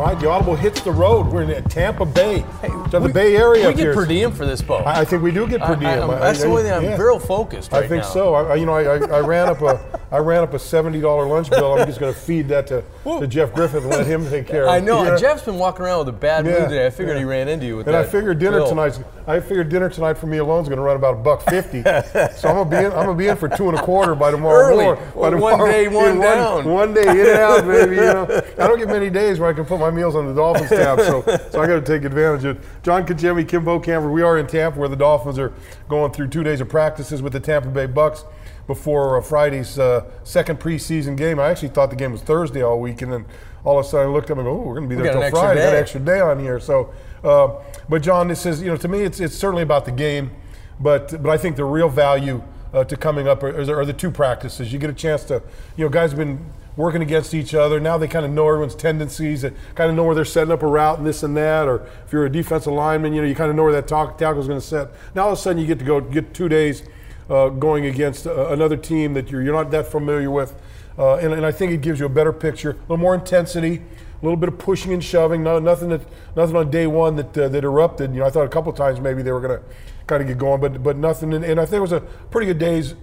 All 0.00 0.06
right, 0.06 0.18
the 0.18 0.30
Audible 0.30 0.56
hits 0.56 0.80
the 0.80 0.90
road. 0.92 1.26
We're 1.26 1.42
in 1.42 1.62
Tampa 1.64 2.06
Bay, 2.06 2.38
Hey, 2.62 2.68
to 2.90 3.00
the 3.00 3.10
Bay 3.12 3.36
Area. 3.36 3.68
We 3.68 3.74
get 3.74 3.80
here. 3.82 3.92
per 3.94 4.06
diem 4.06 4.32
for 4.32 4.46
this 4.46 4.62
boat. 4.62 4.86
I, 4.86 5.00
I 5.00 5.04
think 5.04 5.22
we 5.22 5.30
do 5.30 5.46
get 5.46 5.60
per 5.60 5.76
diem. 5.76 5.86
I- 5.90 5.98
I'm- 5.98 6.08
that's 6.20 6.40
I- 6.40 6.44
the 6.46 6.50
way 6.54 6.62
that 6.62 6.78
I'm 6.78 6.84
yeah. 6.84 6.96
real 6.96 7.18
focused 7.18 7.70
right 7.70 7.84
I 7.84 7.86
think 7.86 8.02
now. 8.04 8.08
so. 8.08 8.34
I, 8.34 8.52
I- 8.52 8.54
you 8.54 8.64
know, 8.64 8.72
I, 8.72 8.94
I, 8.96 9.18
I 9.18 9.20
ran 9.20 9.48
up 9.48 9.60
a 9.60 10.00
I 10.12 10.18
ran 10.18 10.42
up 10.42 10.54
a 10.54 10.58
seventy 10.58 11.00
dollar 11.02 11.26
lunch 11.26 11.50
bill. 11.50 11.74
I'm 11.78 11.86
just 11.86 12.00
going 12.00 12.12
to 12.12 12.18
feed 12.18 12.48
that 12.48 12.66
to, 12.68 12.82
to 13.04 13.26
Jeff 13.28 13.54
Griffith 13.54 13.82
and 13.84 13.90
let 13.90 14.06
him 14.06 14.28
take 14.28 14.46
care 14.48 14.62
of 14.64 14.68
it. 14.70 14.72
I 14.72 14.80
know. 14.80 15.04
Yeah. 15.04 15.16
Jeff's 15.16 15.42
been 15.44 15.56
walking 15.56 15.84
around 15.84 16.00
with 16.00 16.08
a 16.08 16.12
bad 16.18 16.44
Yeah, 16.46 16.52
mood 16.60 16.68
today. 16.70 16.86
I 16.86 16.90
figured 16.90 17.16
he 17.16 17.22
ran 17.22 17.46
into 17.46 17.64
you 17.66 17.76
with 17.76 17.86
And 17.86 17.94
that. 17.94 18.06
I 18.06 18.08
figured 18.08 18.38
dinner 18.40 18.58
bill. 18.58 18.68
tonight. 18.70 18.98
I 19.28 19.38
figured 19.38 19.68
dinner 19.68 19.88
tonight 19.88 20.14
for 20.14 20.26
me 20.26 20.38
alone 20.38 20.62
is 20.62 20.68
going 20.68 20.78
to 20.78 20.82
run 20.82 20.96
about 20.96 21.14
a 21.14 21.18
buck 21.18 21.42
fifty. 21.48 21.82
so 21.84 22.48
I'm 22.48 22.56
gonna 22.56 22.70
be 22.70 22.76
in, 22.78 22.86
I'm 22.86 23.04
gonna 23.06 23.14
be 23.14 23.28
in 23.28 23.36
for 23.36 23.48
two 23.48 23.68
and 23.68 23.78
a 23.78 23.82
quarter 23.82 24.16
by 24.16 24.32
tomorrow 24.32 24.74
morning. 24.74 25.04
By 25.14 25.28
One 25.36 25.58
day, 25.70 25.86
one 25.86 26.18
down. 26.18 26.64
One 26.64 26.92
day 26.94 27.02
in 27.02 27.20
and 27.20 27.28
out, 27.28 27.64
baby. 27.68 27.94
You 27.96 28.02
know, 28.02 28.42
I 28.58 28.66
don't 28.66 28.78
get 28.78 28.88
many 28.88 29.10
days 29.10 29.38
where 29.38 29.48
I 29.48 29.52
can 29.52 29.64
put 29.64 29.78
my 29.78 29.89
meals 29.92 30.14
on 30.14 30.26
the 30.26 30.34
Dolphins 30.34 30.70
tab, 30.70 31.00
so 31.00 31.22
so 31.50 31.60
I 31.60 31.66
got 31.66 31.74
to 31.74 31.82
take 31.82 32.04
advantage 32.04 32.44
of 32.44 32.56
it. 32.56 32.62
John 32.82 33.06
Congemi, 33.06 33.46
Kim 33.46 33.64
Bokamper. 33.64 34.12
We 34.12 34.22
are 34.22 34.38
in 34.38 34.46
Tampa, 34.46 34.78
where 34.78 34.88
the 34.88 34.96
Dolphins 34.96 35.38
are 35.38 35.52
going 35.88 36.12
through 36.12 36.28
two 36.28 36.42
days 36.42 36.60
of 36.60 36.68
practices 36.68 37.22
with 37.22 37.32
the 37.32 37.40
Tampa 37.40 37.68
Bay 37.68 37.86
Bucs 37.86 38.24
before 38.66 39.18
uh, 39.18 39.20
Friday's 39.20 39.78
uh, 39.78 40.08
second 40.22 40.60
preseason 40.60 41.16
game. 41.16 41.40
I 41.40 41.48
actually 41.48 41.68
thought 41.68 41.90
the 41.90 41.96
game 41.96 42.12
was 42.12 42.22
Thursday 42.22 42.62
all 42.62 42.80
week, 42.80 43.02
and 43.02 43.12
then 43.12 43.26
all 43.64 43.78
of 43.78 43.84
a 43.84 43.88
sudden 43.88 44.08
I 44.08 44.12
looked 44.12 44.30
up 44.30 44.38
and 44.38 44.46
go, 44.46 44.52
"Oh, 44.52 44.58
we're 44.58 44.74
going 44.76 44.88
to 44.88 44.96
be 44.96 45.00
there 45.00 45.12
till 45.12 45.30
Friday." 45.30 45.60
Got 45.60 45.74
an 45.74 45.80
extra 45.80 46.00
day 46.00 46.20
on 46.20 46.38
here. 46.38 46.60
So, 46.60 46.92
uh, 47.24 47.54
but 47.88 48.02
John, 48.02 48.28
this 48.28 48.46
is 48.46 48.62
you 48.62 48.68
know 48.68 48.76
to 48.76 48.88
me 48.88 49.00
it's 49.00 49.20
it's 49.20 49.34
certainly 49.34 49.62
about 49.62 49.84
the 49.84 49.92
game, 49.92 50.30
but 50.78 51.22
but 51.22 51.30
I 51.30 51.36
think 51.36 51.56
the 51.56 51.64
real 51.64 51.88
value 51.88 52.42
uh, 52.72 52.84
to 52.84 52.96
coming 52.96 53.28
up 53.28 53.42
are, 53.42 53.80
are 53.80 53.84
the 53.84 53.92
two 53.92 54.10
practices. 54.10 54.72
You 54.72 54.78
get 54.78 54.90
a 54.90 54.94
chance 54.94 55.24
to 55.24 55.42
you 55.76 55.84
know 55.84 55.88
guys 55.88 56.10
have 56.12 56.18
been 56.18 56.44
working 56.76 57.02
against 57.02 57.34
each 57.34 57.54
other. 57.54 57.80
Now 57.80 57.98
they 57.98 58.08
kind 58.08 58.24
of 58.24 58.30
know 58.30 58.46
everyone's 58.48 58.74
tendencies, 58.74 59.44
and 59.44 59.56
kind 59.74 59.90
of 59.90 59.96
know 59.96 60.04
where 60.04 60.14
they're 60.14 60.24
setting 60.24 60.52
up 60.52 60.62
a 60.62 60.66
route 60.66 60.98
and 60.98 61.06
this 61.06 61.22
and 61.22 61.36
that. 61.36 61.68
Or 61.68 61.86
if 62.06 62.12
you're 62.12 62.26
a 62.26 62.32
defensive 62.32 62.72
lineman, 62.72 63.12
you 63.12 63.20
know 63.20 63.28
you 63.28 63.34
kind 63.34 63.50
of 63.50 63.56
know 63.56 63.64
where 63.64 63.72
that 63.72 63.88
tackle 63.88 64.40
is 64.40 64.46
going 64.48 64.60
to 64.60 64.66
set. 64.66 64.88
Now 65.14 65.24
all 65.24 65.32
of 65.32 65.38
a 65.38 65.40
sudden 65.40 65.60
you 65.60 65.66
get 65.66 65.78
to 65.78 65.84
go 65.84 66.00
get 66.00 66.34
two 66.34 66.48
days 66.48 66.82
uh, 67.28 67.48
going 67.48 67.86
against 67.86 68.26
uh, 68.26 68.48
another 68.48 68.76
team 68.76 69.14
that 69.14 69.30
you're 69.30 69.42
you're 69.42 69.54
not 69.54 69.70
that 69.70 69.86
familiar 69.86 70.30
with, 70.30 70.54
uh, 70.98 71.16
and, 71.16 71.32
and 71.32 71.46
I 71.46 71.52
think 71.52 71.72
it 71.72 71.80
gives 71.80 72.00
you 72.00 72.06
a 72.06 72.10
better 72.10 72.32
picture, 72.32 72.70
a 72.70 72.74
little 72.82 72.96
more 72.98 73.14
intensity 73.14 73.82
a 74.20 74.24
little 74.24 74.36
bit 74.36 74.48
of 74.48 74.58
pushing 74.58 74.92
and 74.92 75.02
shoving. 75.02 75.42
No, 75.42 75.58
nothing 75.58 75.88
that 75.90 76.02
nothing 76.36 76.56
on 76.56 76.70
day 76.70 76.86
one 76.86 77.16
that 77.16 77.36
uh, 77.36 77.48
that 77.48 77.64
erupted. 77.64 78.12
You 78.12 78.20
know, 78.20 78.26
I 78.26 78.30
thought 78.30 78.44
a 78.44 78.50
couple 78.50 78.72
times 78.72 79.00
maybe 79.00 79.22
they 79.22 79.32
were 79.32 79.40
going 79.40 79.58
to 79.58 79.64
kind 80.06 80.20
of 80.20 80.28
get 80.28 80.38
going, 80.38 80.60
but 80.60 80.82
but 80.82 80.96
nothing. 80.96 81.32
And, 81.32 81.44
and 81.44 81.58
I 81.58 81.64
think 81.64 81.78
it 81.78 81.82
was 81.82 81.92
a 81.92 82.00
pretty 82.00 82.46
good 82.46 82.58
days, 82.58 82.94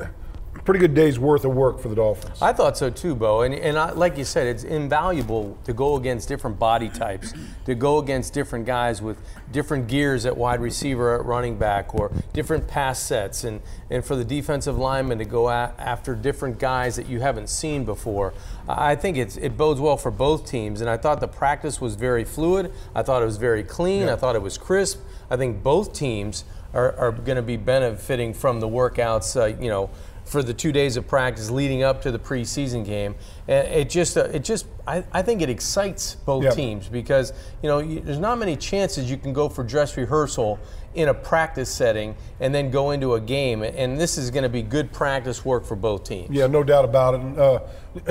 pretty 0.68 0.82
good 0.82 0.94
days 0.94 1.18
worth 1.18 1.46
of 1.46 1.56
work 1.56 1.80
for 1.80 1.88
the 1.88 1.96
Dolphins. 1.96 2.42
I 2.42 2.52
thought 2.52 2.78
so 2.78 2.90
too, 2.90 3.16
Bo. 3.16 3.44
And, 3.44 3.56
and 3.56 3.78
I, 3.78 3.92
like 3.92 4.18
you 4.18 4.26
said, 4.26 4.48
it's 4.48 4.66
invaluable 4.66 5.58
to 5.64 5.72
go 5.72 5.96
against 5.96 6.28
different 6.28 6.60
body 6.60 6.90
types, 6.90 7.34
to 7.64 7.74
go 7.74 8.00
against 8.00 8.34
different 8.34 8.66
guys 8.66 9.02
with 9.02 9.18
different 9.54 9.88
gears 9.88 10.26
at 10.26 10.36
wide 10.36 10.60
receiver, 10.60 11.18
at 11.18 11.24
running 11.24 11.58
back, 11.58 11.96
or 11.96 12.12
different 12.34 12.68
pass 12.68 13.00
sets, 13.00 13.46
and, 13.46 13.62
and 13.90 14.04
for 14.04 14.18
the 14.18 14.26
defensive 14.26 14.78
lineman 14.78 15.20
to 15.20 15.24
go 15.24 15.48
a- 15.48 15.74
after 15.78 16.14
different 16.14 16.60
guys 16.60 16.98
that 16.98 17.08
you 17.08 17.22
haven't 17.22 17.48
seen 17.48 17.86
before. 17.86 18.34
I 18.68 18.96
think 18.96 19.16
it's, 19.16 19.38
it 19.38 19.56
bodes 19.56 19.80
well 19.80 19.96
for 19.96 20.12
both 20.12 20.46
teams. 20.46 20.82
And 20.82 20.90
I 20.90 20.98
thought 20.98 21.22
the 21.22 21.30
practice 21.30 21.80
was 21.80 21.96
very 21.96 22.26
fluid. 22.26 22.74
I 22.94 23.04
thought 23.04 23.22
it 23.22 23.26
was 23.26 23.38
very 23.38 23.64
clean. 23.64 24.10
I 24.10 24.18
thought 24.18 24.36
it 24.36 24.42
was 24.42 24.58
crisp. 24.58 25.00
I 25.32 25.38
think 25.38 25.64
both 25.64 25.94
teams 25.94 26.44
are, 26.74 26.94
are 26.98 27.14
going 27.14 27.38
to 27.38 27.42
be 27.42 27.56
benefiting 27.56 28.34
from 28.34 28.60
the 28.60 28.68
workouts, 28.68 29.40
uh, 29.40 29.46
you 29.62 29.70
know, 29.70 29.90
for 30.28 30.44
the 30.44 30.54
two 30.54 30.74
days 30.74 30.98
of 30.98 31.08
practice 31.08 31.50
leading 31.50 31.84
up 31.84 32.02
to 32.02 32.12
the 32.12 32.20
preseason 32.20 32.86
game. 32.86 33.16
And 33.48 33.66
it 33.70 33.90
just, 33.90 34.18
uh, 34.18 34.26
it 34.26 34.44
just, 34.44 34.66
I, 34.86 35.04
I 35.14 35.22
think 35.22 35.42
it 35.42 35.50
excites 35.50 36.16
both 36.16 36.44
Yeah. 36.44 36.52
teams 36.52 36.90
because 36.90 37.32
you 37.64 37.70
know 37.70 37.80
you, 37.80 38.02
there's 38.02 38.20
not 38.20 38.38
many 38.38 38.58
chances 38.58 39.10
you 39.10 39.18
can 39.18 39.32
go 39.32 39.48
for 39.48 39.64
dress 39.64 39.96
rehearsal 39.96 40.60
in 40.96 41.08
a 41.08 41.14
practice 41.14 41.70
setting 41.70 42.16
and 42.42 42.54
then 42.54 42.72
go 42.72 42.92
into 42.92 43.14
a 43.14 43.22
game. 43.22 43.64
And 43.64 43.98
this 44.00 44.18
is 44.18 44.30
going 44.30 44.44
to 44.44 44.50
be 44.50 44.62
good 44.62 44.92
practice 44.92 45.46
work 45.46 45.64
for 45.66 45.76
both 45.76 46.04
teams. 46.04 46.30
Yeah, 46.36 46.48
no 46.48 46.64
doubt 46.64 46.84
about 46.84 47.14
it. 47.14 47.22
And, 47.22 47.40
uh, 47.40 47.60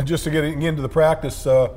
just 0.05 0.25
to 0.25 0.31
get 0.31 0.45
into 0.45 0.83
the 0.83 0.89
practice, 0.89 1.47
uh, 1.47 1.69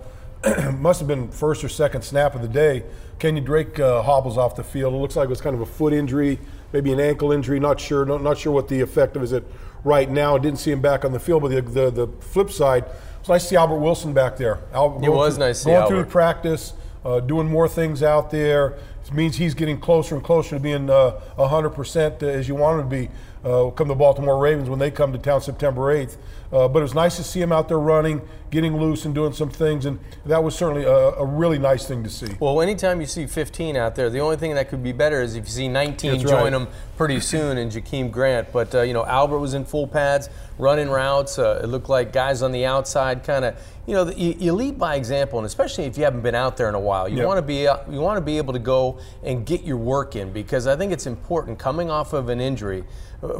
must 0.78 1.00
have 1.00 1.08
been 1.08 1.30
first 1.32 1.64
or 1.66 1.70
second 1.70 2.02
snap 2.04 2.34
of 2.34 2.42
the 2.42 2.48
day. 2.48 2.84
Kenyon 3.18 3.44
Drake 3.44 3.78
uh, 3.80 4.02
hobbles 4.02 4.38
off 4.38 4.56
the 4.56 4.64
field. 4.64 4.94
It 4.94 4.98
looks 4.98 5.18
like 5.18 5.26
it 5.26 5.30
was 5.30 5.42
kind 5.42 5.54
of 5.54 5.62
a 5.62 5.66
foot 5.66 5.92
injury, 5.92 6.40
maybe 6.72 6.94
an 6.94 7.00
ankle 7.02 7.34
injury. 7.34 7.60
Not 7.60 7.78
sure. 7.80 8.06
Not, 8.06 8.24
not 8.24 8.38
sure 8.38 8.54
what 8.54 8.70
the 8.70 8.80
effect 8.80 9.18
of 9.18 9.24
it 9.24 9.26
is 9.26 9.42
right 9.84 10.10
now. 10.10 10.36
I 10.36 10.40
Didn't 10.40 10.60
see 10.60 10.72
him 10.72 10.82
back 10.82 11.06
on 11.06 11.12
the 11.12 11.20
field. 11.20 11.42
But 11.42 11.50
the 11.50 11.62
the, 11.62 11.92
the 11.92 12.08
flip 12.22 12.52
side, 12.52 12.86
it's 13.20 13.30
nice 13.30 13.44
to 13.44 13.50
see 13.50 13.56
Albert 13.56 13.80
Wilson 13.80 14.14
back 14.14 14.38
there. 14.38 14.60
Albert, 14.74 15.06
It 15.06 15.10
was 15.10 15.38
nice 15.38 15.60
to 15.60 15.64
see 15.66 15.70
going 15.72 15.88
through 15.88 15.98
Albert. 15.98 16.08
the 16.08 16.12
practice, 16.12 16.74
uh, 17.06 17.20
doing 17.20 17.48
more 17.48 17.68
things 17.68 18.04
out 18.04 18.32
there. 18.32 18.78
It 19.06 19.14
means 19.14 19.38
he's 19.38 19.56
getting 19.56 19.80
closer 19.80 20.14
and 20.14 20.24
closer 20.24 20.58
to 20.58 20.60
being 20.60 20.88
uh, 20.90 21.20
100% 21.38 22.22
as 22.22 22.48
you 22.48 22.54
want 22.54 22.80
him 22.80 22.90
to 22.90 22.96
be 22.96 23.10
uh, 23.44 23.72
come 23.72 23.88
the 23.88 23.96
Baltimore 23.96 24.38
Ravens 24.38 24.70
when 24.70 24.78
they 24.80 24.92
come 24.92 25.12
to 25.14 25.18
town 25.18 25.42
September 25.42 25.82
8th. 25.96 26.18
Uh, 26.52 26.68
but 26.68 26.80
it 26.80 26.84
was 26.84 26.96
nice 26.96 27.16
to 27.18 27.24
see 27.24 27.40
him 27.40 27.52
out 27.52 27.68
there 27.68 27.78
running, 27.80 28.22
getting 28.50 28.76
loose, 28.78 29.06
and 29.06 29.14
doing 29.14 29.32
some 29.34 29.50
things, 29.50 29.86
and 29.86 30.00
that 30.26 30.44
was 30.44 30.56
certainly 30.56 30.84
a, 30.84 30.90
a 30.92 31.26
really 31.26 31.60
nice 31.60 31.86
thing 31.88 32.04
to 32.04 32.10
see. 32.10 32.26
Well, 32.40 32.60
anytime 32.62 33.00
you 33.02 33.06
see 33.06 33.28
15 33.28 33.76
out 33.76 33.96
there, 33.96 34.10
the 34.10 34.20
only 34.20 34.36
thing 34.36 34.56
that 34.56 34.68
could 34.70 34.82
be 34.84 34.92
better 34.92 35.22
is 35.22 35.36
if 35.36 35.46
you 35.46 35.52
see 35.52 35.68
19 35.68 36.12
That's 36.12 36.24
join 36.24 36.42
right. 36.44 36.50
them 36.50 36.68
pretty 36.98 37.20
soon 37.34 37.60
in 37.60 37.70
Jakeem 37.70 38.10
Grant. 38.12 38.52
But, 38.52 38.74
uh, 38.74 38.82
you 38.82 38.94
know, 38.94 39.06
Albert 39.06 39.38
was 39.38 39.54
in 39.54 39.64
full 39.64 39.86
pads, 39.88 40.28
running 40.58 40.90
routes. 40.90 41.38
Uh, 41.38 41.62
it 41.64 41.68
looked 41.68 41.88
like 41.90 42.12
guys 42.12 42.42
on 42.42 42.52
the 42.52 42.66
outside 42.66 43.24
kind 43.24 43.46
of, 43.46 43.56
you 43.86 43.94
know, 43.94 44.10
you, 44.10 44.36
you 44.40 44.54
lead 44.54 44.80
by 44.80 44.96
example, 44.96 45.38
and 45.38 45.46
especially 45.46 45.84
if 45.86 46.00
you 46.00 46.04
haven't 46.04 46.22
been 46.22 46.36
out 46.36 46.58
there 46.58 46.70
in 46.70 46.76
a 46.76 46.80
while. 46.80 47.08
You 47.08 47.18
Yep. 47.18 47.28
want 47.28 47.38
to 47.38 47.42
be 47.44 47.68
uh, 47.68 47.78
you 47.92 48.00
want 48.00 48.18
to 48.18 48.22
be 48.22 48.38
able 48.38 48.54
to 48.54 48.60
go 48.60 49.00
and 49.24 49.46
get 49.46 49.62
your 49.64 49.78
work 49.78 50.16
in 50.16 50.32
because 50.32 50.66
I 50.68 50.76
think 50.76 50.92
it's 50.92 51.06
important 51.06 51.60
coming 51.60 51.90
off 51.92 52.14
of 52.14 52.30
an 52.30 52.40
injury 52.42 52.84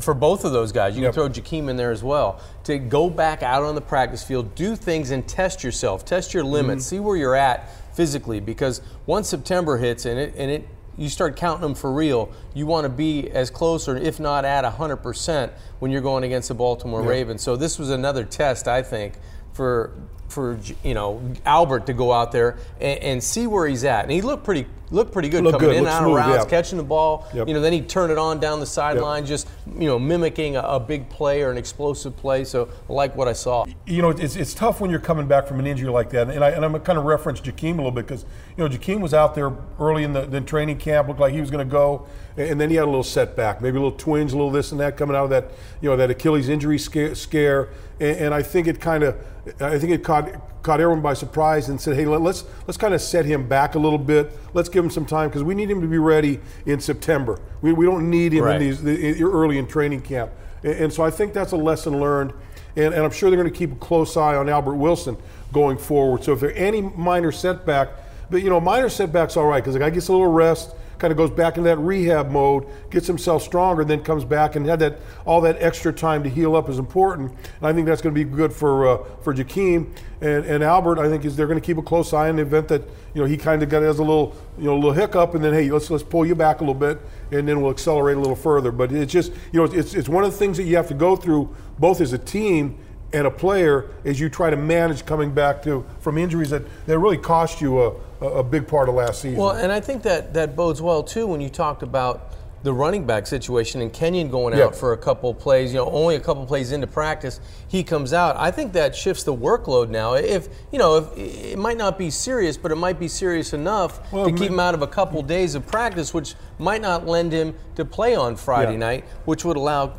for 0.02 0.14
both 0.14 0.44
of 0.46 0.52
those 0.52 0.72
guys. 0.72 0.96
You 0.96 1.04
Yep. 1.04 1.14
can 1.14 1.30
throw 1.30 1.42
Jakeem 1.44 1.70
in 1.70 1.78
there 1.78 1.92
as 1.92 2.04
well 2.04 2.40
to 2.66 2.78
go 2.78 3.10
back 3.10 3.42
out 3.44 3.64
on 3.64 3.76
the 3.76 3.82
practice 3.82 4.24
field, 4.24 4.54
do 4.56 4.76
things 4.76 5.12
and 5.12 5.28
test 5.28 5.64
yourself, 5.64 6.04
test 6.06 6.34
your 6.34 6.44
limits, 6.44 6.84
Mm-hmm. 6.86 6.96
see 6.96 7.00
where 7.00 7.16
you're 7.16 7.36
at 7.36 7.70
physically. 7.96 8.40
Because 8.40 8.82
once 9.06 9.30
September 9.30 9.78
hits 9.78 10.06
and 10.06 10.20
it 10.20 10.34
and 10.38 10.52
it 10.52 10.68
you 10.98 11.08
start 11.08 11.38
counting 11.38 11.62
them 11.62 11.76
for 11.76 11.94
real, 11.94 12.30
you 12.54 12.66
want 12.66 12.84
to 12.84 12.90
be 12.90 13.30
as 13.32 13.50
close 13.50 13.88
or 13.88 13.96
if 13.96 14.20
not 14.20 14.44
at 14.44 14.66
100% 14.66 15.50
when 15.80 15.92
you're 15.92 16.02
going 16.02 16.26
against 16.26 16.50
the 16.50 16.54
Baltimore 16.54 17.02
Ravens. 17.02 17.42
So 17.42 17.56
this 17.56 17.80
was 17.80 17.90
another 17.90 18.26
test, 18.26 18.68
I 18.68 18.82
think, 18.84 19.14
for 19.54 19.92
for 20.28 20.60
you 20.84 20.94
know 20.94 21.22
Albert 21.46 21.86
to 21.88 21.94
go 21.94 22.12
out 22.12 22.32
there 22.34 22.58
and, 22.82 23.00
and 23.00 23.24
see 23.24 23.48
where 23.48 23.66
he's 23.66 23.84
at, 23.86 24.04
and 24.04 24.12
he 24.12 24.22
looked 24.22 24.44
pretty 24.44 24.68
looked 24.92 25.12
pretty 25.12 25.30
good 25.30 25.44
Looked 25.44 25.60
coming 25.60 25.76
good, 25.76 25.78
in 25.78 25.88
out 25.88 26.04
of 26.04 26.08
smooth, 26.08 26.18
routes, 26.18 26.44
yeah. 26.46 26.50
catching 26.50 26.78
the 26.78 26.84
ball. 26.84 27.28
Yep. 27.34 27.48
You 27.48 27.54
know, 27.54 27.62
then 27.62 27.74
he 27.74 27.82
turned 27.82 28.12
it 28.12 28.18
on 28.18 28.40
down 28.40 28.60
the 28.60 28.66
sideline, 28.66 29.26
just 29.26 29.48
you 29.78 29.88
know 29.88 30.00
mimicking 30.00 30.56
a, 30.56 30.62
a 30.62 30.80
big 30.80 31.10
play 31.10 31.42
or 31.42 31.52
an 31.52 31.58
explosive 31.58 32.16
play. 32.18 32.44
So 32.44 32.70
I 32.90 32.94
like 32.94 33.16
what 33.16 33.28
I 33.28 33.34
saw. 33.34 33.66
you 33.86 34.02
know, 34.02 34.10
it's, 34.10 34.36
it's 34.36 34.54
tough 34.54 34.80
when 34.80 34.92
you're 34.92 35.00
coming 35.00 35.28
back 35.28 35.48
from 35.48 35.60
an 35.60 35.68
injury 35.68 35.90
like 35.90 36.10
that. 36.12 36.30
And, 36.30 36.44
I, 36.44 36.50
and 36.50 36.64
I'm 36.64 36.80
kind 36.80 36.98
of 36.98 37.06
reference 37.06 37.42
Jakeem 37.42 37.74
a 37.74 37.78
little 37.78 37.92
bit 37.92 38.08
because, 38.08 38.26
you 38.56 38.64
know, 38.64 38.70
Jakeem 38.70 39.02
was 39.02 39.14
out 39.14 39.36
there 39.36 39.52
early 39.80 40.04
in 40.04 40.14
the, 40.14 40.22
the 40.22 40.42
training 40.42 40.78
camp, 40.78 41.08
looked 41.08 41.20
like 41.20 41.34
he 41.34 41.42
was 41.42 41.52
going 41.52 41.68
to 41.68 41.72
go, 41.72 42.08
and 42.38 42.60
then 42.60 42.70
he 42.70 42.76
had 42.76 42.84
a 42.84 42.86
little 42.86 43.04
setback, 43.04 43.62
maybe 43.62 43.78
a 43.78 43.82
little 43.82 43.98
twinge, 43.98 44.32
a 44.32 44.36
little 44.36 44.52
this 44.52 44.72
and 44.72 44.80
that 44.80 44.98
coming 44.98 45.16
out 45.16 45.26
of 45.26 45.30
that, 45.32 45.52
you 45.82 45.90
know, 45.90 45.98
that 45.98 46.10
Achilles 46.10 46.50
injury 46.50 46.78
scare. 46.78 47.16
scare. 47.16 47.70
And, 48.00 48.18
and 48.18 48.34
I 48.34 48.44
think 48.44 48.68
it 48.68 48.80
kind 48.80 49.04
of, 49.04 49.16
I 49.60 49.80
think 49.80 49.92
it 49.92 50.04
caught 50.04 50.30
caught 50.62 50.82
everyone 50.82 51.02
by 51.02 51.14
surprise 51.14 51.70
and 51.70 51.80
said, 51.80 51.96
hey, 51.96 52.06
let, 52.06 52.22
let's 52.22 52.44
let's 52.68 52.78
kind 52.78 52.94
of 52.94 53.02
set 53.02 53.26
him 53.26 53.48
back 53.48 53.76
a 53.76 53.80
little 53.80 53.98
bit. 53.98 54.32
Let's 54.54 54.70
give 54.70 54.84
him 54.84 54.92
some 54.92 55.06
time 55.06 55.30
because 55.30 55.44
we 55.44 55.56
need 55.56 55.70
him 55.72 55.82
to 55.82 55.88
be 55.88 55.98
ready 55.98 56.40
in 56.66 56.80
September. 56.80 57.40
We, 57.62 57.72
we 57.74 57.86
don't 57.86 58.10
need 58.10 58.34
him 58.34 58.44
Right. 58.44 58.62
in 58.62 58.62
these 58.62 58.84
the, 58.84 59.24
early 59.24 59.58
in 59.58 59.68
training 59.68 60.02
camp. 60.02 60.32
And, 60.64 60.74
and 60.74 60.94
so 60.94 61.04
I 61.04 61.12
think 61.12 61.34
that's 61.34 61.52
a 61.54 61.58
lesson 61.58 62.00
learned. 62.00 62.34
And, 62.76 62.94
and 62.94 63.04
I'm 63.04 63.12
sure 63.12 63.30
they're 63.30 63.40
going 63.40 63.52
to 63.52 63.58
keep 63.58 63.72
a 63.72 63.76
close 63.76 64.16
eye 64.16 64.36
on 64.36 64.48
Albert 64.50 64.76
Wilson 64.76 65.18
going 65.52 65.78
forward. 65.78 66.24
So 66.24 66.34
if 66.34 66.40
there 66.40 66.50
are 66.50 66.54
any 66.54 66.82
minor 66.82 67.32
setback, 67.32 67.90
but 68.30 68.44
you 68.44 68.50
know, 68.50 68.60
minor 68.60 68.90
setbacks 68.90 69.36
all 69.38 69.46
right 69.48 69.62
because 69.64 69.74
the 69.74 69.80
guy 69.80 69.90
gets 69.90 70.08
a 70.08 70.12
little 70.12 70.28
rest, 70.32 70.76
kind 71.00 71.12
of 71.12 71.18
goes 71.18 71.32
back 71.32 71.58
into 71.58 71.70
that 71.70 71.78
rehab 71.78 72.30
mode, 72.30 72.66
gets 72.92 73.08
himself 73.08 73.42
stronger, 73.42 73.84
then 73.84 74.04
comes 74.04 74.26
back 74.26 74.56
and 74.56 74.66
had 74.66 74.80
that 74.80 75.00
all 75.26 75.42
that 75.42 75.56
extra 75.62 75.92
time 75.92 76.22
to 76.24 76.30
heal 76.30 76.56
up 76.56 76.70
is 76.70 76.78
important. 76.78 77.32
And 77.32 77.68
I 77.68 77.74
think 77.74 77.88
that's 77.88 78.02
going 78.02 78.14
to 78.14 78.26
be 78.26 78.30
good 78.30 78.54
for 78.54 78.88
uh, 78.88 79.04
for 79.22 79.34
Jakeem 79.34 79.90
and, 80.22 80.46
and 80.46 80.64
Albert. 80.64 81.00
I 81.00 81.08
think 81.08 81.26
is 81.26 81.36
they're 81.36 81.48
going 81.48 81.60
to 81.60 81.66
keep 81.66 81.78
a 81.78 81.82
close 81.82 82.14
eye 82.14 82.30
in 82.30 82.36
the 82.36 82.42
event 82.42 82.68
that 82.68 82.84
you 83.14 83.22
know 83.22 83.26
he 83.26 83.38
kind 83.38 83.64
of 83.64 83.70
got 83.70 83.82
has 83.82 84.00
a 84.00 84.04
little 84.04 84.36
you 84.58 84.66
know 84.66 84.76
little 84.76 84.92
hiccup, 84.92 85.34
and 85.34 85.44
then 85.44 85.54
hey, 85.54 85.72
let's 85.72 85.90
let's 85.90 86.04
pull 86.04 86.26
you 86.26 86.36
back 86.36 86.58
a 86.58 86.64
little 86.64 86.74
bit, 86.74 87.00
and 87.32 87.48
then 87.48 87.62
we'll 87.62 87.72
accelerate 87.72 88.18
a 88.18 88.20
little 88.20 88.36
further. 88.36 88.72
But 88.72 88.92
it's 88.92 89.12
just 89.12 89.32
you 89.52 89.60
know 89.60 89.64
it's 89.64 89.96
it's 89.96 90.10
one 90.10 90.24
of 90.24 90.32
the 90.32 90.38
things 90.38 90.58
that 90.58 90.64
you 90.64 90.76
have 90.76 90.88
to 90.90 90.94
go 90.94 91.16
through 91.16 91.56
both 91.80 92.02
as 92.02 92.14
a 92.14 92.18
team 92.18 92.78
and 93.14 93.26
a 93.26 93.32
player 93.32 93.90
as 94.06 94.20
you 94.20 94.30
try 94.30 94.50
to 94.50 94.58
manage 94.58 95.06
coming 95.06 95.34
back 95.34 95.64
to 95.64 95.86
from 96.00 96.18
injuries 96.18 96.52
that, 96.52 96.64
that 96.86 97.00
really 97.00 97.18
cost 97.18 97.62
you 97.62 97.82
a, 97.82 97.94
a, 98.22 98.26
a 98.26 98.44
big 98.44 98.68
part 98.68 98.90
of 98.90 98.96
last 98.96 99.22
season. 99.22 99.40
Well, 99.40 99.52
and 99.52 99.72
I 99.72 99.80
think 99.80 100.04
that 100.04 100.34
that 100.34 100.56
bodes 100.56 100.82
well 100.82 101.04
too 101.04 101.28
when 101.28 101.42
you 101.42 101.50
talked 101.50 101.84
about 101.84 102.34
the 102.62 102.74
running 102.74 103.06
back 103.06 103.26
situation 103.26 103.80
and 103.80 103.94
Kenyon 103.94 104.30
going 104.30 104.54
Yeah. 104.58 104.66
out 104.66 104.76
for 104.76 104.92
a 104.92 104.98
couple 104.98 105.34
plays, 105.34 105.72
you 105.72 105.78
know, 105.80 105.90
only 105.92 106.16
a 106.16 106.20
couple 106.20 106.46
plays 106.46 106.74
into 106.74 106.88
practice, 106.88 107.40
he 107.70 107.84
comes 107.86 108.12
out. 108.12 108.36
I 108.36 108.52
think 108.52 108.74
that 108.74 108.94
shifts 108.94 109.24
the 109.24 109.34
workload 109.34 109.88
now. 109.88 110.16
If 110.16 110.50
you 110.70 110.78
know, 110.78 110.98
if 110.98 111.18
it 111.18 111.58
might 111.58 111.78
not 111.78 111.98
be 111.98 112.10
serious, 112.10 112.58
but 112.58 112.74
it 112.74 112.76
might 112.76 113.00
be 113.00 113.08
serious 113.08 113.54
enough 113.54 114.02
Well, 114.12 114.26
to 114.26 114.34
keep 114.34 114.52
him 114.52 114.60
out 114.60 114.74
of 114.74 114.82
a 114.82 114.88
couple 114.88 115.22
days 115.22 115.56
of 115.56 115.66
practice, 115.68 116.14
which 116.14 116.36
might 116.58 116.82
not 116.82 117.08
lend 117.08 117.32
him 117.32 117.56
to 117.76 117.86
play 117.86 118.14
on 118.14 118.36
Friday 118.36 118.74
Yeah. 118.74 118.78
night, 118.80 119.06
which 119.24 119.46
would 119.46 119.56
allow 119.56 119.94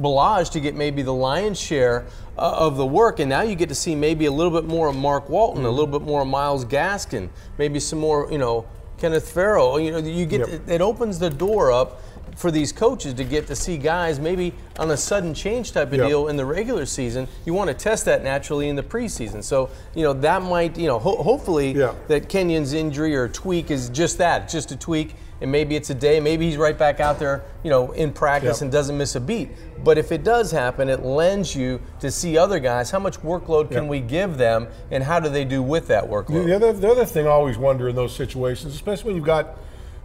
Ballage 0.00 0.50
to 0.52 0.60
get 0.60 0.74
maybe 0.74 1.02
the 1.02 1.12
lion's 1.14 1.58
share 1.60 2.06
uh, 2.38 2.52
of 2.58 2.76
the 2.76 2.86
work, 2.86 3.20
and 3.20 3.28
now 3.28 3.42
you 3.42 3.54
get 3.54 3.68
to 3.68 3.74
see 3.74 3.94
maybe 3.94 4.26
a 4.26 4.30
little 4.32 4.52
bit 4.52 4.68
more 4.68 4.88
of 4.88 4.96
Mark 4.96 5.28
Walton, 5.28 5.64
a 5.64 5.70
little 5.70 5.86
bit 5.86 6.02
more 6.02 6.22
of 6.22 6.28
Myles 6.28 6.64
Gaskin, 6.64 7.28
maybe 7.58 7.80
some 7.80 7.98
more, 7.98 8.28
you 8.30 8.38
know, 8.38 8.66
Kenneth 8.98 9.30
Farrow. 9.32 9.76
You 9.78 9.90
know, 9.92 9.98
you 9.98 10.26
get 10.26 10.40
Yep. 10.40 10.48
it, 10.48 10.62
it 10.68 10.80
opens 10.80 11.18
the 11.18 11.30
door 11.30 11.72
up 11.72 12.00
for 12.36 12.50
these 12.50 12.72
coaches 12.72 13.12
to 13.14 13.24
get 13.24 13.46
to 13.48 13.54
see 13.54 13.76
guys 13.76 14.18
maybe 14.18 14.54
on 14.78 14.90
a 14.90 14.96
sudden 14.96 15.34
change 15.34 15.72
type 15.72 15.88
of 15.88 15.98
Yep. 15.98 16.08
deal 16.08 16.28
in 16.28 16.36
the 16.36 16.44
regular 16.46 16.86
season. 16.86 17.28
You 17.44 17.52
want 17.52 17.68
to 17.68 17.74
test 17.74 18.06
that 18.06 18.22
naturally 18.24 18.68
in 18.70 18.76
the 18.76 18.82
preseason, 18.82 19.42
so 19.44 19.68
you 19.94 20.02
know 20.02 20.12
that 20.14 20.42
might, 20.42 20.78
you 20.78 20.86
know, 20.86 20.98
ho- 20.98 21.22
hopefully 21.22 21.72
Yeah. 21.72 21.92
that 22.08 22.28
Kenyon's 22.30 22.72
injury 22.72 23.14
or 23.16 23.28
tweak 23.28 23.70
is 23.70 23.88
just 23.90 24.16
that, 24.18 24.48
just 24.48 24.70
a 24.72 24.76
tweak, 24.76 25.14
and 25.42 25.50
maybe 25.50 25.74
it's 25.74 25.90
a 25.90 25.94
day, 25.94 26.20
maybe 26.20 26.46
he's 26.46 26.56
right 26.56 26.78
back 26.78 27.00
out 27.00 27.18
there, 27.18 27.42
you 27.64 27.70
know, 27.70 27.90
in 27.92 28.12
practice 28.12 28.58
Yep. 28.58 28.62
and 28.62 28.72
doesn't 28.72 28.96
miss 28.96 29.16
a 29.16 29.20
beat. 29.20 29.50
But 29.84 29.98
if 29.98 30.12
it 30.12 30.22
does 30.22 30.52
happen, 30.52 30.88
it 30.88 31.02
lends 31.04 31.54
you 31.56 31.80
to 32.00 32.10
see 32.12 32.38
other 32.38 32.60
guys. 32.60 32.92
How 32.92 33.00
much 33.00 33.20
workload 33.22 33.68
can 33.68 33.82
Yep. 33.84 33.90
we 33.90 34.00
give 34.00 34.38
them, 34.38 34.68
and 34.92 35.02
how 35.02 35.18
do 35.18 35.28
they 35.28 35.44
do 35.44 35.60
with 35.60 35.88
that 35.88 36.08
workload? 36.08 36.46
The 36.46 36.54
other, 36.56 36.72
the 36.72 36.90
other 36.90 37.04
thing 37.04 37.26
I 37.26 37.30
always 37.30 37.58
wonder 37.58 37.88
in 37.88 37.96
those 37.96 38.14
situations, 38.14 38.72
especially 38.74 39.08
when 39.08 39.16
you've 39.16 39.26
got 39.26 39.56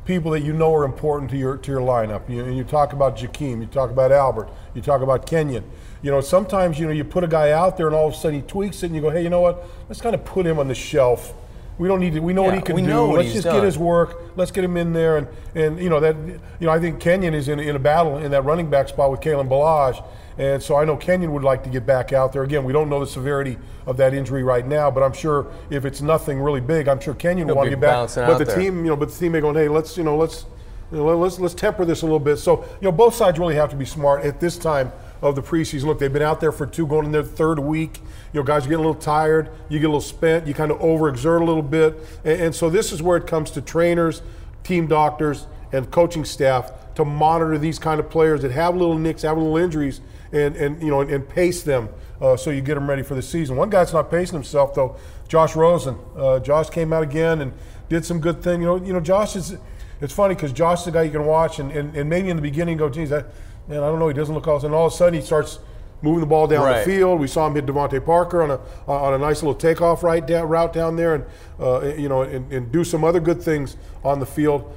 people 0.06 0.32
that 0.32 0.42
you 0.42 0.54
know 0.54 0.74
are 0.74 0.86
important 0.86 1.30
to 1.30 1.38
your 1.38 1.58
to 1.58 1.72
your 1.72 1.82
lineup. 1.82 2.22
You, 2.28 2.44
and 2.44 2.58
you 2.58 2.64
talk 2.64 2.94
about 2.94 3.16
Jakeem, 3.18 3.60
you 3.60 3.68
talk 3.68 3.92
about 3.92 4.12
Albert, 4.12 4.50
you 4.74 4.82
talk 4.82 5.02
about 5.02 5.28
Kenyon. 5.28 5.64
You 6.02 6.10
know, 6.12 6.22
sometimes 6.22 6.80
you 6.80 6.88
know 6.88 6.94
you 6.94 7.04
put 7.04 7.24
a 7.24 7.28
guy 7.28 7.52
out 7.52 7.78
there 7.78 7.86
and 7.88 7.96
all 7.96 8.08
of 8.08 8.14
a 8.14 8.18
sudden 8.18 8.42
he 8.42 8.42
tweaks 8.48 8.82
it, 8.82 8.88
and 8.88 8.96
you 8.96 9.02
go, 9.02 9.12
hey, 9.12 9.22
you 9.22 9.30
know 9.30 9.42
what? 9.42 9.64
Let's 9.88 10.02
kind 10.02 10.16
of 10.16 10.26
put 10.26 10.46
him 10.48 10.58
on 10.58 10.68
the 10.68 10.76
shelf. 10.76 11.34
We 11.78 11.88
don't 11.88 12.00
need 12.00 12.14
to. 12.14 12.20
We 12.20 12.34
know 12.34 12.44
what 12.44 12.56
he 12.56 12.62
can 12.62 12.76
we 12.76 12.82
do. 12.82 12.88
know 12.88 13.08
what 13.08 13.20
Let's 13.20 13.34
just 13.34 13.44
done. 13.44 13.56
get 13.56 13.64
his 13.64 13.78
work. 13.78 14.20
Let's 14.36 14.52
get 14.52 14.64
him 14.64 14.78
in 14.78 14.94
there, 14.94 15.18
and 15.18 15.28
and 15.54 15.80
you 15.80 15.90
know 15.90 16.00
that 16.00 16.16
you 16.16 16.66
know 16.66 16.72
I 16.72 16.80
think 16.80 17.00
Kenyon 17.00 17.34
is 17.34 17.48
in, 17.48 17.60
in 17.60 17.76
a 17.76 17.80
battle 17.80 18.18
in 18.18 18.32
that 18.32 18.44
running 18.44 18.70
back 18.70 18.90
spot 18.90 19.12
with 19.12 19.20
Kalen 19.20 19.48
Ballage, 19.48 20.04
and 20.40 20.62
so 20.62 20.76
I 20.76 20.86
know 20.86 20.98
Kenyon 20.98 21.34
would 21.34 21.44
like 21.44 21.64
to 21.66 21.70
get 21.70 21.86
back 21.86 22.14
out 22.14 22.34
there 22.34 22.44
again. 22.44 22.64
We 22.64 22.74
don't 22.74 22.90
know 22.90 23.00
the 23.00 23.08
severity 23.08 23.60
of 23.86 23.96
that 23.98 24.14
injury 24.14 24.44
right 24.44 24.66
now, 24.66 24.90
but 24.90 25.04
I'm 25.04 25.14
sure 25.14 25.52
if 25.70 25.86
it's 25.86 26.02
nothing 26.02 26.40
really 26.40 26.62
big, 26.62 26.88
I'm 26.88 27.00
sure 27.00 27.14
Kenyon 27.14 27.48
will 27.48 27.56
want 27.56 27.70
to 27.70 27.76
be 27.76 27.80
get 27.80 27.82
back. 27.82 28.16
But 28.16 28.40
the 28.40 28.46
there. 28.46 28.58
team, 28.58 28.84
you 28.84 28.90
know, 28.90 28.96
but 28.96 29.10
the 29.10 29.20
team 29.20 29.34
may 29.34 29.42
go, 29.42 29.54
hey, 29.54 29.68
let's 29.70 29.98
you 29.98 30.04
know 30.04 30.18
let's 30.18 30.46
you 30.92 30.98
know, 30.98 31.18
let's 31.18 31.38
let's 31.38 31.54
temper 31.54 31.86
this 31.86 32.02
a 32.02 32.06
little 32.06 32.20
bit. 32.20 32.38
So 32.38 32.64
you 32.82 32.86
know 32.86 32.92
both 32.92 33.14
sides 33.14 33.38
really 33.38 33.56
have 33.56 33.70
to 33.70 33.76
be 33.76 33.86
smart 33.86 34.24
at 34.26 34.40
this 34.40 34.58
time 34.58 34.92
of 35.22 35.36
the 35.36 35.42
preseason. 35.42 35.86
Look, 35.86 36.00
they've 36.00 36.12
been 36.12 36.22
out 36.22 36.40
there 36.40 36.52
for 36.52 36.66
two, 36.66 36.88
going 36.88 37.06
in 37.06 37.12
their 37.12 37.24
third 37.24 37.60
week. 37.60 38.00
You 38.34 38.40
know, 38.40 38.44
guys 38.44 38.66
are 38.66 38.70
getting 38.70 38.84
a 38.84 38.88
little 38.88 39.02
tired. 39.02 39.50
You 39.70 39.80
get 39.80 39.86
a 39.86 39.90
little 39.90 40.02
spent. 40.02 40.48
You 40.48 40.54
kind 40.54 40.72
of 40.72 40.80
overexert 40.80 41.42
a 41.42 41.46
little 41.46 41.64
bit, 41.64 41.98
and, 42.24 42.42
and 42.42 42.56
so 42.56 42.70
this 42.70 42.92
is 42.92 43.02
where 43.02 43.18
it 43.18 43.28
comes 43.28 43.52
to 43.52 43.62
trainers, 43.62 44.22
team 44.64 44.88
doctors, 44.88 45.48
and 45.72 45.90
coaching 45.92 46.26
staff 46.26 46.72
to 46.96 47.06
monitor 47.06 47.58
these 47.58 47.80
kind 47.80 48.00
of 48.00 48.10
players 48.10 48.42
that 48.42 48.52
have 48.52 48.76
little 48.76 48.98
nicks, 48.98 49.22
have 49.22 49.38
little 49.38 49.58
injuries, 49.58 50.02
and 50.32 50.56
and 50.56 50.82
you 50.82 50.90
know 50.90 51.02
and, 51.02 51.12
and 51.12 51.28
pace 51.28 51.64
them 51.64 51.90
uh, 52.22 52.36
so 52.36 52.50
you 52.50 52.62
get 52.62 52.76
them 52.76 52.90
ready 52.90 53.04
for 53.04 53.16
the 53.16 53.22
season. 53.22 53.56
One 53.56 53.70
guy's 53.70 53.94
not 53.94 54.10
pacing 54.10 54.36
himself 54.36 54.74
though. 54.74 54.96
Josh 55.28 55.56
Rosen. 55.56 55.98
Uh, 56.16 56.40
Josh 56.40 56.70
came 56.70 56.94
out 56.94 57.04
again 57.04 57.42
and 57.42 57.54
did 57.90 58.06
some 58.06 58.20
good 58.20 58.42
thing. 58.42 58.62
You 58.62 58.68
know, 58.68 58.76
you 58.78 58.94
know, 58.94 59.00
Josh 59.00 59.36
is. 59.36 59.58
It's 60.00 60.14
funny 60.14 60.36
because 60.36 60.52
Josh 60.52 60.82
is 60.82 60.88
a 60.88 60.92
guy 60.92 61.04
you 61.04 61.12
can 61.12 61.26
watch, 61.26 61.58
and, 61.58 61.72
and, 61.72 61.96
and 61.96 62.08
maybe 62.08 62.30
in 62.30 62.36
the 62.36 62.42
beginning 62.42 62.78
go, 62.78 62.88
geez, 62.88 63.10
that, 63.10 63.26
man, 63.68 63.84
I 63.84 63.88
don't 63.88 64.00
know, 64.00 64.08
he 64.08 64.14
doesn't 64.14 64.34
look 64.34 64.48
all. 64.48 64.64
And 64.66 64.74
all 64.74 64.88
of 64.88 64.94
a 64.94 64.96
sudden 64.96 65.14
he 65.20 65.22
starts 65.26 65.60
moving 66.02 66.20
the 66.20 66.26
ball 66.28 66.48
down 66.48 66.64
Right. 66.64 66.86
the 66.86 66.92
field. 66.92 67.20
We 67.20 67.28
saw 67.28 67.48
him 67.48 67.56
hit 67.56 67.66
DeVante 67.66 68.04
Parker 68.06 68.44
on 68.44 68.52
a 68.52 68.60
on 68.90 69.14
a 69.14 69.18
nice 69.18 69.42
little 69.42 69.56
takeoff 69.56 70.04
right 70.04 70.26
down, 70.26 70.48
route 70.48 70.74
down 70.74 70.96
there, 70.96 71.16
and 71.16 71.26
uh, 71.60 71.94
you 71.98 72.08
know, 72.10 72.22
and, 72.22 72.52
and 72.52 72.72
do 72.72 72.84
some 72.84 73.04
other 73.04 73.20
good 73.20 73.42
things 73.42 73.78
on 74.04 74.20
the 74.20 74.26
field. 74.26 74.74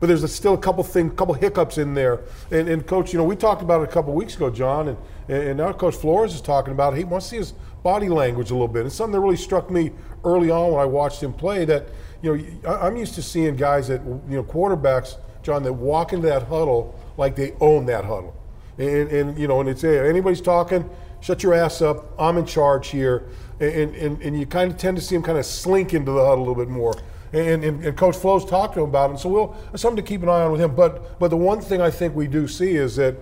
But 0.00 0.08
there's 0.08 0.24
a, 0.24 0.28
still 0.28 0.54
a 0.54 0.58
couple 0.58 0.82
thing, 0.82 1.10
couple 1.10 1.34
hiccups 1.34 1.78
in 1.78 1.94
there. 1.94 2.22
And, 2.50 2.68
and 2.68 2.84
coach, 2.84 3.12
you 3.12 3.18
know, 3.18 3.24
we 3.24 3.36
talked 3.36 3.62
about 3.62 3.80
it 3.80 3.88
a 3.88 3.92
couple 3.92 4.12
weeks 4.12 4.34
ago, 4.34 4.50
John, 4.50 4.88
and 4.88 4.98
and 5.28 5.58
now 5.58 5.72
Coach 5.72 5.94
Flores 5.94 6.34
is 6.34 6.40
talking 6.40 6.72
about. 6.72 6.94
It. 6.94 6.98
He 6.98 7.04
wants 7.04 7.26
to 7.26 7.30
see 7.30 7.36
his 7.36 7.52
body 7.82 8.08
language 8.08 8.50
a 8.50 8.54
little 8.54 8.68
bit. 8.68 8.86
It's 8.86 8.94
something 8.94 9.12
that 9.12 9.20
really 9.20 9.36
struck 9.36 9.70
me 9.70 9.92
early 10.24 10.50
on 10.50 10.72
when 10.72 10.80
I 10.80 10.84
watched 10.84 11.22
him 11.22 11.32
play. 11.32 11.64
That 11.64 11.86
you 12.22 12.36
know, 12.36 12.70
I'm 12.76 12.96
used 12.96 13.14
to 13.14 13.22
seeing 13.22 13.56
guys 13.56 13.88
that 13.88 14.02
you 14.04 14.36
know, 14.36 14.42
quarterbacks, 14.44 15.16
John, 15.42 15.62
that 15.62 15.72
walk 15.72 16.12
into 16.12 16.26
that 16.26 16.42
huddle 16.48 16.98
like 17.16 17.36
they 17.36 17.54
own 17.60 17.86
that 17.86 18.04
huddle. 18.04 18.34
And, 18.78 19.08
and 19.10 19.38
you 19.38 19.46
know, 19.48 19.60
and 19.60 19.68
it's 19.68 19.84
anybody's 19.84 20.40
talking, 20.40 20.88
shut 21.20 21.42
your 21.42 21.54
ass 21.54 21.82
up. 21.82 22.18
I'm 22.18 22.38
in 22.38 22.46
charge 22.46 22.88
here. 22.88 23.28
And, 23.60 23.94
and, 23.94 24.20
and 24.22 24.38
you 24.38 24.46
kind 24.46 24.70
of 24.72 24.78
tend 24.78 24.96
to 24.96 25.02
see 25.02 25.14
him 25.14 25.22
kind 25.22 25.38
of 25.38 25.46
slink 25.46 25.94
into 25.94 26.10
the 26.10 26.18
huddle 26.24 26.38
a 26.38 26.46
little 26.48 26.54
bit 26.54 26.68
more. 26.68 26.94
And, 27.32 27.64
and, 27.64 27.84
and 27.84 27.96
Coach 27.96 28.16
Flo's 28.16 28.44
talked 28.44 28.74
to 28.74 28.80
him 28.80 28.88
about 28.88 29.12
it. 29.12 29.18
So 29.18 29.28
we'll 29.28 29.56
something 29.76 30.02
to 30.02 30.08
keep 30.08 30.22
an 30.22 30.28
eye 30.28 30.42
on 30.42 30.52
with 30.52 30.60
him. 30.60 30.74
But 30.74 31.18
but 31.18 31.28
the 31.28 31.36
one 31.36 31.60
thing 31.60 31.80
I 31.80 31.90
think 31.90 32.14
we 32.14 32.26
do 32.26 32.48
see 32.48 32.76
is 32.76 32.96
that 32.96 33.14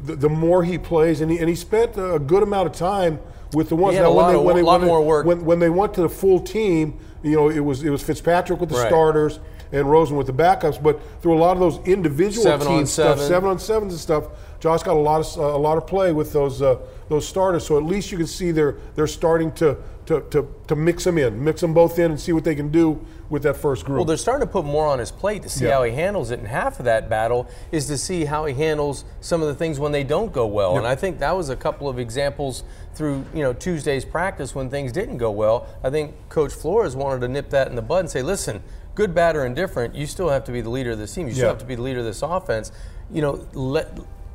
the, 0.00 0.14
the 0.14 0.28
more 0.28 0.62
he 0.62 0.78
plays, 0.78 1.20
and 1.20 1.30
he, 1.30 1.38
and 1.38 1.48
he 1.48 1.54
spent 1.56 1.96
a 1.96 2.18
good 2.18 2.42
amount 2.42 2.68
of 2.68 2.72
time 2.72 3.18
with 3.54 3.68
the 3.68 3.74
ones 3.76 3.96
Now, 3.96 4.10
of- 4.10 4.32
they, 4.32 4.36
when 4.44 4.56
they- 4.56 4.86
more 4.86 5.02
work. 5.04 5.26
When, 5.26 5.44
when 5.44 5.58
they 5.58 5.70
went 5.70 5.94
to 5.94 6.02
the 6.02 6.08
full 6.08 6.38
team, 6.40 6.98
you 7.22 7.34
know, 7.34 7.48
it 7.48 7.60
was 7.60 7.82
it 7.82 7.90
was 7.90 8.02
Fitzpatrick 8.02 8.60
with 8.60 8.68
the 8.68 8.76
Right. 8.76 8.88
starters 8.88 9.40
and 9.72 9.90
Rosen 9.90 10.16
with 10.16 10.26
the 10.26 10.32
backups. 10.32 10.82
But 10.82 11.00
through 11.20 11.36
a 11.36 11.40
lot 11.40 11.52
of 11.52 11.60
those 11.60 11.78
individual 11.86 12.44
Seven 12.44 12.66
team 12.66 12.86
stuff, 12.86 13.18
seven. 13.18 13.28
seven 13.28 13.50
on 13.50 13.58
sevens 13.58 13.92
and 13.92 14.00
stuff, 14.00 14.24
Josh 14.60 14.82
got 14.82 14.96
a 14.96 15.00
lot 15.00 15.20
of 15.20 15.36
a 15.36 15.58
lot 15.58 15.78
of 15.78 15.86
play 15.86 16.12
with 16.12 16.32
those 16.32 16.62
uh, 16.62 16.78
those 17.08 17.26
starters. 17.26 17.66
So 17.66 17.76
at 17.76 17.84
least 17.84 18.10
you 18.10 18.18
can 18.18 18.26
see 18.26 18.50
they're 18.50 18.76
they're 18.94 19.06
starting 19.06 19.52
to 19.52 19.76
to, 20.08 20.22
to, 20.30 20.48
to 20.66 20.74
mix 20.74 21.04
them 21.04 21.18
in, 21.18 21.44
mix 21.44 21.60
them 21.60 21.74
both 21.74 21.98
in, 21.98 22.10
and 22.10 22.18
see 22.18 22.32
what 22.32 22.42
they 22.42 22.54
can 22.54 22.70
do 22.70 22.98
with 23.28 23.42
that 23.42 23.56
first 23.58 23.84
group. 23.84 23.96
Well, 23.98 24.04
they're 24.06 24.16
starting 24.16 24.46
to 24.46 24.50
put 24.50 24.64
more 24.64 24.86
on 24.86 24.98
his 24.98 25.10
plate 25.10 25.42
to 25.42 25.50
see 25.50 25.66
Yeah. 25.66 25.72
how 25.74 25.82
he 25.82 25.92
handles 25.92 26.30
it, 26.30 26.38
and 26.38 26.48
half 26.48 26.78
of 26.78 26.86
that 26.86 27.10
battle 27.10 27.46
is 27.72 27.86
to 27.88 27.98
see 27.98 28.24
how 28.24 28.46
he 28.46 28.54
handles 28.54 29.04
some 29.20 29.42
of 29.42 29.48
the 29.48 29.54
things 29.54 29.78
when 29.78 29.92
they 29.92 30.04
don't 30.04 30.32
go 30.32 30.46
well. 30.46 30.78
And 30.78 30.86
I 30.86 30.94
think 30.94 31.18
that 31.18 31.36
was 31.36 31.50
a 31.50 31.56
couple 31.56 31.88
of 31.90 31.98
examples 31.98 32.64
through 32.94 33.24
you 33.34 33.42
know 33.42 33.52
Tuesday's 33.52 34.04
practice 34.06 34.54
when 34.54 34.70
things 34.70 34.92
didn't 34.92 35.18
go 35.18 35.30
well. 35.30 35.66
I 35.84 35.90
think 35.90 36.14
Coach 36.30 36.52
Flores 36.54 36.96
wanted 36.96 37.20
to 37.20 37.28
nip 37.28 37.50
that 37.50 37.68
in 37.68 37.76
the 37.76 37.82
bud 37.82 38.00
and 38.00 38.10
say, 38.10 38.22
listen, 38.22 38.62
good, 38.94 39.14
bad, 39.14 39.36
or 39.36 39.44
indifferent, 39.44 39.94
you 39.94 40.06
still 40.06 40.30
have 40.30 40.44
to 40.44 40.52
be 40.52 40.62
the 40.62 40.70
leader 40.70 40.92
of 40.92 40.98
this 40.98 41.14
team. 41.14 41.26
You 41.28 41.34
still 41.34 41.44
Yeah. 41.44 41.50
have 41.50 41.58
to 41.58 41.66
be 41.66 41.74
the 41.74 41.82
leader 41.82 41.98
of 42.00 42.06
this 42.06 42.22
offense. 42.22 42.72
You 43.12 43.20
know, 43.20 43.46
let. 43.52 43.88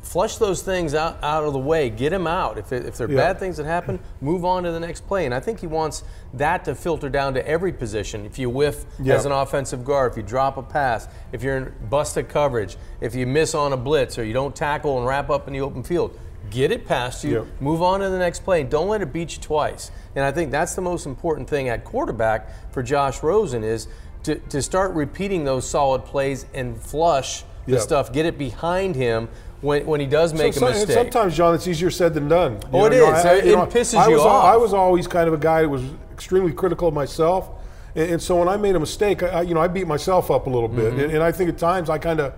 Flush 0.03 0.35
those 0.35 0.61
things 0.61 0.93
out, 0.93 1.17
out 1.23 1.43
of 1.45 1.53
the 1.53 1.59
way. 1.59 1.89
Get 1.89 2.09
them 2.11 2.27
out. 2.27 2.57
If, 2.57 2.71
it, 2.73 2.85
if 2.85 2.97
they're 2.97 3.09
Yeah. 3.09 3.17
bad 3.17 3.39
things 3.39 3.57
that 3.57 3.65
happen, 3.65 3.99
move 4.21 4.43
on 4.45 4.63
to 4.63 4.71
the 4.71 4.79
next 4.79 5.07
play. 5.07 5.25
And 5.25 5.33
I 5.33 5.39
think 5.39 5.59
he 5.61 5.67
wants 5.67 6.03
that 6.33 6.65
to 6.65 6.75
filter 6.75 7.07
down 7.09 7.33
to 7.35 7.47
every 7.47 7.71
position. 7.71 8.25
If 8.25 8.37
you 8.37 8.49
whiff 8.49 8.85
Yeah. 9.01 9.15
as 9.15 9.25
an 9.25 9.31
offensive 9.31 9.83
guard, 9.85 10.11
if 10.11 10.17
you 10.17 10.23
drop 10.23 10.57
a 10.57 10.61
pass, 10.61 11.07
if 11.31 11.41
you're 11.41 11.55
in 11.57 11.71
busted 11.89 12.27
coverage, 12.29 12.77
if 13.01 13.15
you 13.15 13.25
miss 13.25 13.55
on 13.55 13.71
a 13.73 13.77
blitz 13.77 14.19
or 14.19 14.23
you 14.25 14.33
don't 14.33 14.53
tackle 14.55 14.97
and 14.97 15.07
wrap 15.07 15.29
up 15.29 15.47
in 15.47 15.53
the 15.53 15.61
open 15.61 15.83
field, 15.83 16.17
get 16.49 16.69
it 16.71 16.85
past 16.85 17.23
you, 17.23 17.31
Yeah. 17.39 17.43
move 17.61 17.81
on 17.81 18.01
to 18.01 18.09
the 18.09 18.19
next 18.19 18.43
play. 18.43 18.63
Don't 18.63 18.89
let 18.89 19.01
it 19.01 19.13
beat 19.13 19.35
you 19.37 19.41
twice. 19.41 19.89
And 20.15 20.25
I 20.25 20.31
think 20.31 20.51
that's 20.51 20.75
the 20.75 20.81
most 20.81 21.05
important 21.05 21.49
thing 21.49 21.69
at 21.69 21.85
quarterback 21.85 22.49
for 22.71 22.83
Josh 22.83 23.23
Rosen 23.23 23.63
is 23.63 23.87
to, 24.23 24.35
to 24.35 24.61
start 24.61 24.91
repeating 24.93 25.45
those 25.45 25.67
solid 25.67 26.03
plays 26.05 26.45
and 26.53 26.77
flush 26.79 27.45
the 27.65 27.73
Yeah. 27.75 27.79
stuff, 27.79 28.11
get 28.11 28.25
it 28.25 28.37
behind 28.37 28.95
him 28.97 29.29
when, 29.63 29.85
when 29.85 29.99
he 29.99 30.05
does 30.05 30.33
make 30.33 30.53
So- 30.53 30.67
a 30.67 30.69
mistake. 30.71 30.93
Sometimes, 30.93 31.35
John, 31.35 31.55
it's 31.55 31.67
easier 31.67 31.89
said 31.89 32.13
than 32.13 32.27
done. 32.27 32.53
You 32.53 32.59
Oh, 32.73 32.85
it 32.85 32.91
know, 32.91 33.13
is. 33.15 33.25
I- 33.25 33.33
It 33.35 33.45
know, 33.45 33.65
pisses 33.65 33.97
I 33.97 34.07
you 34.09 34.13
was, 34.15 34.21
off. 34.23 34.43
I 34.45 34.57
was 34.57 34.73
always 34.73 35.07
kind 35.07 35.27
of 35.27 35.33
a 35.33 35.37
guy 35.37 35.61
that 35.61 35.69
was 35.69 35.83
extremely 36.11 36.51
critical 36.51 36.89
of 36.89 36.93
myself, 36.93 37.49
and, 37.95 38.11
and 38.11 38.21
so 38.21 38.35
when 38.37 38.47
I 38.49 38.57
made 38.57 38.75
a 38.75 38.79
mistake, 38.79 39.23
I, 39.23 39.41
you 39.41 39.53
know, 39.55 39.61
I 39.61 39.67
beat 39.67 39.87
myself 39.87 40.29
up 40.29 40.45
a 40.47 40.49
little 40.49 40.67
bit, 40.69 40.91
Mm-hmm. 40.91 40.99
and, 40.99 41.11
and 41.13 41.23
I 41.23 41.31
think 41.31 41.49
at 41.49 41.57
times 41.57 41.89
I 41.89 41.97
kind 41.97 42.19
of, 42.19 42.33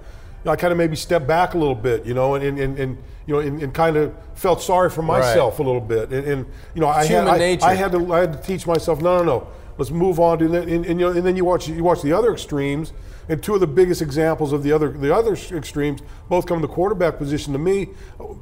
I 0.45 0.55
kind 0.55 0.71
of 0.71 0.77
maybe 0.77 0.95
stepped 0.95 1.25
back 1.27 1.55
a 1.55 1.57
little 1.57 1.73
bit, 1.75 2.05
you 2.05 2.13
know, 2.13 2.35
and, 2.35 2.59
and, 2.59 2.77
and, 2.79 2.97
you 3.25 3.33
know, 3.33 3.39
and, 3.39 3.59
and 3.61 3.73
kind 3.73 3.97
of 3.97 4.13
felt 4.35 4.61
sorry 4.61 4.91
for 4.91 5.01
myself 5.01 5.57
a 5.59 5.63
little 5.63 5.81
bit, 5.81 6.11
and, 6.11 6.27
and 6.27 6.45
you 6.75 6.81
know, 6.81 6.87
I 6.87 7.03
had, 7.05 7.27
I. 7.27 7.57
I 7.63 7.73
had 7.73 7.91
to, 7.93 8.13
I 8.13 8.19
had 8.19 8.33
to 8.33 8.39
teach 8.47 8.67
myself, 8.67 9.01
no, 9.01 9.17
no, 9.17 9.23
no, 9.23 9.47
let's 9.79 9.89
move 9.89 10.19
on 10.19 10.37
to 10.39 10.47
that, 10.49 10.67
and, 10.67 10.85
and, 10.85 10.99
you 10.99 11.07
know, 11.07 11.11
and 11.11 11.25
then 11.25 11.35
you 11.35 11.43
watch, 11.43 11.67
you 11.67 11.83
watch 11.83 12.01
the 12.03 12.13
other 12.13 12.31
extremes, 12.31 12.93
and 13.27 13.41
two 13.41 13.55
of 13.55 13.59
the 13.59 13.67
biggest 13.67 14.01
examples 14.01 14.53
of 14.53 14.63
the 14.63 14.71
other, 14.71 14.89
the 14.89 15.13
other 15.13 15.33
extremes, 15.33 16.01
both 16.29 16.45
come 16.45 16.61
to 16.61 16.67
the 16.67 16.73
quarterback 16.73 17.17
position 17.17 17.53
to 17.53 17.59
me, 17.59 17.89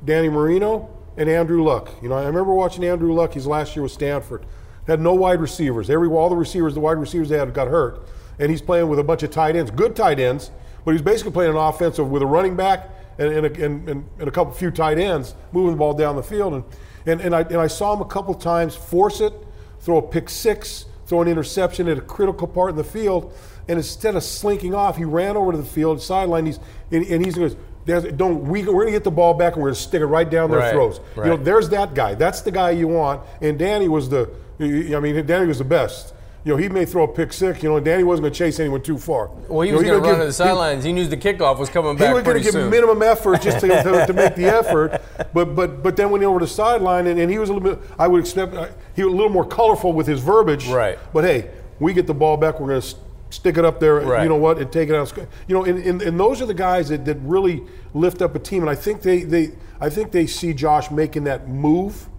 Danny 0.04 0.30
Marino 0.30 0.90
and 1.18 1.30
Andrew 1.30 1.64
Luck. 1.64 1.92
You 2.02 2.10
know, 2.10 2.16
I 2.16 2.26
remember 2.26 2.54
watching 2.54 2.84
Andrew 2.84 3.14
Luck 3.14 3.34
his 3.34 3.48
last 3.48 3.76
year 3.76 3.84
with 3.84 3.92
Stanford. 3.92 4.46
Had 4.88 5.00
no 5.00 5.14
wide 5.14 5.40
receivers. 5.40 5.90
Every 5.90 6.10
all 6.10 6.30
the 6.30 6.36
receivers, 6.36 6.74
the 6.74 6.82
wide 6.82 6.98
receivers 6.98 7.30
they 7.30 7.38
had 7.38 7.54
got 7.54 7.70
hurt, 7.70 8.06
and 8.40 8.52
he's 8.52 8.62
playing 8.62 8.90
with 8.90 9.00
a 9.00 9.04
bunch 9.04 9.24
of 9.24 9.32
tight 9.32 9.56
ends, 9.56 9.72
good 9.72 9.96
tight 9.96 10.20
ends, 10.20 10.52
but 10.84 10.92
he's 10.92 11.02
basically 11.02 11.32
playing 11.32 11.52
an 11.52 11.58
offensive 11.58 12.10
with 12.10 12.22
a 12.22 12.26
running 12.26 12.56
back 12.56 12.90
and, 13.18 13.32
and, 13.32 13.46
a, 13.46 13.66
and, 13.66 13.90
and, 13.90 14.10
and 14.20 14.28
a 14.28 14.32
couple 14.32 14.52
few 14.54 14.72
tight 14.72 14.98
ends 15.00 15.36
moving 15.52 15.72
the 15.72 15.78
ball 15.78 15.94
down 15.94 16.16
the 16.16 16.24
field. 16.24 16.54
And, 16.54 16.64
and, 17.06 17.22
and, 17.22 17.36
I, 17.36 17.42
and 17.42 17.58
I 17.58 17.68
saw 17.68 17.94
him 17.94 18.02
a 18.02 18.06
couple 18.06 18.34
times 18.34 18.76
force 18.76 19.22
it, 19.22 19.34
throw 19.80 19.98
a 19.98 20.02
pick 20.02 20.30
six, 20.30 20.86
throw 21.06 21.22
an 21.22 21.28
interception 21.28 21.88
at 21.88 21.98
a 21.98 22.02
critical 22.02 22.48
part 22.48 22.72
in 22.72 22.76
the 22.76 22.84
field, 22.84 23.34
and 23.68 23.78
instead 23.78 24.16
of 24.16 24.24
slinking 24.24 24.74
off, 24.76 24.98
he 24.98 25.06
ran 25.06 25.38
over 25.38 25.52
to 25.52 25.58
the 25.58 25.64
field 25.64 26.02
sideline. 26.02 26.46
He's 26.46 26.60
and, 26.92 27.06
and 27.06 27.26
he's 27.26 27.36
going. 27.36 27.56
Don't 27.86 28.44
we? 28.48 28.62
We're 28.64 28.72
going 28.72 28.86
to 28.88 28.92
get 28.94 29.04
the 29.04 29.12
ball 29.12 29.34
back 29.34 29.54
and 29.56 29.62
we're 29.62 29.68
going 29.70 29.76
to 29.76 29.82
stick 29.82 30.02
it 30.02 30.06
right 30.06 30.30
down 30.30 30.50
their 30.50 30.60
Right, 30.60 30.72
throats. 30.72 31.02
right. 31.18 31.26
You 31.26 31.32
know, 31.36 31.44
there's 31.44 31.68
that 31.70 31.94
guy. 31.94 32.16
That's 32.16 32.40
the 32.42 32.52
guy 32.52 32.72
you 32.72 32.88
want. 32.88 33.22
And 33.42 33.60
Danny 33.60 33.90
was 33.90 34.08
the. 34.08 34.30
I 34.60 34.64
mean, 35.02 35.26
Danny 35.26 35.48
was 35.48 35.58
the 35.58 35.66
best. 35.66 36.14
You 36.46 36.52
know, 36.54 36.58
he 36.58 36.70
may 36.70 36.86
throw 36.86 37.04
a 37.04 37.08
pick 37.10 37.34
six. 37.34 37.62
You 37.62 37.70
know, 37.70 37.80
Danny 37.82 38.04
wasn't 38.06 38.24
going 38.24 38.34
to 38.34 38.38
chase 38.40 38.60
anyone 38.62 38.82
too 38.84 38.98
far. 38.98 39.28
Well, 39.50 39.62
he 39.62 39.70
You 39.70 39.76
was 39.76 39.84
going 39.84 40.02
to 40.02 40.10
run 40.10 40.20
to 40.20 40.26
the 40.26 40.32
sidelines. 40.34 40.84
He 40.86 40.94
knew 40.94 41.06
the 41.08 41.18
kickoff 41.18 41.58
was 41.60 41.70
coming 41.70 41.98
back. 41.98 42.08
he 42.08 42.14
was 42.14 42.24
going 42.24 42.38
to 42.38 42.44
give 42.44 42.54
soon. 42.54 42.70
minimum 42.70 43.02
effort 43.02 43.42
just 43.42 43.60
to, 43.62 43.68
to, 43.68 44.06
to 44.08 44.14
make 44.14 44.36
the 44.36 44.46
effort, 44.60 45.02
but 45.34 45.56
but 45.56 45.84
but 45.84 45.96
then 45.98 46.10
when 46.10 46.22
he 46.22 46.28
went 46.28 46.36
over 46.36 46.46
the 46.46 46.52
sideline 46.52 47.08
and, 47.08 47.20
and 47.20 47.30
he 47.32 47.38
was 47.38 47.50
a 47.50 47.54
little 47.54 47.76
bit, 47.76 47.84
I 48.00 48.08
would 48.08 48.20
expect 48.22 48.54
uh, 48.56 48.68
he 48.96 49.04
was 49.04 49.14
a 49.14 49.16
little 49.16 49.32
more 49.32 49.46
colorful 49.46 49.92
with 49.94 50.06
his 50.08 50.20
verbiage. 50.22 50.68
Right. 50.68 51.00
But 51.14 51.24
hey, 51.26 51.50
we 51.80 51.94
get 51.94 52.08
the 52.08 52.14
ball 52.14 52.36
back. 52.38 52.60
We're 52.62 52.68
going 52.70 52.82
to 52.82 52.96
stick 53.34 53.58
it 53.58 53.66
up 53.66 53.80
there. 53.80 53.96
Right. 53.96 54.24
You 54.24 54.30
know 54.30 54.36
what? 54.36 54.60
And 54.60 54.72
take 54.72 54.90
it 54.90 54.96
out. 54.96 55.12
You 55.48 55.56
know, 55.56 55.66
and, 55.66 55.80
and, 55.80 56.02
and 56.02 56.20
those 56.20 56.42
are 56.42 56.46
the 56.46 56.54
guys 56.54 56.90
that, 56.90 57.06
that 57.06 57.18
really 57.22 57.64
lift 57.94 58.22
up 58.22 58.36
a 58.36 58.40
team. 58.40 58.62
And 58.62 58.70
I 58.70 58.76
think 58.76 59.02
they 59.02 59.24
they 59.24 59.52
I 59.82 59.90
think 59.90 60.12
they 60.12 60.28
see 60.28 60.54
Josh 60.54 60.92
making 60.92 61.26
that 61.26 61.48
move. 61.48 62.10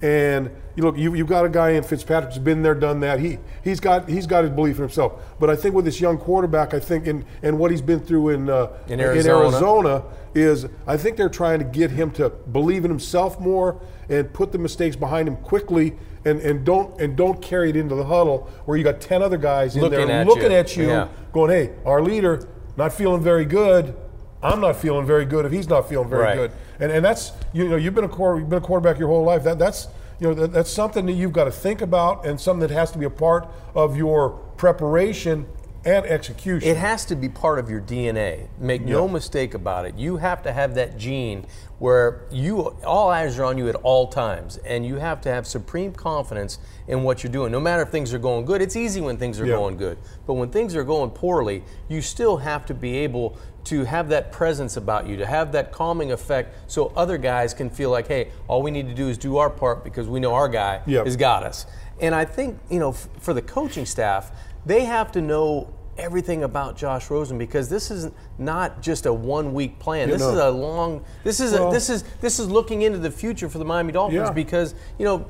And 0.00 0.50
you 0.76 0.82
look, 0.82 0.98
you, 0.98 1.14
you've 1.14 1.28
got 1.28 1.46
a 1.46 1.48
guy 1.48 1.70
in 1.70 1.82
Fitzpatrick 1.82 2.34
who's 2.34 2.42
been 2.42 2.62
there, 2.62 2.74
done 2.74 3.00
that. 3.00 3.20
He 3.20 3.38
he's 3.62 3.80
got 3.80 4.08
he's 4.08 4.26
got 4.26 4.44
his 4.44 4.52
belief 4.52 4.76
in 4.76 4.82
himself. 4.82 5.22
But 5.40 5.50
I 5.50 5.56
think 5.56 5.74
with 5.74 5.84
this 5.84 6.00
young 6.00 6.18
quarterback, 6.18 6.74
I 6.74 6.80
think 6.80 7.06
in 7.06 7.24
and 7.42 7.58
what 7.58 7.70
he's 7.70 7.82
been 7.82 8.00
through 8.00 8.30
in 8.30 8.50
uh, 8.50 8.68
In 8.88 9.00
Arizona. 9.00 9.38
Arizona 9.38 10.04
is 10.34 10.66
I 10.86 10.96
think 10.96 11.16
they're 11.16 11.28
trying 11.28 11.60
to 11.60 11.64
get 11.64 11.90
him 11.90 12.10
to 12.12 12.28
believe 12.28 12.84
in 12.84 12.90
himself 12.90 13.40
more 13.40 13.80
and 14.08 14.30
put 14.32 14.52
the 14.52 14.58
mistakes 14.58 14.96
behind 14.96 15.26
him 15.26 15.36
quickly 15.36 15.96
and, 16.24 16.40
and 16.40 16.64
don't 16.64 17.00
and 17.00 17.16
don't 17.16 17.40
carry 17.42 17.70
it 17.70 17.76
into 17.76 17.94
the 17.94 18.04
huddle 18.04 18.48
where 18.64 18.76
you 18.76 18.84
got 18.84 19.00
ten 19.00 19.22
other 19.22 19.36
guys 19.36 19.76
in 19.76 19.82
Looking 19.82 20.06
there 20.08 20.20
at 20.20 20.26
looking 20.26 20.50
you. 20.50 20.56
at 20.56 20.76
you, 20.76 20.86
Yeah. 20.88 21.08
going, 21.32 21.50
"Hey, 21.50 21.70
our 21.84 22.00
leader 22.02 22.46
not 22.76 22.92
feeling 22.92 23.20
very 23.22 23.44
good. 23.44 23.94
I'm 24.42 24.60
not 24.60 24.76
feeling 24.76 25.06
very 25.06 25.24
good 25.24 25.46
if 25.46 25.52
he's 25.52 25.68
not 25.68 25.88
feeling 25.88 26.08
very 26.08 26.22
Right. 26.22 26.36
good." 26.36 26.50
And 26.80 26.90
and 26.92 27.04
that's 27.04 27.32
you 27.52 27.68
know 27.68 27.76
you've 27.76 27.94
been 27.94 28.04
a 28.04 28.08
quarter, 28.08 28.40
you've 28.40 28.48
been 28.48 28.58
a 28.58 28.66
quarterback 28.66 28.98
your 28.98 29.08
whole 29.08 29.24
life. 29.24 29.44
That 29.44 29.58
that's 29.58 29.88
you 30.20 30.28
know 30.28 30.34
that, 30.34 30.52
that's 30.52 30.70
something 30.70 31.06
that 31.06 31.12
you've 31.12 31.32
got 31.32 31.44
to 31.44 31.50
think 31.50 31.82
about 31.82 32.24
and 32.26 32.40
something 32.40 32.66
that 32.66 32.70
has 32.70 32.90
to 32.92 32.98
be 32.98 33.04
a 33.04 33.10
part 33.10 33.46
of 33.74 33.96
your 33.96 34.30
preparation 34.56 35.46
and 35.84 36.06
execution. 36.06 36.68
It 36.68 36.76
has 36.76 37.04
to 37.06 37.16
be 37.16 37.28
part 37.28 37.58
of 37.58 37.68
your 37.70 37.80
DNA. 37.80 38.48
Make 38.58 38.82
no 38.82 39.06
mistake 39.08 39.54
about 39.54 39.86
it. 39.86 39.96
You 39.96 40.16
have 40.16 40.42
to 40.44 40.52
have 40.52 40.74
that 40.76 40.96
gene 40.96 41.46
where 41.78 42.22
you 42.30 42.60
all 42.84 43.10
eyes 43.10 43.38
are 43.38 43.44
on 43.44 43.58
you 43.58 43.68
at 43.68 43.74
all 43.76 44.06
times, 44.06 44.56
and 44.58 44.86
you 44.86 44.96
have 44.96 45.20
to 45.22 45.28
have 45.28 45.46
supreme 45.46 45.92
confidence 45.92 46.58
in 46.88 47.02
what 47.02 47.22
you're 47.22 47.32
doing. 47.32 47.52
No 47.52 47.60
matter 47.60 47.82
if 47.82 47.88
things 47.90 48.14
are 48.14 48.18
going 48.18 48.44
good, 48.44 48.62
it's 48.62 48.76
easy 48.76 49.00
when 49.00 49.16
things 49.18 49.40
are 49.40 49.46
going 49.46 49.76
good. 49.76 49.98
But 50.26 50.34
when 50.34 50.50
things 50.50 50.74
are 50.76 50.84
going 50.84 51.10
poorly, 51.10 51.62
you 51.88 52.00
still 52.00 52.38
have 52.38 52.64
to 52.66 52.74
be 52.74 52.98
able 52.98 53.36
to 53.64 53.84
have 53.84 54.10
that 54.10 54.30
presence 54.30 54.76
about 54.76 55.06
you, 55.06 55.16
to 55.16 55.26
have 55.26 55.52
that 55.52 55.72
calming 55.72 56.12
effect, 56.12 56.54
so 56.70 56.92
other 56.96 57.16
guys 57.18 57.54
can 57.54 57.70
feel 57.70 57.90
like, 57.90 58.06
hey, 58.06 58.30
all 58.46 58.62
we 58.62 58.70
need 58.70 58.86
to 58.88 58.94
do 58.94 59.08
is 59.08 59.16
do 59.16 59.38
our 59.38 59.48
part 59.50 59.82
because 59.84 60.06
we 60.06 60.20
know 60.20 60.34
our 60.34 60.48
guy 60.48 60.82
Yep. 60.86 61.06
has 61.06 61.16
got 61.16 61.42
us. 61.44 61.64
And 62.00 62.14
I 62.14 62.24
think 62.26 62.58
you 62.70 62.78
know, 62.78 62.90
f- 62.90 63.08
for 63.20 63.32
the 63.32 63.40
coaching 63.42 63.86
staff, 63.86 64.30
they 64.66 64.84
have 64.84 65.12
to 65.12 65.20
know 65.20 65.68
everything 65.96 66.42
about 66.42 66.76
Josh 66.76 67.08
Rosen 67.08 67.38
because 67.38 67.68
this 67.68 67.90
is 67.90 68.10
not 68.36 68.82
just 68.82 69.06
a 69.06 69.12
one 69.12 69.54
week 69.54 69.78
plan. 69.78 70.08
Yeah, 70.08 70.14
this 70.14 70.22
no. 70.22 70.30
is 70.32 70.38
a 70.38 70.50
long. 70.50 71.04
This 71.22 71.38
is 71.40 71.52
Well- 71.52 71.68
a, 71.68 71.72
this 71.72 71.88
is 71.88 72.02
this 72.20 72.38
is 72.40 72.48
looking 72.50 72.82
into 72.82 72.98
the 72.98 73.10
future 73.10 73.48
for 73.48 73.58
the 73.58 73.64
Miami 73.64 73.92
Dolphins 73.92 74.28
Yeah. 74.28 74.32
because 74.32 74.74
you 74.98 75.04
know. 75.04 75.26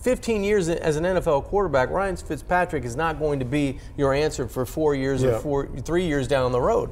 15 0.00 0.44
years 0.44 0.68
as 0.68 0.96
an 0.96 1.04
NFL 1.04 1.44
quarterback, 1.44 1.88
Ryan 1.88 2.14
Fitzpatrick 2.16 2.84
is 2.84 2.94
not 2.94 3.18
going 3.18 3.38
to 3.38 3.46
be 3.46 3.78
your 3.96 4.12
answer 4.12 4.46
for 4.46 4.66
four 4.66 4.94
years 4.94 5.22
Yeah. 5.22 5.30
or 5.30 5.38
four, 5.38 5.68
three 5.82 6.04
years 6.04 6.28
down 6.28 6.52
the 6.52 6.60
road. 6.60 6.90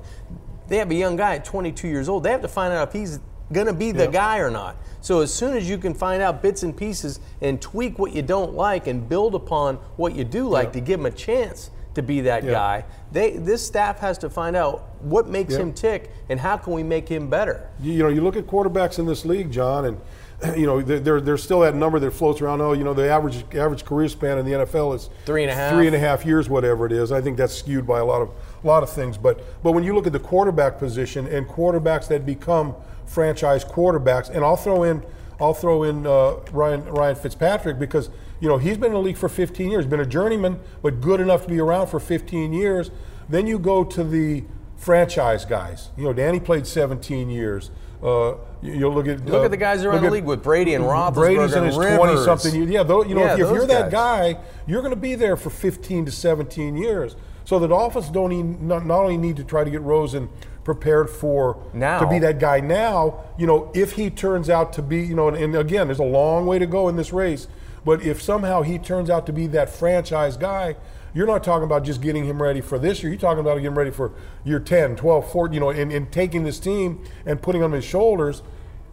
They 0.69 0.79
have 0.79 0.91
a 0.91 0.95
young 0.95 1.17
guy 1.17 1.35
at 1.35 1.45
22 1.45 1.89
years 1.89 2.09
old. 2.09 2.23
They 2.23 2.31
have 2.31 2.41
to 2.41 2.49
find 2.49 2.73
out 2.73 2.89
if 2.89 2.95
he's 2.95 3.21
going 3.53 3.67
to 3.67 3.73
be 3.73 3.93
the 3.93 4.05
Yeah. 4.05 4.11
guy 4.11 4.39
or 4.39 4.51
not. 4.51 4.77
So 5.01 5.21
as 5.21 5.33
soon 5.33 5.57
as 5.57 5.69
you 5.69 5.79
can 5.79 5.95
find 5.95 6.23
out 6.23 6.43
bits 6.43 6.63
and 6.63 6.77
pieces 6.77 7.21
and 7.41 7.61
tweak 7.61 7.99
what 7.99 8.13
you 8.13 8.23
don't 8.23 8.55
like 8.55 8.87
and 8.87 9.09
build 9.09 9.35
upon 9.35 9.79
what 9.97 10.15
you 10.15 10.25
do 10.25 10.49
like 10.49 10.69
Yeah. 10.69 10.73
to 10.73 10.81
give 10.81 11.01
him 11.01 11.07
a 11.07 11.11
chance 11.11 11.71
to 11.95 12.03
be 12.03 12.21
that 12.23 12.45
Yeah. 12.45 12.53
guy, 12.53 12.85
they 13.11 13.33
this 13.33 13.61
staff 13.67 13.99
has 13.99 14.17
to 14.19 14.31
find 14.31 14.57
out 14.57 14.85
what 15.03 15.29
makes 15.29 15.55
him 15.55 15.73
tick 15.73 16.11
and 16.29 16.41
how 16.41 16.57
can 16.57 16.73
we 16.73 16.83
make 16.83 17.09
him 17.09 17.29
better. 17.29 17.67
you, 17.83 17.93
you 17.93 18.03
know, 18.03 18.09
you 18.09 18.23
look 18.23 18.37
at 18.37 18.47
quarterbacks 18.47 18.99
in 18.99 19.07
this 19.07 19.25
league, 19.25 19.51
John, 19.51 19.85
and 19.85 19.99
you 20.57 20.67
know, 20.67 20.81
there- 20.81 21.21
there's 21.21 21.43
still 21.43 21.61
that 21.61 21.75
number 21.75 21.99
that 22.01 22.13
floats 22.13 22.41
around. 22.41 22.61
Oh, 22.61 22.73
you 22.73 22.83
know, 22.85 22.95
the 22.95 23.09
average 23.09 23.45
average 23.57 23.85
career 23.85 24.09
span 24.09 24.39
in 24.39 24.47
the 24.47 24.53
NFL 24.55 24.93
is 24.95 25.11
Three 25.27 25.43
and 25.43 25.51
a 25.51 25.55
half. 25.55 25.75
three 25.75 25.87
and 25.87 25.95
a 25.97 25.99
half 25.99 26.25
years, 26.25 26.49
whatever 26.49 26.87
it 26.87 26.93
is. 26.93 27.11
I 27.13 27.21
think 27.21 27.37
that's 27.37 27.55
skewed 27.55 27.87
by 27.87 27.99
a 27.99 28.05
lot 28.05 28.23
of 28.23 28.31
a 28.63 28.67
lot 28.67 28.83
of 28.85 28.91
things. 28.91 29.19
But 29.19 29.41
but 29.65 29.73
when 29.73 29.83
you 29.85 29.95
look 29.95 30.07
at 30.07 30.13
the 30.13 30.19
quarterback 30.21 30.79
position 30.79 31.27
and 31.27 31.47
quarterbacks 31.49 32.07
that 32.09 32.25
become 32.25 32.75
franchise 33.13 33.65
quarterbacks, 33.65 34.29
and 34.29 34.45
I'll 34.45 34.57
throw 34.57 34.83
in 34.83 35.05
I'll 35.41 35.55
throw 35.55 35.83
in 35.83 36.07
uh, 36.07 36.37
Ryan 36.53 36.85
Ryan 36.85 37.17
Fitzpatrick 37.17 37.79
because 37.79 38.11
you 38.41 38.49
know 38.49 38.59
he's 38.59 38.77
been 38.77 38.89
in 38.89 38.93
the 38.95 39.01
league 39.01 39.17
for 39.17 39.29
15 39.29 39.71
years, 39.71 39.87
been 39.87 40.01
a 40.01 40.07
journeyman, 40.07 40.61
but 40.83 41.01
good 41.01 41.21
enough 41.21 41.43
to 41.43 41.49
be 41.49 41.61
around 41.61 41.89
for 41.89 42.01
15 42.01 42.53
years. 42.53 42.91
Then 43.29 43.47
you 43.47 43.59
go 43.59 43.85
to 43.85 44.05
the 44.05 44.45
franchise 44.77 45.45
guys. 45.45 45.91
You 45.97 46.05
know, 46.05 46.13
Danny 46.13 46.41
played 46.41 46.67
17 46.67 47.31
years. 47.31 47.71
Uh, 48.03 48.35
you, 48.61 48.89
look 48.89 49.07
at 49.07 49.25
Look 49.27 49.43
uh, 49.43 49.45
at 49.45 49.51
the 49.53 49.57
guys 49.57 49.85
around 49.85 50.03
look 50.03 50.05
the 50.05 50.11
league 50.11 50.25
with 50.25 50.43
Brady 50.43 50.75
and 50.75 50.85
Roethlisberger 50.85 51.15
Brady's 51.15 51.53
in 51.53 51.59
and 51.59 51.67
his 51.67 51.77
20 51.77 52.25
something. 52.25 52.69
Yeah, 52.69 52.83
though, 52.83 53.05
you 53.05 53.15
know, 53.15 53.21
Yeah, 53.21 53.35
if, 53.35 53.41
if 53.41 53.51
you're 53.53 53.67
that 53.67 53.93
guy, 53.93 54.39
you're 54.67 54.83
going 54.83 54.95
to 54.95 55.01
be 55.01 55.15
there 55.15 55.37
for 55.37 55.51
15 55.51 56.07
to 56.07 56.11
17 56.11 56.77
years. 56.77 57.15
So 57.45 57.61
the 57.61 57.69
Dolphins 57.69 58.11
don't 58.11 58.33
even, 58.33 58.67
not, 58.67 58.85
not 58.85 59.03
only 59.03 59.17
need 59.17 59.37
to 59.37 59.45
try 59.45 59.63
to 59.63 59.71
get 59.71 59.83
Rosen 59.83 60.29
prepared 60.65 61.11
for 61.11 61.63
Now. 61.75 62.01
to 62.01 62.07
be 62.07 62.19
that 62.21 62.39
guy 62.39 62.61
now. 62.61 63.25
You 63.39 63.47
know, 63.47 63.71
if 63.75 63.93
he 63.93 64.11
turns 64.11 64.49
out 64.49 64.73
to 64.75 64.83
be, 64.83 65.03
you 65.03 65.15
know, 65.15 65.29
and, 65.29 65.37
and 65.37 65.57
again, 65.57 65.89
there's 65.89 65.99
a 65.99 66.05
long 66.05 66.47
way 66.47 66.59
to 66.59 66.67
go 66.67 66.89
in 66.89 66.97
this 66.97 67.13
race. 67.13 67.49
But 67.85 68.03
if 68.03 68.23
somehow 68.23 68.63
he 68.63 68.79
turns 68.79 69.11
out 69.11 69.27
to 69.27 69.33
be 69.33 69.47
that 69.49 69.69
franchise 69.69 70.37
guy, 70.37 70.77
you're 71.15 71.27
not 71.27 71.45
talking 71.45 71.65
about 71.65 71.85
just 71.85 72.01
getting 72.01 72.25
him 72.25 72.41
ready 72.41 72.61
for 72.61 72.79
this 72.79 73.03
year. 73.03 73.13
You're 73.13 73.21
talking 73.21 73.41
about 73.41 73.57
getting 73.57 73.75
ready 73.75 73.91
for 73.91 74.13
year 74.45 74.61
10, 74.61 74.97
12, 74.97 75.33
14, 75.33 75.55
you 75.55 75.61
know, 75.61 75.71
and, 75.71 75.93
and 75.93 76.11
taking 76.11 76.45
this 76.45 76.59
team 76.59 77.05
and 77.27 77.43
putting 77.43 77.63
on 77.63 77.73
his 77.73 77.85
shoulders. 77.85 78.43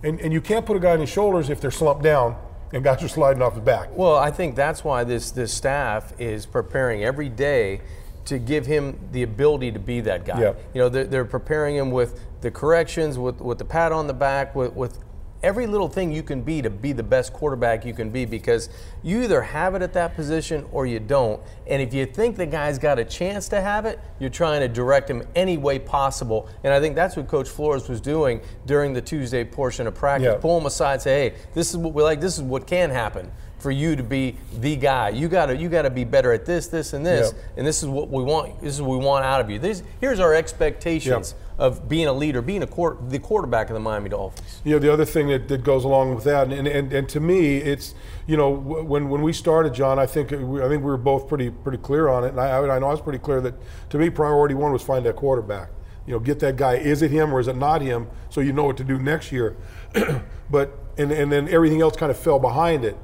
And, 0.03 0.19
and 0.19 0.33
you 0.33 0.41
can't 0.41 0.65
put 0.65 0.75
a 0.75 0.79
guy 0.79 0.91
on 0.91 0.99
his 0.99 1.09
shoulders 1.09 1.49
if 1.49 1.61
they're 1.61 1.71
slumped 1.71 2.03
down 2.03 2.35
and 2.73 2.83
guys 2.83 3.03
are 3.03 3.07
sliding 3.07 3.41
off 3.41 3.55
the 3.55 3.61
back. 3.61 3.89
Well, 3.95 4.15
I 4.15 4.31
think 4.31 4.55
that's 4.55 4.83
why 4.83 5.03
this 5.03 5.31
this 5.31 5.53
staff 5.53 6.13
is 6.19 6.45
preparing 6.45 7.03
every 7.03 7.29
day 7.29 7.81
to 8.25 8.37
give 8.37 8.65
him 8.65 8.99
the 9.11 9.23
ability 9.23 9.71
to 9.71 9.79
be 9.79 10.01
that 10.01 10.25
guy. 10.25 10.41
Yeah. 10.41 10.53
You 10.73 10.81
know, 10.81 10.89
they're, 10.89 11.05
they're 11.05 11.25
preparing 11.25 11.75
him 11.75 11.91
with 11.91 12.19
the 12.41 12.51
corrections, 12.51 13.17
with 13.17 13.41
with 13.41 13.57
the 13.57 13.65
pat 13.65 13.91
on 13.91 14.07
the 14.07 14.13
back, 14.13 14.55
with 14.55 14.73
with 14.73 14.99
every 15.41 15.67
little 15.67 15.87
thing 15.87 16.11
you 16.11 16.23
can 16.23 16.41
be 16.41 16.61
to 16.61 16.69
be 16.69 16.91
the 16.91 17.03
best 17.03 17.31
quarterback 17.31 17.85
you 17.85 17.93
can 17.93 18.09
be 18.09 18.25
because 18.25 18.69
you 19.03 19.21
either 19.23 19.41
have 19.41 19.75
it 19.75 19.81
at 19.81 19.93
that 19.93 20.15
position 20.15 20.65
or 20.71 20.85
you 20.85 20.99
don't. 20.99 21.41
And 21.67 21.81
if 21.81 21.93
you 21.93 22.05
think 22.05 22.35
the 22.35 22.45
guy's 22.45 22.77
got 22.77 22.99
a 22.99 23.05
chance 23.05 23.47
to 23.49 23.61
have 23.61 23.85
it, 23.85 23.99
you're 24.19 24.29
trying 24.29 24.59
to 24.61 24.67
direct 24.67 25.09
him 25.09 25.23
any 25.35 25.57
way 25.57 25.79
possible. 25.79 26.49
And 26.63 26.73
I 26.73 26.79
think 26.79 26.95
that's 26.95 27.15
what 27.15 27.27
Coach 27.27 27.49
Flores 27.49 27.87
was 27.87 28.01
doing 28.01 28.41
during 28.65 28.93
the 28.93 29.01
Tuesday 29.01 29.45
portion 29.45 29.87
of 29.87 29.95
practice. 29.95 30.33
Yeah. 30.33 30.41
Pull 30.41 30.59
him 30.59 30.65
aside 30.65 31.01
say, 31.01 31.29
hey, 31.29 31.37
this 31.53 31.69
is 31.69 31.77
what 31.77 31.93
we 31.93 32.03
like, 32.03 32.19
this 32.19 32.37
is 32.37 32.43
what 32.43 32.67
can 32.67 32.89
happen 32.89 33.31
for 33.59 33.71
you 33.71 33.95
to 33.95 34.03
be 34.03 34.37
the 34.59 34.75
guy. 34.75 35.09
You 35.09 35.27
gotta 35.27 35.55
you 35.55 35.69
gotta 35.69 35.89
be 35.89 36.03
better 36.03 36.31
at 36.33 36.45
this, 36.45 36.67
this, 36.67 36.93
and 36.93 37.05
this, 37.05 37.33
Yeah. 37.33 37.41
and 37.57 37.67
this 37.67 37.83
is 37.83 37.89
what 37.89 38.09
we 38.09 38.23
want. 38.23 38.61
This 38.61 38.73
is 38.75 38.81
what 38.81 38.97
we 38.97 39.05
want 39.05 39.25
out 39.25 39.41
of 39.41 39.49
you. 39.49 39.59
This, 39.59 39.83
here's 39.99 40.19
our 40.19 40.33
expectations 40.33 41.35
of 41.57 41.89
being 41.89 42.07
a 42.07 42.13
leader, 42.13 42.41
being 42.41 42.63
a 42.63 42.67
quar- 42.67 42.97
the 43.09 43.19
quarterback 43.19 43.69
of 43.69 43.73
the 43.73 43.79
Miami 43.81 44.09
Dolphins. 44.09 44.61
You 44.63 44.73
know, 44.73 44.79
the 44.79 44.91
other 44.91 45.03
thing 45.03 45.27
that, 45.27 45.49
that 45.49 45.63
goes 45.63 45.83
along 45.83 46.15
with 46.15 46.23
that, 46.23 46.51
and, 46.51 46.65
and, 46.67 46.93
and 46.93 47.09
to 47.09 47.19
me, 47.19 47.57
it's 47.57 47.93
you 48.27 48.37
know 48.37 48.49
when 48.49 49.09
when 49.09 49.21
we 49.21 49.33
started, 49.33 49.73
John, 49.73 49.99
I 49.99 50.05
think 50.05 50.31
we, 50.31 50.61
I 50.63 50.67
think 50.69 50.83
we 50.83 50.89
were 50.91 50.97
both 50.97 51.27
pretty 51.27 51.49
pretty 51.49 51.79
clear 51.79 52.07
on 52.07 52.23
it, 52.23 52.29
and 52.29 52.39
I, 52.39 52.59
I 52.59 52.79
know 52.79 52.87
I 52.87 52.91
was 52.91 53.01
pretty 53.01 53.19
clear 53.19 53.41
that 53.41 53.55
to 53.89 53.97
me, 53.97 54.09
priority 54.09 54.55
one 54.55 54.71
was 54.71 54.81
find 54.81 55.05
that 55.05 55.15
quarterback. 55.15 55.69
You 56.07 56.13
know, 56.13 56.19
get 56.19 56.39
that 56.39 56.55
guy. 56.55 56.75
Is 56.75 57.03
it 57.03 57.11
him 57.11 57.31
or 57.31 57.39
is 57.39 57.47
it 57.47 57.55
not 57.55 57.81
him? 57.81 58.07
So 58.29 58.41
you 58.41 58.51
know 58.51 58.63
what 58.63 58.77
to 58.77 58.83
do 58.83 58.97
next 58.97 59.31
year. 59.31 59.55
but 60.49 60.75
and 60.97 61.11
and 61.11 61.31
then 61.31 61.47
everything 61.49 61.81
else 61.81 61.95
kind 61.95 62.09
of 62.09 62.17
fell 62.17 62.39
behind 62.39 62.83
it. 62.85 62.97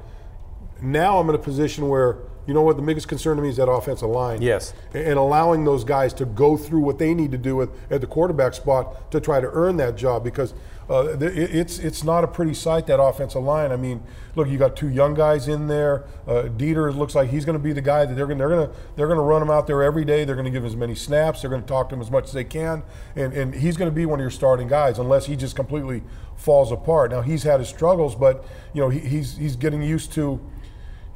Now 0.82 1.18
I'm 1.18 1.28
in 1.28 1.34
a 1.34 1.38
position 1.38 1.88
where 1.88 2.18
you 2.46 2.54
know 2.54 2.62
what 2.62 2.76
the 2.76 2.82
biggest 2.82 3.08
concern 3.08 3.36
to 3.36 3.42
me 3.42 3.48
is 3.48 3.56
that 3.56 3.68
offensive 3.68 4.08
line. 4.08 4.40
Yes. 4.40 4.72
And 4.94 5.18
allowing 5.18 5.64
those 5.64 5.82
guys 5.82 6.12
to 6.14 6.24
go 6.24 6.56
through 6.56 6.80
what 6.80 6.98
they 6.98 7.12
need 7.12 7.32
to 7.32 7.38
do 7.38 7.60
at, 7.62 7.68
at 7.90 8.00
the 8.00 8.06
quarterback 8.06 8.54
spot 8.54 9.10
to 9.10 9.20
try 9.20 9.40
to 9.40 9.50
earn 9.52 9.76
that 9.78 9.96
job 9.96 10.22
because 10.22 10.54
uh, 10.88 11.16
it's 11.18 11.80
it's 11.80 12.04
not 12.04 12.22
a 12.22 12.28
pretty 12.28 12.54
sight 12.54 12.86
that 12.86 13.00
offensive 13.00 13.42
line. 13.42 13.72
I 13.72 13.76
mean, 13.76 14.00
look, 14.36 14.48
you 14.48 14.56
got 14.56 14.76
two 14.76 14.88
young 14.88 15.14
guys 15.14 15.48
in 15.48 15.66
there. 15.66 16.04
Uh, 16.28 16.42
Deiter 16.44 16.94
looks 16.94 17.16
like 17.16 17.30
he's 17.30 17.44
going 17.44 17.58
to 17.58 17.62
be 17.62 17.72
the 17.72 17.80
guy 17.80 18.06
that 18.06 18.14
they're 18.14 18.26
going 18.26 18.38
they're 18.38 18.48
going 18.48 18.68
to 18.68 18.74
they're 18.94 19.08
going 19.08 19.18
to 19.18 19.24
run 19.24 19.42
him 19.42 19.50
out 19.50 19.66
there 19.66 19.82
every 19.82 20.04
day. 20.04 20.24
They're 20.24 20.36
going 20.36 20.44
to 20.44 20.50
give 20.52 20.62
him 20.62 20.68
as 20.68 20.76
many 20.76 20.94
snaps. 20.94 21.40
They're 21.40 21.50
going 21.50 21.62
to 21.62 21.68
talk 21.68 21.88
to 21.88 21.96
him 21.96 22.00
as 22.00 22.10
much 22.12 22.26
as 22.26 22.32
they 22.32 22.44
can, 22.44 22.84
and 23.16 23.32
and 23.32 23.52
he's 23.52 23.76
going 23.76 23.90
to 23.90 23.94
be 23.94 24.06
one 24.06 24.20
of 24.20 24.22
your 24.22 24.30
starting 24.30 24.68
guys 24.68 25.00
unless 25.00 25.26
he 25.26 25.34
just 25.34 25.56
completely 25.56 26.04
falls 26.36 26.70
apart. 26.70 27.10
Now 27.10 27.22
he's 27.22 27.42
had 27.42 27.58
his 27.58 27.68
struggles, 27.68 28.14
but 28.14 28.44
you 28.72 28.80
know 28.80 28.88
he, 28.88 29.00
he's 29.00 29.36
he's 29.38 29.56
getting 29.56 29.82
used 29.82 30.12
to 30.12 30.38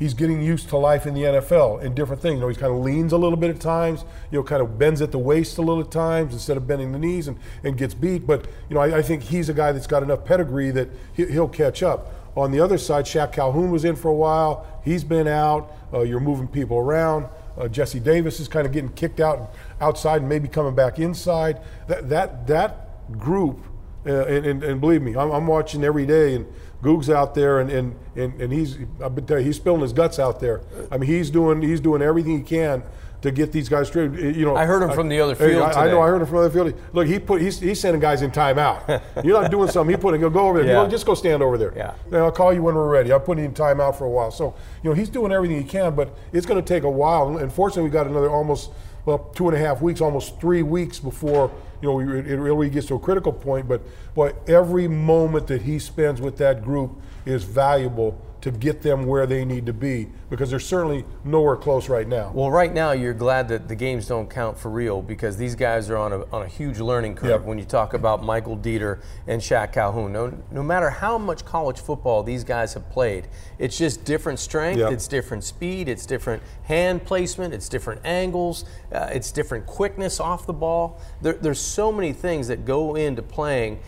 he's 0.01 0.15
getting 0.15 0.43
used 0.43 0.69
to 0.71 0.77
life 0.77 1.07
in 1.07 1.15
the 1.15 1.23
NFL 1.23 1.85
and 1.85 1.95
different 1.95 2.21
things. 2.21 2.35
You 2.35 2.41
know, 2.41 2.49
he 2.49 2.57
kind 2.57 2.73
of 2.73 2.81
leans 2.81 3.13
a 3.13 3.19
little 3.19 3.37
bit 3.37 3.51
at 3.51 3.61
times, 3.61 4.05
you 4.33 4.39
know, 4.39 4.43
kind 4.43 4.63
of 4.63 4.79
bends 4.79 5.01
at 5.03 5.13
the 5.13 5.19
waist 5.19 5.59
a 5.59 5.63
little 5.63 5.83
at 5.85 5.91
times 5.93 6.33
instead 6.33 6.57
of 6.57 6.67
bending 6.67 6.91
the 6.91 6.99
knees 6.99 7.29
and, 7.29 7.39
and 7.63 7.77
gets 7.77 7.95
beat. 7.95 8.27
But, 8.27 8.47
you 8.69 8.75
know, 8.75 8.81
I, 8.81 8.99
I 8.99 9.03
think 9.03 9.23
he's 9.23 9.49
a 9.49 9.55
guy 9.55 9.71
that's 9.71 9.87
got 9.87 10.03
enough 10.03 10.25
pedigree 10.25 10.71
that 10.73 10.89
he, 11.13 11.27
he'll 11.27 11.49
catch 11.49 11.83
up. 11.83 12.15
On 12.37 12.51
the 12.51 12.61
other 12.61 12.79
side, 12.79 13.05
Shaq 13.05 13.33
Calhoun 13.33 13.71
was 13.71 13.85
in 13.85 13.95
for 13.95 14.09
a 14.09 14.15
while. 14.15 14.67
He's 14.85 15.05
been 15.05 15.29
out. 15.29 15.71
Uh, 15.93 16.01
you're 16.01 16.21
moving 16.21 16.49
people 16.49 16.79
around. 16.79 17.29
Uh, 17.59 17.69
Jesse 17.69 18.01
Davis 18.01 18.41
is 18.41 18.49
kind 18.49 18.67
of 18.67 18.73
getting 18.73 18.93
kicked 18.93 19.21
out 19.21 19.53
outside 19.81 20.21
and 20.23 20.29
maybe 20.29 20.49
coming 20.49 20.75
back 20.75 20.99
inside. 20.99 21.61
That 21.89 22.09
that 22.09 22.47
that 22.47 23.19
group, 23.19 23.59
uh, 24.07 24.25
and, 24.27 24.47
and, 24.47 24.63
and, 24.63 24.81
believe 24.81 25.03
me, 25.03 25.15
I'm, 25.15 25.31
I'm, 25.31 25.47
watching 25.47 25.85
every 25.85 26.07
day, 26.07 26.35
and 26.35 26.47
Goog's 26.81 27.11
out 27.11 27.35
there, 27.35 27.61
and, 27.61 27.71
and, 27.71 27.97
and, 28.17 28.41
and 28.41 28.53
he's 28.53 28.79
I've 29.03 29.15
been 29.15 29.27
telling 29.27 29.43
you, 29.43 29.49
he's 29.49 29.57
spilling 29.57 29.83
his 29.83 29.93
guts 29.93 30.19
out 30.19 30.41
there. 30.41 30.63
I 30.91 30.97
mean, 30.97 31.11
he's 31.11 31.29
doing 31.31 31.61
he's 31.61 31.81
doing 31.81 32.01
everything 32.01 32.39
he 32.39 32.45
can 32.45 32.83
to 33.23 33.31
get 33.31 33.53
these 33.53 33.69
guys 33.69 33.89
straight. 33.89 34.13
You 34.13 34.45
know, 34.45 34.57
I 34.57 34.65
heard 34.65 34.83
him 34.83 34.93
from 34.93 35.09
the 35.09 35.21
other 35.21 35.35
field. 35.35 35.63
I, 35.63 35.85
I, 35.85 35.87
know. 35.89 36.01
I 36.01 36.07
heard 36.09 36.23
him 36.23 36.27
from 36.27 36.39
the 36.39 36.45
other 36.45 36.51
field. 36.51 36.81
Look, 36.93 37.07
he 37.07 37.19
put 37.19 37.43
he's, 37.43 37.61
he's 37.61 37.79
sending 37.79 38.01
guys 38.01 38.23
in 38.23 38.31
timeout. 38.31 39.03
You're 39.25 39.41
not 39.41 39.51
doing 39.51 39.69
something. 39.69 39.95
He 39.95 40.01
put 40.01 40.15
him. 40.15 40.21
Go 40.21 40.49
over 40.49 40.63
there. 40.63 40.69
Yeah. 40.75 40.83
Know, 40.83 40.89
just 40.89 41.05
go 41.05 41.15
stand 41.15 41.43
over 41.43 41.59
there. 41.59 41.75
Yeah. 41.77 41.95
Then 42.09 42.23
I'll 42.23 42.33
call 42.33 42.53
you 42.53 42.63
when 42.63 42.75
we're 42.75 42.89
ready. 42.89 43.13
I'll 43.13 43.21
put 43.21 43.39
him 43.39 43.45
in 43.45 43.55
timeout 43.55 43.97
for 43.97 44.05
a 44.05 44.11
while. 44.11 44.31
So 44.31 44.55
you 44.83 44.91
know, 44.91 44.95
he's 44.95 45.11
doing 45.11 45.33
everything 45.33 45.59
he 45.59 45.69
can, 45.69 45.95
but 45.95 46.17
it's 46.33 46.47
going 46.47 46.63
to 46.63 46.67
take 46.67 46.85
a 46.85 46.91
while. 46.91 47.37
Unfortunately, 47.37 47.85
we 47.85 47.91
got 47.91 48.07
another 48.07 48.31
almost 48.31 48.71
well 49.05 49.31
two 49.35 49.49
and 49.49 49.57
a 49.57 49.61
half 49.61 49.81
weeks, 49.81 50.01
almost 50.01 50.41
three 50.41 50.63
weeks 50.63 50.99
before 50.99 51.51
you 51.83 51.89
know 51.89 52.01
it 52.01 52.37
really 52.37 52.69
gets 52.71 52.87
to 52.89 52.95
a 52.95 52.99
critical 52.99 53.33
point. 53.33 53.69
But 53.69 53.83
boy, 54.15 54.33
every 54.47 54.89
moment 54.89 55.47
that 55.49 55.63
he 55.63 55.79
spends 55.79 56.21
with 56.21 56.37
that 56.39 56.63
group 56.63 57.01
is 57.25 57.45
valuable 57.45 58.21
to 58.41 58.51
get 58.51 58.83
them 58.83 59.07
where 59.07 59.27
they 59.27 59.45
need 59.45 59.67
to 59.67 59.73
be 59.73 60.09
because 60.31 60.51
they're 60.51 60.59
certainly 60.59 61.05
nowhere 61.25 61.57
close 61.57 61.89
right 61.89 62.09
now. 62.09 62.31
Well, 62.33 62.51
right 62.51 62.73
now 62.73 62.93
you're 62.93 63.15
glad 63.15 63.49
that 63.49 63.69
the 63.69 63.75
games 63.75 64.07
don't 64.07 64.31
count 64.31 64.59
for 64.59 64.71
real 64.71 65.03
because 65.03 65.37
these 65.37 65.55
guys 65.55 65.91
are 65.91 65.97
on 65.97 66.13
a, 66.13 66.25
on 66.33 66.43
a 66.43 66.47
huge 66.47 66.79
learning 66.79 67.17
curve 67.17 67.31
yep. 67.31 67.43
when 67.43 67.59
you 67.59 67.65
talk 67.65 67.93
about 67.93 68.23
Michael 68.23 68.57
Deiter 68.57 69.03
and 69.27 69.43
Shaq 69.43 69.73
Calhoun. 69.73 70.13
No, 70.13 70.33
no 70.51 70.63
matter 70.63 70.89
how 70.89 71.19
much 71.19 71.45
college 71.45 71.79
football 71.79 72.23
these 72.23 72.45
guys 72.45 72.75
have 72.75 72.89
played, 72.91 73.29
it's 73.59 73.77
just 73.77 74.05
different 74.05 74.39
strength, 74.39 74.79
yep. 74.79 74.93
it's 74.93 75.07
different 75.07 75.45
speed, 75.45 75.89
it's 75.89 76.07
different 76.07 76.43
hand 76.65 77.05
placement, 77.05 77.53
it's 77.53 77.69
different 77.69 78.01
angles, 78.05 78.65
uh, 78.93 79.11
it's 79.13 79.33
different 79.33 79.67
quickness 79.67 80.19
off 80.19 80.47
the 80.47 80.53
ball. 80.53 80.99
There, 81.21 81.35
there's 81.35 81.61
so 81.61 81.93
many 81.93 82.13
things 82.13 82.49
that 82.49 82.65
go 82.65 82.95
into 82.95 83.23
playing 83.23 83.81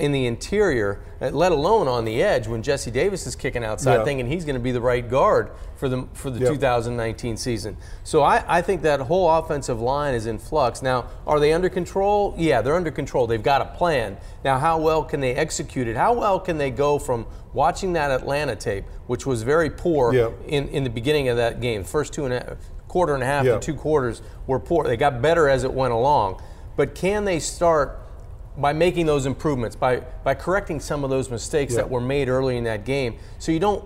in 0.00 0.12
the 0.12 0.26
interior, 0.26 1.00
uh, 1.20 1.30
let 1.30 1.52
alone 1.52 1.86
on 1.86 2.04
the 2.04 2.22
edge 2.22 2.48
when 2.48 2.62
Jesse 2.62 2.90
Davis 2.90 3.26
is 3.26 3.36
kicking 3.36 3.62
outside, 3.62 3.96
yeah. 3.96 4.04
thinking 4.04 4.26
he's 4.26 4.44
going 4.44 4.54
to 4.54 4.60
be 4.60 4.72
the 4.72 4.80
right 4.80 5.08
guard 5.08 5.50
for 5.76 5.88
the 5.88 6.06
for 6.14 6.30
the 6.30 6.40
2019 6.40 7.36
season. 7.36 7.76
So 8.02 8.22
I, 8.22 8.42
I 8.46 8.62
think 8.62 8.82
that 8.82 9.00
whole 9.00 9.30
offensive 9.30 9.80
line 9.80 10.14
is 10.14 10.26
in 10.26 10.38
flux. 10.38 10.82
Now, 10.82 11.08
are 11.26 11.38
they 11.38 11.52
under 11.52 11.68
control? 11.68 12.34
Yeah, 12.36 12.62
they're 12.62 12.76
under 12.76 12.90
control. 12.90 13.26
They've 13.26 13.42
got 13.42 13.60
a 13.60 13.76
plan. 13.76 14.16
Now, 14.44 14.58
how 14.58 14.78
well 14.80 15.04
can 15.04 15.20
they 15.20 15.34
execute 15.34 15.86
it? 15.86 15.96
How 15.96 16.12
well 16.14 16.40
can 16.40 16.58
they 16.58 16.70
go 16.70 16.98
from 16.98 17.26
watching 17.52 17.92
that 17.94 18.10
Atlanta 18.10 18.56
tape, 18.56 18.84
which 19.06 19.26
was 19.26 19.42
very 19.42 19.70
poor 19.70 20.12
in, 20.46 20.68
in 20.68 20.84
the 20.84 20.90
beginning 20.90 21.28
of 21.28 21.36
that 21.36 21.60
game, 21.60 21.84
first 21.84 22.12
two 22.12 22.24
and 22.24 22.34
a 22.34 22.56
quarter 22.88 23.14
and 23.14 23.22
a 23.22 23.26
half 23.26 23.44
to 23.44 23.60
two 23.60 23.74
quarters 23.74 24.20
were 24.46 24.58
poor. 24.58 24.84
They 24.84 24.96
got 24.96 25.22
better 25.22 25.48
as 25.48 25.62
it 25.64 25.72
went 25.72 25.92
along. 25.92 26.42
But 26.76 26.94
can 26.94 27.24
they 27.24 27.40
start 27.40 27.98
by 28.56 28.72
making 28.72 29.06
those 29.06 29.26
improvements, 29.26 29.76
by, 29.76 30.00
by 30.24 30.34
correcting 30.34 30.80
some 30.80 31.04
of 31.04 31.10
those 31.10 31.30
mistakes 31.30 31.74
that 31.74 31.88
were 31.88 32.00
made 32.00 32.28
early 32.28 32.56
in 32.56 32.64
that 32.64 32.84
game. 32.84 33.16
So 33.38 33.52
you 33.52 33.60
don't 33.60 33.84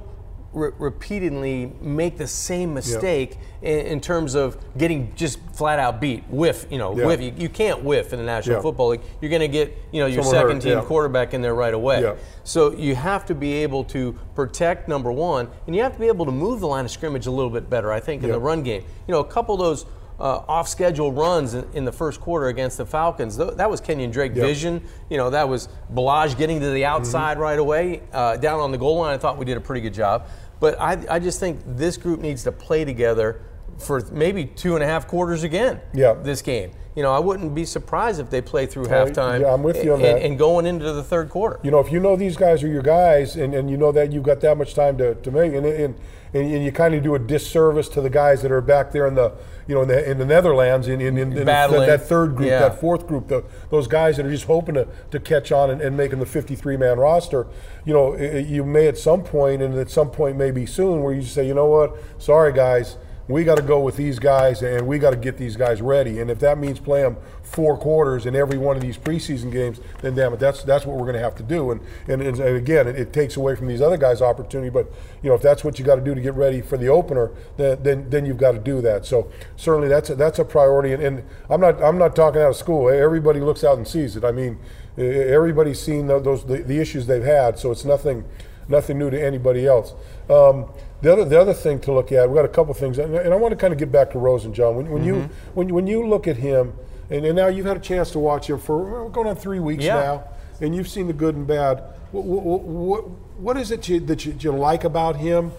re- 0.53 0.73
repeatedly 0.79 1.73
make 1.81 2.17
the 2.17 2.27
same 2.27 2.73
mistake 2.73 3.39
in, 3.63 3.81
in, 3.81 4.01
terms 4.01 4.35
of 4.35 4.57
getting 4.79 5.15
just 5.15 5.39
flat 5.53 5.79
out 5.79 6.01
beat, 6.01 6.25
whiff, 6.29 6.67
you 6.71 6.79
know, 6.79 6.93
whiff. 6.93 7.21
You, 7.21 7.35
you, 7.37 7.49
can't 7.49 7.85
whiff 7.85 8.13
in 8.13 8.19
the 8.19 8.25
National 8.25 8.63
Football 8.63 8.89
League. 8.89 9.03
You're 9.21 9.31
going 9.31 9.43
to 9.43 9.49
get, 9.49 9.77
you 9.93 10.01
know, 10.01 10.07
your 10.07 10.23
Someone 10.23 10.61
second 10.61 10.73
hurt. 10.73 10.81
team 10.81 10.89
quarterback 10.89 11.35
in 11.35 11.43
there 11.43 11.55
right 11.55 11.75
away. 11.75 12.17
So 12.45 12.75
you 12.75 12.95
have 12.95 13.27
to 13.27 13.35
be 13.35 13.53
able 13.55 13.85
to 13.85 14.19
protect 14.35 14.89
number 14.89 15.13
one, 15.13 15.49
and 15.67 15.77
you 15.77 15.83
have 15.83 15.93
to 15.93 15.99
be 15.99 16.09
able 16.09 16.27
to 16.27 16.33
move 16.33 16.61
the 16.61 16.69
line 16.69 16.85
of 16.85 16.91
scrimmage 16.91 17.27
a 17.27 17.31
little 17.31 17.51
bit 17.51 17.69
better, 17.69 17.93
I 17.93 18.01
think, 18.01 18.23
in 18.23 18.31
the 18.31 18.41
run 18.41 18.63
game. 18.63 18.85
You 19.07 19.13
know, 19.13 19.21
a 19.21 19.25
couple 19.25 19.55
of 19.55 19.61
those– 19.61 19.85
uh, 20.19 20.43
off-schedule 20.47 21.13
runs 21.13 21.55
in, 21.55 21.67
in, 21.73 21.85
the 21.85 21.93
first 21.93 22.21
quarter 22.21 22.47
against 22.47 22.79
the 22.79 22.87
Falcons. 22.87 23.37
That 23.37 23.69
was 23.69 23.81
Kenyon 23.81 24.11
Drake 24.11 24.35
yep. 24.35 24.47
vision. 24.47 24.83
You 25.11 25.17
know, 25.17 25.31
that 25.31 25.49
was 25.49 25.69
Ballage 25.93 26.39
getting 26.39 26.61
to 26.61 26.71
the 26.71 26.85
outside 26.85 27.33
mm-hmm. 27.33 27.43
right 27.43 27.59
away. 27.59 28.03
Uh, 28.13 28.37
down 28.37 28.61
on 28.61 28.71
the 28.71 28.79
goal 28.79 28.99
line, 28.99 29.15
I 29.15 29.19
thought 29.19 29.39
we 29.39 29.45
did 29.45 29.57
a 29.57 29.61
pretty 29.61 29.81
good 29.81 29.95
job. 29.95 30.29
But 30.61 30.81
I, 30.81 31.05
I 31.11 31.19
just 31.19 31.41
think 31.41 31.61
this 31.67 31.97
group 31.97 32.21
needs 32.21 32.45
to 32.45 32.53
play 32.53 32.85
together 32.85 33.43
for 33.79 34.01
maybe 34.13 34.45
two 34.45 34.75
and 34.75 34.85
a 34.85 34.87
half 34.87 35.09
quarters 35.09 35.43
again. 35.43 35.81
Yeah. 35.93 36.15
This 36.15 36.43
game. 36.43 36.71
You 36.95 37.03
know, 37.03 37.13
I 37.13 37.19
wouldn't 37.19 37.57
be 37.57 37.65
surprised 37.65 38.21
if 38.21 38.31
they 38.31 38.41
play 38.41 38.67
through 38.67 38.85
halftime. 38.85 39.41
Yeah, 39.41 39.53
I'm 39.53 39.65
with 39.65 39.83
you 39.83 39.95
on 39.95 40.01
and, 40.01 40.05
that. 40.05 40.23
And 40.23 40.39
going 40.39 40.65
into 40.65 40.93
the 40.93 41.03
third 41.03 41.29
quarter. 41.29 41.59
You 41.65 41.73
know, 41.73 41.81
if 41.81 41.91
you 41.91 41.99
know 41.99 42.15
these 42.15 42.37
guys 42.37 42.63
are 42.63 42.69
your 42.69 42.83
guys, 42.83 43.35
and, 43.35 43.53
and 43.53 43.69
you 43.69 43.77
know 43.77 43.91
that 43.91 44.13
you've 44.13 44.23
got 44.23 44.41
that 44.43 44.57
much 44.57 44.75
time 44.75 44.97
to, 44.99 45.17
to 45.17 45.31
make, 45.33 45.55
and, 45.55 45.67
and 45.67 45.97
and, 46.35 46.53
and 46.53 46.65
you 46.65 46.73
kind 46.73 46.95
of 46.95 47.03
do 47.03 47.15
a 47.15 47.19
disservice 47.19 47.89
to 47.91 48.01
the 48.01 48.11
guys 48.11 48.43
that 48.43 48.53
are 48.53 48.61
back 48.61 48.93
there 48.93 49.07
in 49.07 49.15
the 49.15 49.33
you 49.67 49.75
know 49.75 49.83
in 49.83 49.89
the, 49.89 50.11
in 50.11 50.19
the 50.19 50.27
Netherlands 50.27 50.89
in 50.89 51.01
in, 51.01 51.17
in, 51.17 51.33
in 51.33 51.47
that, 51.47 51.71
that, 51.71 52.07
third 52.07 52.37
group, 52.37 52.49
yeah. 52.49 52.61
that 52.61 52.81
fourth 52.81 53.07
group, 53.07 53.29
the, 53.29 53.45
those 53.71 53.87
guys 53.87 54.17
that 54.17 54.27
are 54.27 54.31
just 54.31 54.45
hoping 54.45 54.75
to, 54.75 54.87
to 55.11 55.21
catch 55.21 55.53
on 55.53 55.71
and, 55.71 55.81
and 55.81 55.97
making 55.97 56.19
the 56.19 56.27
53 56.27 56.77
man 56.77 56.99
roster. 56.99 57.47
You 57.87 57.95
know, 57.95 58.17
you 58.17 58.65
may 58.65 58.89
at 58.89 58.99
some 58.99 59.23
point, 59.23 59.63
and 59.63 59.75
at 59.75 59.91
some 59.91 60.11
point 60.11 60.37
maybe 60.37 60.67
soon, 60.67 61.03
where 61.03 61.15
you 61.15 61.23
say, 61.23 61.47
you 61.47 61.55
know 61.55 61.67
what, 61.67 61.97
sorry 62.19 62.53
guys 62.53 62.97
we 63.29 63.45
got 63.45 63.57
to 63.57 63.63
go 63.63 63.81
with 63.81 63.97
these 63.97 64.19
guys 64.19 64.63
and 64.63 64.87
we 64.87 64.99
got 64.99 65.11
to 65.11 65.17
get 65.17 65.39
these 65.39 65.57
guys 65.57 65.81
ready. 65.81 66.21
And 66.21 66.31
if 66.31 66.39
that 66.41 66.59
means 66.59 66.79
play 66.79 67.03
them 67.03 67.17
four 67.55 67.77
quarters 67.77 68.27
in 68.27 68.35
every 68.35 68.59
one 68.59 68.75
of 68.75 68.83
these 68.83 68.99
preseason 68.99 69.53
games, 69.53 69.79
then 70.03 70.15
damn 70.15 70.33
it, 70.33 70.41
that's 70.41 70.65
that's 70.65 70.85
what 70.85 70.97
we're 70.97 71.05
going 71.05 71.15
to 71.15 71.21
have 71.21 71.37
to 71.37 71.43
do. 71.43 71.71
And 71.71 71.81
and, 72.09 72.21
and 72.21 72.41
again, 72.41 72.89
it, 72.89 72.97
it, 72.97 73.13
takes 73.13 73.37
away 73.37 73.55
from 73.55 73.69
these 73.69 73.81
other 73.81 73.97
guys' 73.97 74.21
opportunity. 74.21 74.71
But 74.71 74.93
you 75.23 75.29
know, 75.29 75.37
if 75.37 75.43
that's 75.43 75.63
what 75.63 75.79
you 75.79 75.85
got 75.85 75.95
to 75.95 76.01
do 76.01 76.15
to 76.15 76.21
get 76.21 76.35
ready 76.35 76.61
for 76.61 76.77
the 76.77 76.89
opener, 76.89 77.31
then 77.57 77.83
then, 77.83 78.11
then 78.11 78.27
you've 78.27 78.39
got 78.39 78.53
to 78.53 78.59
do 78.59 78.81
that. 78.81 79.07
So 79.07 79.31
certainly 79.57 79.89
that's 79.89 80.11
a, 80.11 80.17
that's 80.17 80.41
a 80.41 80.45
priority. 80.45 80.93
And, 80.93 81.03
and 81.03 81.25
I'm 81.49 81.61
not 81.61 81.81
I'm 81.83 81.97
not 81.97 82.17
talking 82.17 82.43
out 82.43 82.51
of 82.51 82.57
school. 82.57 82.89
Everybody 82.89 83.41
looks 83.41 83.63
out 83.63 83.77
and 83.77 83.87
sees 83.87 84.17
it. 84.17 84.25
I 84.25 84.33
mean, 84.33 84.59
everybody's 84.99 85.81
seen 85.81 86.09
those 86.09 86.45
the, 86.45 86.59
the 86.59 86.81
issues 86.81 87.07
they've 87.07 87.23
had. 87.23 87.59
So 87.59 87.71
it's 87.71 87.85
nothing 87.85 88.25
nothing 88.69 88.99
new 88.99 89.11
to 89.11 89.23
anybody 89.23 89.67
else. 89.67 89.95
Um, 90.29 90.67
the 91.03 91.13
other, 91.13 91.25
the 91.27 91.39
other 91.39 91.53
thing 91.53 91.81
to 91.81 91.93
look 91.93 92.13
at, 92.13 92.27
we've 92.29 92.37
got 92.37 92.47
a 92.47 92.49
couple 92.49 92.73
things, 92.73 92.97
and, 92.97 93.15
I 93.15 93.37
want 93.37 93.53
to 93.53 93.57
kind 93.57 93.75
of 93.75 93.79
get 93.79 93.93
back 93.93 94.13
to 94.13 94.19
Rosen, 94.19 94.55
John. 94.55 94.75
When, 94.75 94.91
when 94.91 95.03
mm-hmm. 95.03 95.21
you 95.21 95.31
when, 95.53 95.69
when 95.69 95.87
you 95.87 96.07
look 96.07 96.27
at 96.27 96.39
him, 96.39 96.73
and, 97.11 97.25
and, 97.25 97.37
now 97.37 97.49
you've 97.49 97.67
had 97.67 97.77
a 97.77 97.81
chance 97.81 98.11
to 98.13 98.19
watch 98.19 98.49
him 98.49 98.59
for 98.59 99.09
going 99.11 99.27
on 99.27 99.37
three 99.37 99.61
weeks 99.61 99.85
yeah. 99.85 99.95
now, 99.95 100.25
and 100.61 100.75
you've 100.75 100.89
seen 100.89 101.07
the 101.07 101.13
good 101.13 101.35
and 101.35 101.47
bad. 101.47 101.83
What, 102.13 102.25
what, 102.25 103.09
what 103.39 103.57
is 103.57 103.71
it 103.71 103.89
you, 103.89 104.01
that 104.01 104.25
you, 104.25 104.37
you, 104.39 104.53
like 104.53 104.85
about 104.85 105.17
him, 105.17 105.53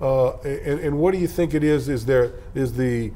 uh, 0.00 0.36
and, 0.40 0.80
and 0.80 0.98
what 0.98 1.12
do 1.12 1.18
you 1.18 1.28
think 1.28 1.54
it 1.54 1.64
is? 1.64 1.88
Is 1.88 2.06
there 2.06 2.32
is 2.54 2.74
the 2.74 3.12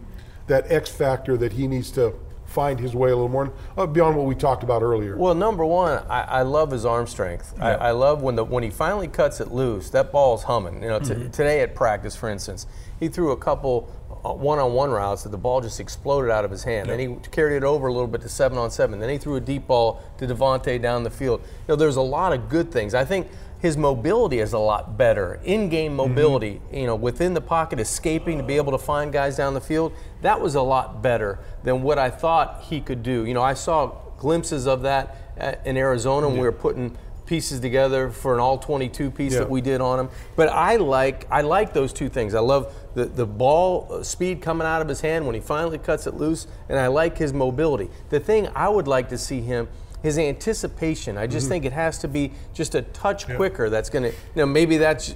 that 0.46 0.70
X 0.70 0.90
factor 0.90 1.36
that 1.36 1.52
he 1.52 1.66
needs 1.66 1.90
to 1.92 2.14
find 2.46 2.78
his 2.78 2.94
way 2.94 3.10
a 3.10 3.14
little 3.14 3.28
more 3.28 3.52
uh, 3.76 3.86
beyond 3.86 4.16
what 4.16 4.26
we 4.26 4.34
talked 4.34 4.62
about 4.62 4.82
earlier? 4.82 5.16
Well, 5.16 5.34
number 5.34 5.64
one, 5.64 6.02
I, 6.08 6.22
I 6.22 6.42
love 6.42 6.70
his 6.70 6.84
arm 6.84 7.06
strength. 7.06 7.54
Yeah. 7.56 7.66
I, 7.66 7.88
I, 7.88 7.90
love 7.90 8.22
when 8.22 8.36
the 8.36 8.44
when 8.44 8.62
he 8.62 8.70
finally 8.70 9.08
cuts 9.08 9.40
it 9.40 9.52
loose. 9.52 9.90
That 9.90 10.12
ball's 10.12 10.44
humming. 10.44 10.82
You 10.82 10.88
know, 10.88 10.98
t- 10.98 11.06
mm-hmm. 11.06 11.30
today 11.30 11.60
at 11.60 11.74
practice, 11.74 12.16
for 12.16 12.28
instance, 12.28 12.66
he 12.98 13.08
threw 13.08 13.32
a 13.32 13.36
couple 13.36 13.90
one-on-one 14.34 14.90
routes 14.90 15.22
that 15.24 15.30
the 15.30 15.38
ball 15.38 15.60
just 15.60 15.80
exploded 15.80 16.30
out 16.30 16.44
of 16.44 16.50
his 16.50 16.64
hand. 16.64 16.88
Yep. 16.88 16.98
Then 16.98 17.08
he 17.08 17.28
carried 17.30 17.56
it 17.56 17.64
over 17.64 17.86
a 17.86 17.92
little 17.92 18.08
bit 18.08 18.22
to 18.22 18.28
seven-on-seven. 18.28 18.98
Then 18.98 19.10
he 19.10 19.18
threw 19.18 19.36
a 19.36 19.40
deep 19.40 19.66
ball 19.66 20.02
to 20.18 20.26
DeVante 20.26 20.80
down 20.80 21.02
the 21.02 21.10
field. 21.10 21.40
You 21.42 21.48
know, 21.68 21.76
there's 21.76 21.96
a 21.96 22.02
lot 22.02 22.32
of 22.32 22.48
good 22.48 22.70
things. 22.72 22.94
I 22.94 23.04
think 23.04 23.28
his 23.58 23.76
mobility 23.76 24.38
is 24.38 24.52
a 24.52 24.58
lot 24.58 24.98
better. 24.98 25.40
In-game 25.44 25.96
mm-hmm. 25.96 25.96
mobility, 25.96 26.54
mm-hmm. 26.54 26.76
you 26.76 26.86
know, 26.86 26.94
within 26.94 27.34
the 27.34 27.40
pocket, 27.40 27.80
escaping 27.80 28.38
to 28.38 28.44
be 28.44 28.56
able 28.56 28.72
to 28.72 28.78
find 28.78 29.12
guys 29.12 29.36
down 29.36 29.54
the 29.54 29.60
field, 29.60 29.92
that 30.22 30.40
was 30.40 30.54
a 30.54 30.62
lot 30.62 31.02
better 31.02 31.38
than 31.64 31.82
what 31.82 31.98
I 31.98 32.10
thought 32.10 32.62
he 32.62 32.80
could 32.80 33.02
do. 33.02 33.24
You 33.24 33.34
know, 33.34 33.42
I 33.42 33.54
saw 33.54 33.92
glimpses 34.18 34.66
of 34.66 34.82
that 34.82 35.16
uh, 35.38 35.54
in 35.64 35.76
Arizona 35.76 36.28
when 36.28 36.38
we 36.38 36.44
were 36.44 36.52
putting 36.52 36.96
pieces 37.26 37.60
together 37.60 38.10
for 38.10 38.34
an 38.34 38.40
all 38.40 38.58
22 38.58 39.10
piece 39.10 39.32
yeah. 39.32 39.40
that 39.40 39.50
we 39.50 39.60
did 39.60 39.80
on 39.80 40.00
him. 40.00 40.08
But 40.36 40.48
I 40.48 40.76
like 40.76 41.26
I 41.30 41.42
like 41.42 41.72
those 41.72 41.92
two 41.92 42.08
things. 42.08 42.34
I 42.34 42.40
love 42.40 42.74
the 42.94 43.04
the 43.04 43.26
ball 43.26 43.88
uh, 43.90 44.02
speed 44.02 44.40
coming 44.40 44.66
out 44.66 44.80
of 44.80 44.88
his 44.88 45.00
hand 45.00 45.26
when 45.26 45.34
he 45.34 45.40
finally 45.40 45.78
cuts 45.78 46.06
it 46.06 46.14
loose, 46.14 46.46
and 46.68 46.78
I 46.78 46.86
like 46.86 47.18
his 47.18 47.32
mobility. 47.32 47.90
The 48.10 48.20
thing 48.20 48.48
I 48.54 48.68
would 48.68 48.88
like 48.88 49.08
to 49.10 49.18
see 49.18 49.40
him 49.40 49.68
his 50.02 50.18
anticipation. 50.18 51.16
I 51.16 51.26
just 51.26 51.44
mm-hmm. 51.44 51.50
think 51.50 51.64
it 51.64 51.72
has 51.72 51.98
to 51.98 52.08
be 52.08 52.32
just 52.54 52.74
a 52.74 52.82
touch 52.82 53.28
yeah. 53.28 53.36
quicker. 53.36 53.70
That's 53.70 53.90
going 53.90 54.04
to, 54.04 54.10
you 54.10 54.16
know, 54.36 54.46
maybe 54.46 54.76
that's 54.76 55.12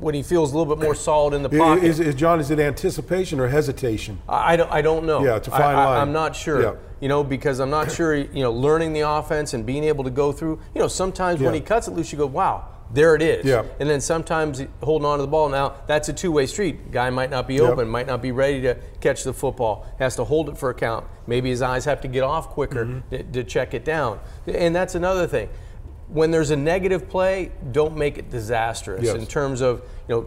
when 0.00 0.14
he 0.14 0.22
feels 0.22 0.52
a 0.52 0.58
little 0.58 0.74
bit 0.74 0.82
more 0.82 0.94
solid 0.94 1.34
in 1.34 1.42
the 1.42 1.48
pocket. 1.48 1.84
Is, 1.84 2.00
is 2.00 2.14
John, 2.14 2.40
is 2.40 2.50
it 2.50 2.58
anticipation 2.58 3.40
or 3.40 3.48
hesitation? 3.48 4.20
I, 4.28 4.52
I 4.52 4.56
don't, 4.56 4.72
I 4.72 4.82
don't 4.82 5.06
know. 5.06 5.24
Yeah, 5.24 5.36
it's 5.36 5.48
a 5.48 5.50
fine 5.50 5.62
I, 5.62 5.84
line. 5.84 6.00
I'm 6.00 6.12
not 6.12 6.34
sure. 6.34 6.62
Yeah. 6.62 6.74
You 7.00 7.08
know, 7.08 7.24
because 7.24 7.60
I'm 7.60 7.70
not 7.70 7.90
sure, 7.90 8.14
you 8.14 8.42
know, 8.42 8.52
learning 8.52 8.92
the 8.92 9.00
offense 9.00 9.54
and 9.54 9.64
being 9.64 9.84
able 9.84 10.04
to 10.04 10.10
go 10.10 10.32
through, 10.32 10.60
you 10.74 10.80
know, 10.80 10.88
sometimes 10.88 11.40
yeah. 11.40 11.46
when 11.46 11.54
he 11.54 11.60
cuts 11.60 11.88
it 11.88 11.92
loose, 11.92 12.12
you 12.12 12.18
go, 12.18 12.26
wow, 12.26 12.68
there 12.92 13.14
it 13.14 13.22
is. 13.22 13.44
Yeah. 13.44 13.64
And 13.78 13.88
then 13.88 14.00
sometimes 14.00 14.62
holding 14.82 15.06
on 15.06 15.18
to 15.18 15.22
the 15.22 15.28
ball. 15.28 15.48
Now 15.48 15.74
that's 15.86 16.08
a 16.08 16.12
two-way 16.12 16.46
street. 16.46 16.90
Guy 16.90 17.10
might 17.10 17.30
not 17.30 17.46
be 17.46 17.54
Yep. 17.54 17.62
open, 17.64 17.88
might 17.88 18.06
not 18.06 18.20
be 18.20 18.32
ready 18.32 18.60
to 18.62 18.76
catch 19.00 19.22
the 19.24 19.32
football. 19.32 19.86
Has 19.98 20.16
to 20.16 20.24
hold 20.24 20.48
it 20.48 20.58
for 20.58 20.70
a 20.70 20.74
count. 20.74 21.06
Maybe 21.26 21.50
his 21.50 21.62
eyes 21.62 21.84
have 21.84 22.00
to 22.02 22.08
get 22.08 22.22
off 22.22 22.48
quicker 22.48 22.84
Mm-hmm. 22.84 23.08
to, 23.10 23.22
to 23.22 23.44
check 23.44 23.74
it 23.74 23.84
down. 23.84 24.18
And 24.46 24.74
that's 24.74 24.94
another 24.94 25.26
thing. 25.26 25.48
When 26.08 26.30
there's 26.32 26.50
a 26.50 26.56
negative 26.56 27.08
play, 27.08 27.52
don't 27.70 27.96
make 27.96 28.18
it 28.18 28.30
disastrous 28.30 29.04
Yes. 29.04 29.14
in 29.14 29.26
terms 29.26 29.60
of 29.60 29.82
you 30.08 30.14
know 30.16 30.26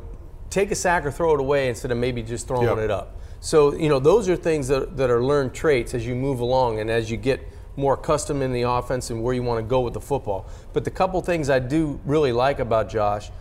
take 0.49 0.71
a 0.71 0.75
sack 0.75 1.05
or 1.05 1.11
throw 1.11 1.33
it 1.33 1.39
away 1.39 1.67
instead 1.67 1.91
of 1.91 1.97
maybe 1.97 2.21
just 2.23 2.47
throwing 2.47 2.67
Yep. 2.67 2.77
it 2.77 2.91
up. 2.91 3.17
So 3.41 3.73
you 3.73 3.89
know 3.89 3.99
those 3.99 4.29
are 4.29 4.37
things 4.37 4.69
that, 4.69 4.95
that 4.95 5.09
are 5.09 5.21
learned 5.21 5.53
traits 5.53 5.93
as 5.93 6.07
you 6.07 6.15
move 6.15 6.39
along 6.39 6.79
and 6.79 6.89
as 6.89 7.11
you 7.11 7.17
get 7.17 7.41
more 7.75 7.93
accustomed 7.95 8.41
in 8.43 8.53
the 8.53 8.61
offense 8.63 9.09
and 9.09 9.23
where 9.23 9.33
you 9.33 9.43
want 9.43 9.57
to 9.59 9.63
go 9.67 9.81
with 9.81 9.93
the 9.93 10.01
football. 10.01 10.45
But 10.73 10.83
the 10.83 10.91
couple 10.91 11.19
things 11.21 11.49
I 11.49 11.59
do 11.59 11.99
really 12.05 12.31
like 12.31 12.59
about 12.59 12.89
Josh, 12.89 13.31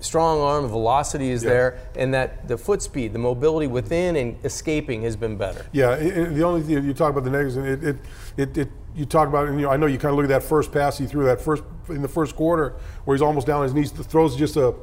strong 0.00 0.40
arm, 0.40 0.68
velocity 0.68 1.30
is 1.30 1.42
Yeah. 1.42 1.50
there, 1.50 1.78
and 1.96 2.14
that 2.14 2.46
the 2.48 2.56
foot 2.58 2.82
speed, 2.82 3.12
the 3.12 3.18
mobility 3.18 3.66
within 3.66 4.14
and 4.16 4.36
escaping 4.44 5.02
has 5.02 5.16
been 5.16 5.36
better. 5.36 5.64
Yeah, 5.72 5.94
it, 5.94 6.16
it- 6.16 6.34
the 6.34 6.44
only 6.44 6.62
thing 6.62 6.84
you 6.84 6.94
talk 6.94 7.10
about 7.10 7.24
the 7.24 7.30
negatives, 7.30 7.56
and 7.56 7.66
it, 7.66 7.82
it, 7.84 7.96
it, 8.36 8.58
it 8.58 8.68
you 8.94 9.04
talk 9.04 9.28
about, 9.28 9.48
and 9.48 9.58
you 9.58 9.66
know, 9.66 9.72
I 9.72 9.76
know 9.76 9.86
you 9.86 9.98
kind 9.98 10.10
of 10.10 10.16
look 10.16 10.24
at 10.24 10.28
that 10.28 10.42
first 10.42 10.72
pass 10.72 10.96
he 10.96 11.06
threw 11.06 11.24
that 11.26 11.40
first 11.40 11.62
in 11.88 12.00
the 12.02 12.08
first 12.08 12.34
quarter 12.34 12.74
where 13.04 13.14
he's 13.14 13.20
almost 13.22 13.46
down 13.46 13.58
on 13.58 13.64
his 13.64 13.74
knees, 13.74 13.90
throws 13.90 14.36
just 14.36 14.56
a 14.56 14.74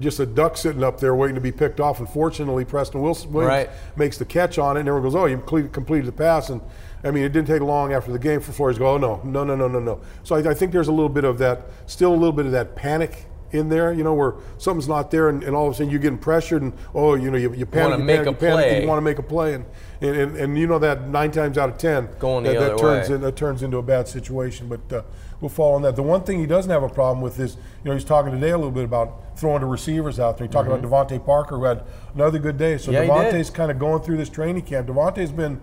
just 0.00 0.18
a 0.18 0.26
duck 0.26 0.56
sitting 0.56 0.82
up 0.82 0.98
there 0.98 1.14
waiting 1.14 1.36
to 1.36 1.40
be 1.40 1.52
picked 1.52 1.78
off. 1.78 2.00
Unfortunately, 2.00 2.64
Preston 2.64 3.00
Wilson 3.00 3.32
Williams 3.32 3.68
Right. 3.68 3.70
makes 3.96 4.18
the 4.18 4.24
catch 4.24 4.58
on 4.58 4.76
it, 4.76 4.80
and 4.80 4.88
everyone 4.88 5.08
goes, 5.08 5.14
"Oh, 5.14 5.26
you 5.26 5.36
completed, 5.36 5.72
completed 5.72 6.06
the 6.06 6.12
pass." 6.12 6.50
And 6.50 6.60
I 7.04 7.10
mean, 7.10 7.24
it 7.24 7.30
didn't 7.32 7.48
take 7.48 7.62
long 7.62 7.92
after 7.92 8.10
the 8.12 8.18
game 8.18 8.40
for 8.40 8.52
Flores 8.52 8.76
to 8.76 8.80
go, 8.80 8.88
"Oh 8.94 8.96
no, 8.98 9.20
no, 9.24 9.44
no, 9.44 9.54
no, 9.54 9.68
no, 9.68 9.78
no." 9.78 10.00
So 10.24 10.34
I, 10.36 10.50
I 10.50 10.54
think 10.54 10.72
there's 10.72 10.88
a 10.88 10.92
little 10.92 11.08
bit 11.08 11.24
of 11.24 11.38
that, 11.38 11.62
still 11.86 12.12
a 12.12 12.16
little 12.16 12.32
bit 12.32 12.46
of 12.46 12.52
that 12.52 12.74
panic 12.74 13.26
in 13.50 13.70
there, 13.70 13.92
you 13.94 14.04
know, 14.04 14.12
where 14.12 14.34
something's 14.58 14.88
not 14.88 15.10
there, 15.10 15.30
and, 15.30 15.42
and 15.42 15.56
all 15.56 15.66
of 15.66 15.72
a 15.72 15.76
sudden 15.76 15.90
you're 15.90 16.00
getting 16.00 16.18
pressured, 16.18 16.60
and 16.60 16.72
oh, 16.94 17.14
you 17.14 17.30
know, 17.30 17.38
you, 17.38 17.54
you 17.54 17.64
panic, 17.64 17.98
you 17.98 18.04
make 18.04 18.16
panic, 18.18 18.26
a 18.26 18.30
you 18.30 18.36
panic, 18.36 18.82
you 18.82 18.88
want 18.88 18.98
to 18.98 19.02
make 19.02 19.18
a 19.18 19.22
play, 19.22 19.54
and, 19.54 19.64
and, 20.02 20.16
and, 20.16 20.36
and 20.36 20.58
you 20.58 20.66
know 20.66 20.78
that 20.78 21.08
nine 21.08 21.30
times 21.30 21.56
out 21.56 21.70
of 21.70 21.78
ten, 21.78 22.08
Going 22.18 22.44
that, 22.44 22.58
that 22.58 22.78
turns 22.78 23.08
in, 23.08 23.20
that 23.22 23.36
turns 23.36 23.62
into 23.62 23.78
a 23.78 23.82
bad 23.82 24.06
situation. 24.06 24.68
But 24.68 24.92
uh, 24.92 25.02
we'll 25.40 25.48
fall 25.48 25.74
on 25.76 25.82
that. 25.82 25.96
The 25.96 26.02
one 26.02 26.24
thing 26.24 26.40
he 26.40 26.46
doesn't 26.46 26.70
have 26.70 26.82
a 26.82 26.90
problem 26.90 27.22
with 27.22 27.40
is, 27.40 27.54
you 27.56 27.88
know, 27.88 27.94
he's 27.94 28.04
talking 28.04 28.32
today 28.32 28.50
a 28.50 28.56
little 28.58 28.70
bit 28.70 28.84
about 28.84 29.38
throwing 29.38 29.60
to 29.60 29.66
receivers 29.66 30.20
out 30.20 30.36
there. 30.36 30.46
He 30.46 30.52
talked 30.52 30.68
about 30.68 30.82
DeVante 30.82 31.24
Parker, 31.24 31.56
who 31.56 31.64
had 31.64 31.84
another 32.14 32.38
good 32.38 32.58
day. 32.58 32.76
So 32.76 32.92
Mm-hmm. 32.92 33.08
Yeah. 33.08 33.30
DeVante's 33.30 33.48
kind 33.50 33.70
of 33.70 33.78
going 33.78 34.02
through 34.02 34.16
this 34.18 34.28
training 34.28 34.62
camp. 34.62 34.88
DeVante's 34.88 35.32
been 35.32 35.60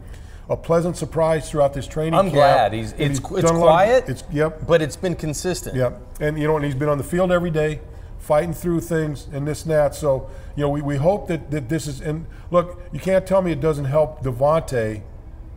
a 0.49 0.55
pleasant 0.57 0.95
surprise 0.97 1.49
throughout 1.49 1.73
this 1.73 1.87
training 1.87 2.13
I'm 2.13 2.25
camp. 2.25 2.33
glad 2.35 2.73
he's 2.73 2.91
And 2.93 3.01
it's 3.01 3.19
he's 3.19 3.31
it's 3.39 3.41
done 3.41 3.55
a 3.55 3.59
lot 3.59 3.65
of- 3.67 4.03
quiet. 4.03 4.09
it's 4.09 4.23
yep. 4.31 4.67
but 4.67 4.81
it's 4.81 4.95
been 4.95 5.15
consistent. 5.15 5.75
Yep. 5.75 5.99
And 6.21 6.39
you 6.39 6.47
know, 6.47 6.55
and 6.55 6.63
he's 6.65 6.75
been 6.75 6.89
on 6.89 6.97
the 6.99 7.03
field 7.03 7.31
every 7.31 7.49
day, 7.51 7.79
fighting 8.19 8.53
through 8.53 8.81
things 8.81 9.27
and 9.33 9.47
this 9.47 9.63
and 9.63 9.71
that. 9.71 9.95
So, 9.95 10.29
you 10.55 10.61
know, 10.61 10.69
we, 10.69 10.81
we 10.81 10.97
hope 10.97 11.27
that, 11.29 11.49
that 11.51 11.67
this 11.69 11.87
is 11.87 12.01
and 12.01 12.25
look, 12.51 12.79
you 12.91 12.99
can't 12.99 13.25
tell 13.25 13.41
me 13.41 13.51
it 13.51 13.59
doesn't 13.61 13.85
help 13.85 14.23
DeVante 14.23 15.01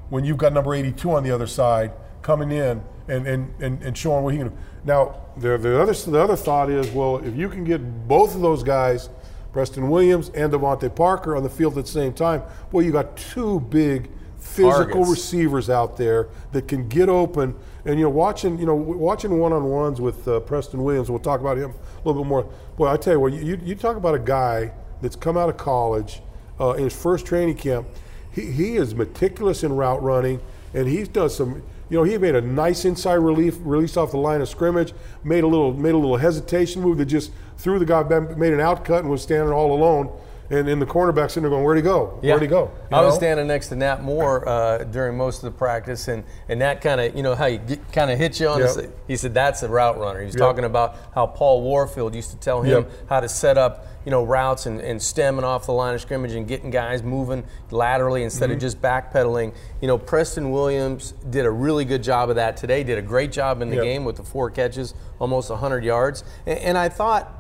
when 0.09 0.24
you've 0.24 0.38
got 0.38 0.53
number 0.55 0.74
82 0.74 1.11
on 1.11 1.22
the 1.22 1.31
other 1.31 1.46
side 1.46 1.92
coming 2.22 2.51
in 2.51 2.83
and, 3.09 3.27
and, 3.27 3.55
and, 3.61 3.83
and 3.83 3.96
showing 3.96 4.24
what 4.24 4.33
he 4.33 4.38
can 4.38 4.48
do. 4.48 4.57
Now, 4.85 5.16
the, 5.37 5.59
the 5.59 5.81
other 5.83 5.92
the 5.92 6.20
other 6.20 6.37
thought 6.37 6.70
is, 6.70 6.88
well, 6.90 7.18
if 7.18 7.35
you 7.37 7.48
can 7.51 7.64
get 7.64 8.09
both 8.09 8.35
of 8.35 8.40
those 8.40 8.62
guys, 8.62 9.11
Preston 9.53 9.90
Williams 9.90 10.31
and 10.31 10.51
DeVante 10.53 10.94
Parker, 10.94 11.37
on 11.37 11.42
the 11.42 11.51
field 11.51 11.77
at 11.79 11.85
the 11.85 11.90
same 11.90 12.12
time, 12.14 12.42
well, 12.72 12.83
you 12.85 12.90
got 12.92 13.16
two 13.16 13.61
big 13.61 14.11
physical 14.48 14.87
Targets. 14.87 15.11
receivers 15.11 15.70
out 15.70 15.96
there 15.96 16.28
that 16.52 16.68
can 16.68 16.88
get 16.88 17.08
open. 17.08 17.54
And 17.84 17.98
you 17.98 18.04
know, 18.04 18.11
watching 18.11 18.58
you 18.58 18.66
know 18.66 18.74
watching 18.74 19.38
one-on-ones 19.38 20.00
with 20.00 20.26
uh, 20.26 20.40
Preston 20.40 20.82
Williams, 20.82 21.11
we'll 21.11 21.18
talk 21.18 21.40
about 21.40 21.56
him 21.56 21.70
a 21.70 22.08
little 22.08 22.22
bit 22.22 22.28
more. 22.28 22.50
Boy, 22.76 22.88
I 22.88 22.96
tell 22.96 23.14
you 23.14 23.20
what, 23.20 23.32
you, 23.32 23.61
you 23.62 23.74
talk 23.74 23.96
about 23.96 24.14
a 24.14 24.18
guy 24.18 24.72
that's 25.00 25.16
come 25.16 25.37
out 25.37 25.48
of 25.48 25.56
college 25.56 26.20
uh, 26.61 26.72
in 26.72 26.84
his 26.84 26.96
first 27.00 27.26
training 27.26 27.56
camp. 27.56 27.87
He, 28.32 28.50
he 28.50 28.76
is 28.76 28.94
meticulous 28.94 29.62
in 29.62 29.74
route 29.74 30.02
running, 30.02 30.40
and 30.74 30.88
he's 30.88 31.08
done 31.08 31.30
some. 31.30 31.62
You 31.90 31.96
know, 31.96 32.02
he 32.02 32.18
made 32.18 32.34
a 32.34 32.42
nice 32.42 32.84
inside 32.84 33.14
relief 33.14 33.56
release 33.61 33.96
off 33.96 34.11
the 34.11 34.18
line 34.18 34.42
of 34.42 34.48
scrimmage. 34.48 34.92
Made 35.24 35.44
a 35.44 35.46
little 35.46 35.72
made 35.72 35.94
a 35.94 35.98
little 35.98 36.18
hesitation 36.18 36.82
move 36.82 36.98
that 36.98 37.06
just 37.06 37.32
threw 37.56 37.78
the 37.78 37.87
guy 37.87 38.02
made 38.02 38.52
an 38.52 38.61
outcut 38.61 39.00
and 39.00 39.11
was 39.11 39.22
standing 39.22 39.52
all 39.52 39.72
alone. 39.72 40.11
And, 40.50 40.66
and 40.66 40.80
the 40.80 40.87
cornerback 40.87 41.28
sitting 41.30 41.42
there 41.42 41.50
going, 41.50 41.62
"Where'd 41.62 41.76
he 41.76 41.82
go? 41.82 42.18
Yeah. 42.22 42.32
Where'd 42.32 42.42
he 42.42 42.48
go?" 42.48 42.70
You 42.90 42.96
I 42.96 43.02
was 43.04 43.14
know? 43.14 43.18
standing 43.18 43.46
next 43.46 43.68
to 43.68 43.76
Nat 43.76 44.02
Moore 44.02 44.48
uh, 44.48 44.78
during 44.84 45.16
most 45.16 45.42
of 45.44 45.52
the 45.52 45.58
practice, 45.58 46.08
and, 46.08 46.24
and 46.48 46.61
Nat 46.61 46.76
kind 46.80 47.00
of, 47.02 47.14
you 47.14 47.22
know, 47.22 47.34
how 47.34 47.44
you 47.46 47.61
kind 47.92 48.11
of 48.11 48.18
hit 48.18 48.40
you 48.40 48.48
on 48.48 48.61
Yep. 48.61 48.74
the. 48.74 48.90
He 49.06 49.16
said 49.16 49.34
that's 49.34 49.62
a 49.62 49.68
route 49.68 49.98
runner. 49.98 50.20
He 50.20 50.26
was 50.26 50.34
Yep. 50.34 50.40
talking 50.40 50.64
about 50.64 50.96
how 51.14 51.26
Paul 51.26 51.61
Warfield 51.62 52.14
used 52.14 52.30
to 52.30 52.37
tell 52.38 52.62
him 52.62 52.70
Yep. 52.84 52.90
how 53.11 53.20
to 53.20 53.28
set 53.28 53.58
up, 53.58 53.87
you 54.06 54.11
know, 54.11 54.24
routes 54.24 54.64
and, 54.64 54.80
and 54.80 55.02
stemming 55.02 55.44
off 55.44 55.66
the 55.66 55.72
line 55.72 55.94
of 55.94 56.00
scrimmage 56.00 56.32
and 56.32 56.48
getting 56.48 56.70
guys 56.70 57.02
moving 57.02 57.44
laterally 57.70 58.22
instead 58.22 58.46
Mm-hmm. 58.48 58.54
of 58.54 58.61
just 58.61 58.80
backpedaling. 58.80 59.52
You 59.82 59.88
know, 59.88 59.98
Preston 59.98 60.50
Williams 60.50 61.12
did 61.28 61.44
a 61.44 61.50
really 61.50 61.84
good 61.84 62.02
job 62.02 62.30
of 62.30 62.37
that 62.37 62.56
today. 62.56 62.82
Did 62.84 62.96
a 62.96 63.02
great 63.02 63.32
job 63.32 63.61
in 63.61 63.68
the 63.68 63.76
game 63.76 64.06
with 64.06 64.16
the 64.16 64.22
four 64.22 64.48
catches, 64.50 64.94
almost 65.18 65.50
100 65.50 65.84
yards. 65.84 66.24
And, 66.46 66.58
and 66.61 66.78
I 66.78 66.88
thought 66.88 67.38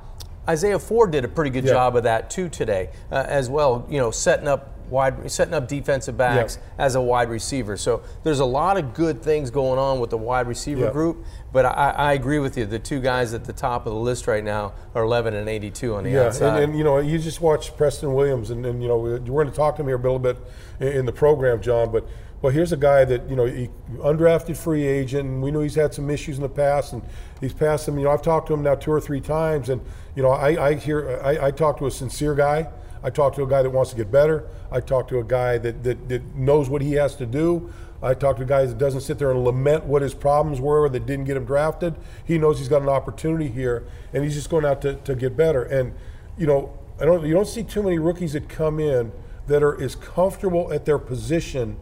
Isaiah 0.48 0.78
Ford 0.78 1.10
did 1.10 1.24
a 1.24 1.28
pretty 1.28 1.50
good 1.50 1.64
Yeah. 1.64 1.72
job 1.72 1.96
of 1.96 2.04
that 2.04 2.30
too 2.30 2.48
today, 2.48 2.90
uh, 3.12 3.24
as 3.28 3.50
well. 3.50 3.84
You 3.88 3.98
know, 3.98 4.10
setting 4.10 4.48
up 4.48 4.74
wide, 4.88 5.30
setting 5.30 5.52
up 5.52 5.68
defensive 5.68 6.16
backs 6.16 6.56
Yeah. 6.78 6.84
as 6.86 6.94
a 6.94 7.00
wide 7.02 7.28
receiver. 7.28 7.76
So 7.76 8.00
there's 8.24 8.40
a 8.40 8.46
lot 8.46 8.78
of 8.78 8.94
good 8.94 9.20
things 9.20 9.50
going 9.50 9.78
on 9.78 10.00
with 10.00 10.08
the 10.08 10.16
wide 10.16 10.46
receiver 10.46 10.86
Yeah. 10.86 10.90
group. 10.92 11.18
But 11.52 11.66
I, 11.66 11.92
I 11.94 12.12
agree 12.14 12.38
with 12.38 12.56
you. 12.56 12.64
The 12.64 12.78
two 12.78 12.98
guys 13.00 13.34
at 13.34 13.44
the 13.44 13.52
top 13.52 13.84
of 13.86 13.92
the 13.92 13.98
list 13.98 14.26
right 14.26 14.42
now 14.42 14.72
are 14.94 15.02
11 15.02 15.34
and 15.34 15.46
82 15.46 15.94
on 15.94 16.04
the 16.04 16.10
Yeah, 16.10 16.22
outside. 16.28 16.54
and, 16.54 16.70
and 16.72 16.78
you 16.78 16.84
know, 16.84 16.96
you 16.98 17.18
just 17.18 17.42
watch 17.42 17.76
Preston 17.76 18.14
Williams, 18.14 18.48
and, 18.50 18.64
and 18.64 18.82
you 18.82 18.88
know, 18.88 18.96
we're 18.96 19.18
going 19.18 19.50
to 19.50 19.54
talk 19.54 19.76
to 19.76 19.82
him 19.82 19.88
here 19.88 19.96
a 19.96 20.00
little 20.00 20.18
bit 20.18 20.38
in, 20.80 20.88
in 20.88 21.06
the 21.06 21.12
program, 21.12 21.60
John. 21.60 21.90
But 21.92 22.04
well, 22.40 22.52
here's 22.52 22.72
a 22.72 22.76
guy 22.76 23.04
that 23.04 23.28
you 23.28 23.34
know, 23.34 23.46
he, 23.46 23.68
undrafted 23.98 24.56
free 24.56 24.86
agent, 24.86 25.28
and 25.28 25.42
we 25.42 25.50
know 25.50 25.60
he's 25.60 25.74
had 25.74 25.92
some 25.92 26.08
issues 26.08 26.36
in 26.36 26.42
the 26.42 26.48
past, 26.48 26.92
and 26.92 27.02
he's 27.40 27.52
passed 27.52 27.86
them. 27.86 27.98
You 27.98 28.04
know, 28.04 28.10
I've 28.10 28.22
talked 28.22 28.46
to 28.48 28.54
him 28.54 28.62
now 28.62 28.76
two 28.76 28.92
or 28.92 29.00
three 29.00 29.20
times, 29.20 29.68
and 29.68 29.80
you 30.14 30.22
know, 30.22 30.30
I, 30.30 30.68
I 30.68 30.74
hear, 30.74 31.20
I, 31.24 31.46
I 31.46 31.50
talk 31.50 31.78
to 31.78 31.86
a 31.86 31.90
sincere 31.90 32.34
guy. 32.34 32.68
I 33.02 33.10
talk 33.10 33.34
to 33.36 33.42
a 33.42 33.46
guy 33.46 33.62
that 33.62 33.70
wants 33.70 33.90
to 33.90 33.96
get 33.96 34.10
better. 34.10 34.46
I 34.70 34.80
talk 34.80 35.08
to 35.08 35.18
a 35.18 35.24
guy 35.24 35.58
that, 35.58 35.84
that, 35.84 36.08
that 36.08 36.34
knows 36.34 36.68
what 36.68 36.82
he 36.82 36.94
has 36.94 37.14
to 37.16 37.26
do. 37.26 37.72
I 38.02 38.14
talk 38.14 38.36
to 38.36 38.44
guys 38.44 38.70
that 38.70 38.78
doesn't 38.78 39.00
sit 39.00 39.18
there 39.18 39.30
and 39.30 39.44
lament 39.44 39.84
what 39.84 40.02
his 40.02 40.14
problems 40.14 40.60
were 40.60 40.82
or 40.82 40.88
that 40.88 41.06
didn't 41.06 41.24
get 41.24 41.36
him 41.36 41.44
drafted. 41.44 41.94
He 42.24 42.38
knows 42.38 42.58
he's 42.58 42.68
got 42.68 42.82
an 42.82 42.88
opportunity 42.88 43.48
here, 43.48 43.84
and 44.12 44.22
he's 44.22 44.34
just 44.34 44.50
going 44.50 44.64
out 44.64 44.82
to, 44.82 44.94
to 44.94 45.16
get 45.16 45.36
better. 45.36 45.62
And 45.64 45.94
you 46.36 46.46
know, 46.46 46.78
I 47.00 47.04
don't 47.04 47.26
you 47.26 47.34
don't 47.34 47.48
see 47.48 47.64
too 47.64 47.82
many 47.82 47.98
rookies 47.98 48.34
that 48.34 48.48
come 48.48 48.78
in 48.78 49.10
that 49.48 49.62
are 49.62 49.80
as 49.82 49.96
comfortable 49.96 50.72
at 50.72 50.84
their 50.84 50.98
position 50.98 51.76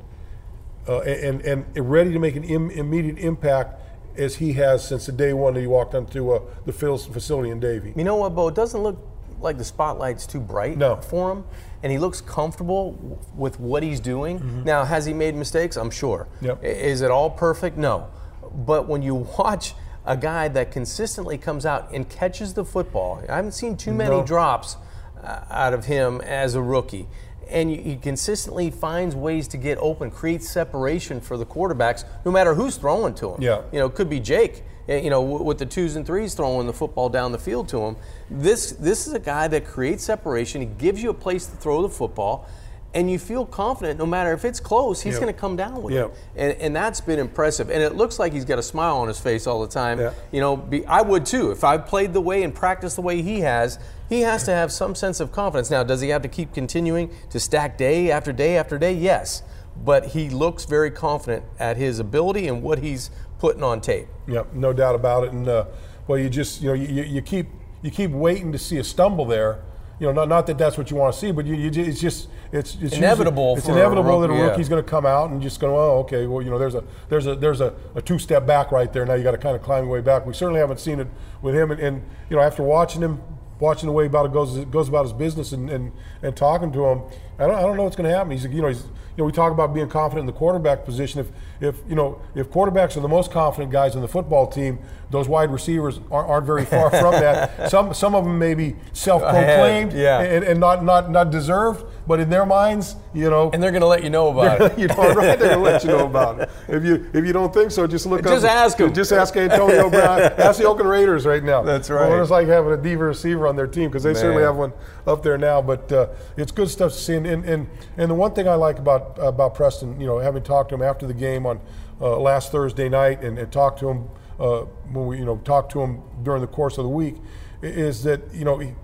uh, 0.88 1.00
and, 1.00 1.40
and 1.42 1.64
ready 1.90 2.12
to 2.12 2.18
make 2.18 2.36
an 2.36 2.44
Im- 2.44 2.70
immediate 2.70 3.18
impact 3.18 3.80
as 4.16 4.36
he 4.36 4.52
has 4.54 4.86
since 4.86 5.06
the 5.06 5.12
day 5.12 5.32
one 5.32 5.54
that 5.54 5.60
he 5.60 5.66
walked 5.66 5.94
onto 5.94 6.30
uh, 6.30 6.40
the 6.64 6.72
facility 6.72 7.50
in 7.50 7.60
Davie. 7.60 7.92
You 7.96 8.04
know 8.04 8.16
what, 8.16 8.34
Bo? 8.34 8.48
It 8.48 8.54
doesn't 8.54 8.80
look 8.82 8.98
like 9.40 9.58
the 9.58 9.64
spotlight's 9.64 10.26
too 10.26 10.40
bright 10.40 10.78
No. 10.78 10.96
for 10.96 11.30
him, 11.32 11.44
and 11.82 11.92
he 11.92 11.98
looks 11.98 12.20
comfortable 12.22 12.92
w- 12.92 13.18
with 13.36 13.60
what 13.60 13.82
he's 13.82 14.00
doing. 14.00 14.38
Mm-hmm. 14.38 14.64
Now, 14.64 14.84
has 14.84 15.04
he 15.04 15.12
made 15.12 15.34
mistakes? 15.34 15.76
I'm 15.76 15.90
sure. 15.90 16.26
Yep. 16.40 16.60
I- 16.62 16.66
Is 16.66 17.02
it 17.02 17.10
all 17.10 17.28
perfect? 17.28 17.76
No. 17.76 18.08
But 18.54 18.88
when 18.88 19.02
you 19.02 19.14
watch 19.38 19.74
a 20.06 20.16
guy 20.16 20.48
that 20.48 20.70
consistently 20.70 21.36
comes 21.36 21.66
out 21.66 21.90
and 21.92 22.08
catches 22.08 22.54
the 22.54 22.64
football, 22.64 23.22
I 23.28 23.36
haven't 23.36 23.52
seen 23.52 23.76
too 23.76 23.92
many 23.92 24.16
No. 24.16 24.24
drops 24.24 24.76
uh, 25.22 25.40
out 25.50 25.74
of 25.74 25.84
him 25.84 26.20
as 26.22 26.54
a 26.54 26.62
rookie. 26.62 27.06
And 27.48 27.70
he 27.70 27.96
consistently 27.96 28.70
finds 28.70 29.14
ways 29.14 29.46
to 29.48 29.56
get 29.56 29.78
open, 29.78 30.10
creates 30.10 30.48
separation 30.50 31.20
for 31.20 31.36
the 31.36 31.46
quarterbacks, 31.46 32.04
no 32.24 32.30
matter 32.32 32.54
who's 32.54 32.76
throwing 32.76 33.14
to 33.14 33.34
him. 33.34 33.42
Yeah. 33.42 33.62
You 33.72 33.78
know, 33.78 33.86
it 33.86 33.94
could 33.94 34.10
be 34.10 34.18
Jake, 34.18 34.64
eh, 34.88 34.98
you 34.98 35.10
know, 35.10 35.22
with 35.22 35.58
the 35.58 35.66
twos 35.66 35.94
and 35.96 36.04
threes 36.04 36.34
throwing 36.34 36.66
the 36.66 36.72
football 36.72 37.08
down 37.08 37.30
the 37.32 37.38
field 37.38 37.68
to 37.68 37.78
him. 37.84 37.96
This 38.30 38.72
this 38.72 39.06
is 39.06 39.12
a 39.12 39.20
guy 39.20 39.46
that 39.48 39.64
creates 39.64 40.02
separation. 40.04 40.60
He 40.60 40.66
gives 40.66 41.02
you 41.02 41.10
a 41.10 41.14
place 41.14 41.46
to 41.46 41.56
throw 41.56 41.82
the 41.82 41.88
football, 41.88 42.46
and 42.94 43.08
you 43.10 43.18
feel 43.18 43.46
confident 43.46 43.98
no 43.98 44.06
matter 44.06 44.32
if 44.32 44.44
it's 44.44 44.58
close, 44.58 45.02
he's 45.02 45.14
Yeah. 45.14 45.20
going 45.20 45.32
to 45.34 45.38
come 45.40 45.54
down 45.54 45.82
with 45.82 45.94
Yeah. 45.94 46.06
it. 46.06 46.12
And, 46.34 46.52
and 46.62 46.76
that's 46.76 47.00
been 47.00 47.18
impressive. 47.20 47.70
And 47.70 47.80
it 47.82 47.94
looks 47.94 48.18
like 48.18 48.32
he's 48.32 48.44
got 48.44 48.58
a 48.58 48.62
smile 48.62 48.96
on 48.96 49.06
his 49.08 49.20
face 49.20 49.46
all 49.46 49.60
the 49.60 49.68
time. 49.68 50.00
Yeah. 50.00 50.10
You 50.32 50.40
know, 50.40 50.56
be, 50.56 50.84
I 50.86 51.02
would 51.02 51.26
too. 51.26 51.50
If 51.52 51.62
I 51.62 51.78
played 51.78 52.12
the 52.12 52.20
way 52.20 52.42
and 52.42 52.52
practiced 52.54 52.96
the 52.96 53.02
way 53.02 53.22
he 53.22 53.40
has, 53.40 53.78
he 54.08 54.20
has 54.22 54.44
to 54.44 54.52
have 54.52 54.72
some 54.72 54.94
sense 54.94 55.20
of 55.20 55.32
confidence. 55.32 55.70
Now, 55.70 55.82
does 55.82 56.00
he 56.00 56.08
have 56.10 56.22
to 56.22 56.28
keep 56.28 56.54
continuing 56.54 57.10
to 57.30 57.40
stack 57.40 57.76
day 57.76 58.10
after 58.10 58.32
day 58.32 58.56
after 58.56 58.78
day? 58.78 58.92
Yes. 58.92 59.42
But 59.84 60.06
he 60.06 60.30
looks 60.30 60.64
very 60.64 60.90
confident 60.90 61.44
at 61.58 61.76
his 61.76 61.98
ability 61.98 62.48
and 62.48 62.62
what 62.62 62.78
he's 62.78 63.10
putting 63.38 63.62
on 63.62 63.80
tape. 63.80 64.08
Yeah, 64.26 64.44
no 64.52 64.72
doubt 64.72 64.94
about 64.94 65.24
it. 65.24 65.32
And 65.32 65.46
uh, 65.46 65.66
well, 66.06 66.18
you 66.18 66.30
just 66.30 66.62
you 66.62 66.68
know 66.68 66.74
you, 66.74 67.02
you 67.02 67.20
keep 67.20 67.48
you 67.82 67.90
keep 67.90 68.10
waiting 68.10 68.52
to 68.52 68.58
see 68.58 68.78
a 68.78 68.84
stumble 68.84 69.26
there, 69.26 69.62
you 69.98 70.06
know, 70.06 70.12
not, 70.12 70.28
not 70.28 70.46
that 70.46 70.58
that's 70.58 70.76
what 70.78 70.90
you 70.90 70.96
want 70.96 71.14
to 71.14 71.20
see, 71.20 71.30
but 71.30 71.46
you, 71.46 71.54
you 71.54 71.70
it's 71.82 72.00
just 72.00 72.28
it's, 72.52 72.74
it's 72.74 72.82
usually- 72.82 72.98
Inevitable 72.98 73.56
it's 73.56 73.66
for 73.66 73.72
a 73.72 73.74
inevitable 73.76 74.20
that 74.20 74.30
a 74.30 74.32
rookie, 74.32 74.40
yeah. 74.42 74.50
rookie's 74.50 74.68
going 74.68 74.82
to 74.82 74.88
come 74.88 75.06
out 75.06 75.30
and 75.30 75.42
just 75.42 75.60
go, 75.60 75.76
oh, 75.76 75.98
okay, 76.00 76.26
well, 76.26 76.42
you 76.42 76.50
know, 76.50 76.58
there's 76.58 76.74
a 76.74 76.84
there's 77.08 77.26
a 77.26 77.34
there's 77.34 77.60
a, 77.60 77.74
a 77.94 78.02
two 78.02 78.18
step 78.18 78.46
back 78.46 78.72
right 78.72 78.92
there. 78.92 79.04
Now 79.04 79.14
you 79.14 79.22
got 79.22 79.32
to 79.32 79.38
kind 79.38 79.56
of 79.56 79.62
climb 79.62 79.84
your 79.84 79.92
way 79.92 80.00
back. 80.00 80.26
We 80.26 80.32
certainly 80.34 80.60
haven't 80.60 80.80
seen 80.80 81.00
it 81.00 81.08
with 81.42 81.54
him, 81.54 81.70
and, 81.70 81.80
and 81.80 82.02
you 82.30 82.36
know, 82.36 82.42
after 82.42 82.62
watching 82.62 83.02
him, 83.02 83.22
watching 83.60 83.86
the 83.86 83.92
way 83.92 84.06
about 84.06 84.26
it 84.26 84.32
goes 84.32 84.64
goes 84.66 84.88
about 84.88 85.04
his 85.04 85.12
business 85.12 85.52
and 85.52 85.70
and, 85.70 85.92
and 86.22 86.36
talking 86.36 86.72
to 86.72 86.84
him, 86.86 87.02
I 87.38 87.46
don't 87.46 87.56
I 87.56 87.62
don't 87.62 87.76
know 87.76 87.84
what's 87.84 87.96
going 87.96 88.08
to 88.08 88.16
happen. 88.16 88.32
He's 88.32 88.44
you 88.44 88.62
know 88.62 88.68
he's 88.68 88.82
you 88.82 89.22
know 89.22 89.24
we 89.24 89.32
talk 89.32 89.52
about 89.52 89.72
being 89.74 89.88
confident 89.88 90.20
in 90.20 90.26
the 90.26 90.38
quarterback 90.38 90.84
position. 90.84 91.20
If 91.20 91.28
if 91.60 91.80
you 91.88 91.94
know 91.94 92.20
if 92.34 92.50
quarterbacks 92.50 92.96
are 92.96 93.00
the 93.00 93.08
most 93.08 93.30
confident 93.30 93.72
guys 93.72 93.94
in 93.94 94.02
the 94.02 94.08
football 94.08 94.46
team, 94.46 94.78
those 95.10 95.28
wide 95.28 95.50
receivers 95.50 96.00
aren't, 96.10 96.28
aren't 96.28 96.46
very 96.46 96.64
far 96.64 96.90
from 96.90 97.12
that. 97.12 97.70
Some 97.70 97.94
some 97.94 98.14
of 98.14 98.24
them 98.24 98.38
may 98.38 98.54
be 98.54 98.76
self-proclaimed 98.92 99.92
yeah. 99.92 100.20
and, 100.20 100.44
and 100.44 100.60
not 100.60 100.84
not 100.84 101.10
not 101.10 101.30
deserved, 101.30 101.84
but 102.06 102.20
in 102.20 102.30
their 102.30 102.46
minds, 102.46 102.96
you 103.12 103.28
know, 103.28 103.50
And 103.52 103.62
they're 103.62 103.70
going 103.72 103.80
to 103.80 103.86
let 103.86 104.04
you 104.04 104.10
know 104.10 104.28
about 104.28 104.60
it. 104.60 104.78
you 104.78 104.86
know, 104.86 105.12
right? 105.14 105.38
They're 105.38 105.50
gonna 105.50 105.62
let 105.62 105.82
you 105.82 105.90
know 105.90 106.06
about 106.06 106.40
it. 106.40 106.50
If 106.68 106.84
you 106.84 107.08
if 107.12 107.24
you 107.24 107.32
don't 107.32 107.54
think 107.54 107.70
so, 107.70 107.86
just 107.86 108.06
look 108.06 108.22
Just 108.24 108.44
up. 108.44 108.50
ask 108.50 108.80
'em. 108.80 108.92
Just 108.92 109.12
ask 109.12 109.36
Antonio 109.36 109.88
Brown. 109.88 110.20
ask 110.38 110.58
the 110.58 110.66
Oakland 110.66 110.90
Raiders 110.90 111.24
right 111.24 111.42
now. 111.42 111.62
That's 111.62 111.90
right. 111.90 112.08
What 112.08 112.18
it's 112.20 112.30
like 112.30 112.48
having 112.48 112.72
a 112.72 112.76
diva 112.76 113.04
receiver 113.04 113.46
on 113.46 113.54
their 113.56 113.68
team 113.68 113.88
because 113.88 114.02
they 114.02 114.14
certainly 114.14 114.42
have 114.42 114.56
one 114.56 114.72
up 115.06 115.22
there 115.22 115.38
now. 115.38 115.62
But 115.62 115.90
uh, 115.92 116.08
it's 116.36 116.50
good 116.50 116.68
stuff 116.68 116.92
to 116.92 116.98
see. 116.98 117.14
And, 117.14 117.26
and 117.26 117.44
and 117.44 117.68
and 117.96 118.10
the 118.10 118.14
one 118.14 118.32
thing 118.34 118.48
I 118.48 118.54
like 118.54 118.78
about 118.78 119.16
about 119.20 119.54
Preston, 119.54 120.00
you 120.00 120.06
know, 120.06 120.18
having 120.18 120.42
talked 120.42 120.70
to 120.70 120.74
him 120.74 120.82
after 120.82 121.06
the 121.06 121.14
game 121.14 121.46
on 121.46 121.60
uh, 122.00 122.18
last 122.18 122.50
Thursday 122.52 122.88
night 122.88 123.22
and, 123.22 123.38
and 123.38 123.50
talked 123.52 123.78
to 123.80 123.88
him 123.88 124.08
uh, 124.40 124.60
when 124.92 125.06
we 125.06 125.18
you 125.18 125.24
know 125.24 125.36
talked 125.44 125.70
to 125.72 125.80
him 125.80 126.02
during 126.24 126.40
the 126.40 126.48
course 126.48 126.78
of 126.78 126.84
the 126.84 126.90
week, 126.90 127.16
is 127.62 128.02
that 128.02 128.20
you 128.34 128.44
know. 128.44 128.58
He, 128.58 128.74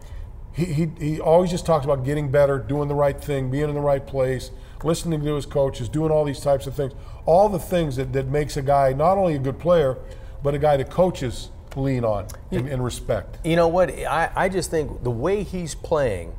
he, 0.53 0.65
he, 0.67 0.91
he 0.99 1.21
always 1.21 1.51
just 1.51 1.65
talks 1.65 1.85
about 1.85 2.05
getting 2.05 2.31
better, 2.31 2.59
doing 2.59 2.88
the 2.88 2.95
right 2.95 3.19
thing, 3.19 3.51
being 3.51 3.69
in 3.69 3.75
the 3.75 3.81
right 3.81 4.07
place, 4.07 4.51
listening 4.85 5.25
to 5.25 5.35
his 5.35 5.47
coaches, 5.47 5.88
doing 5.88 6.11
all 6.11 6.25
these 6.25 6.41
types 6.41 6.67
of 6.67 6.75
things. 6.75 6.93
All 7.25 7.49
the 7.49 7.59
things 7.59 7.97
that, 7.97 8.12
that 8.12 8.29
makes 8.29 8.57
a 8.57 8.62
guy 8.62 8.93
not 8.93 9.17
only 9.17 9.35
a 9.35 9.38
good 9.38 9.59
player, 9.59 9.99
but 10.43 10.55
a 10.55 10.59
guy 10.59 10.77
that 10.77 10.91
coaches 10.91 11.51
lean 11.77 12.05
on 12.05 12.27
and, 12.51 12.69
and 12.69 12.85
respect. 12.85 13.38
You 13.45 13.57
know 13.57 13.69
what? 13.69 13.91
I, 13.91 14.31
I 14.35 14.49
just 14.49 14.71
think 14.71 15.03
the 15.03 15.11
way 15.11 15.43
he's 15.43 15.75
playing, 15.75 16.35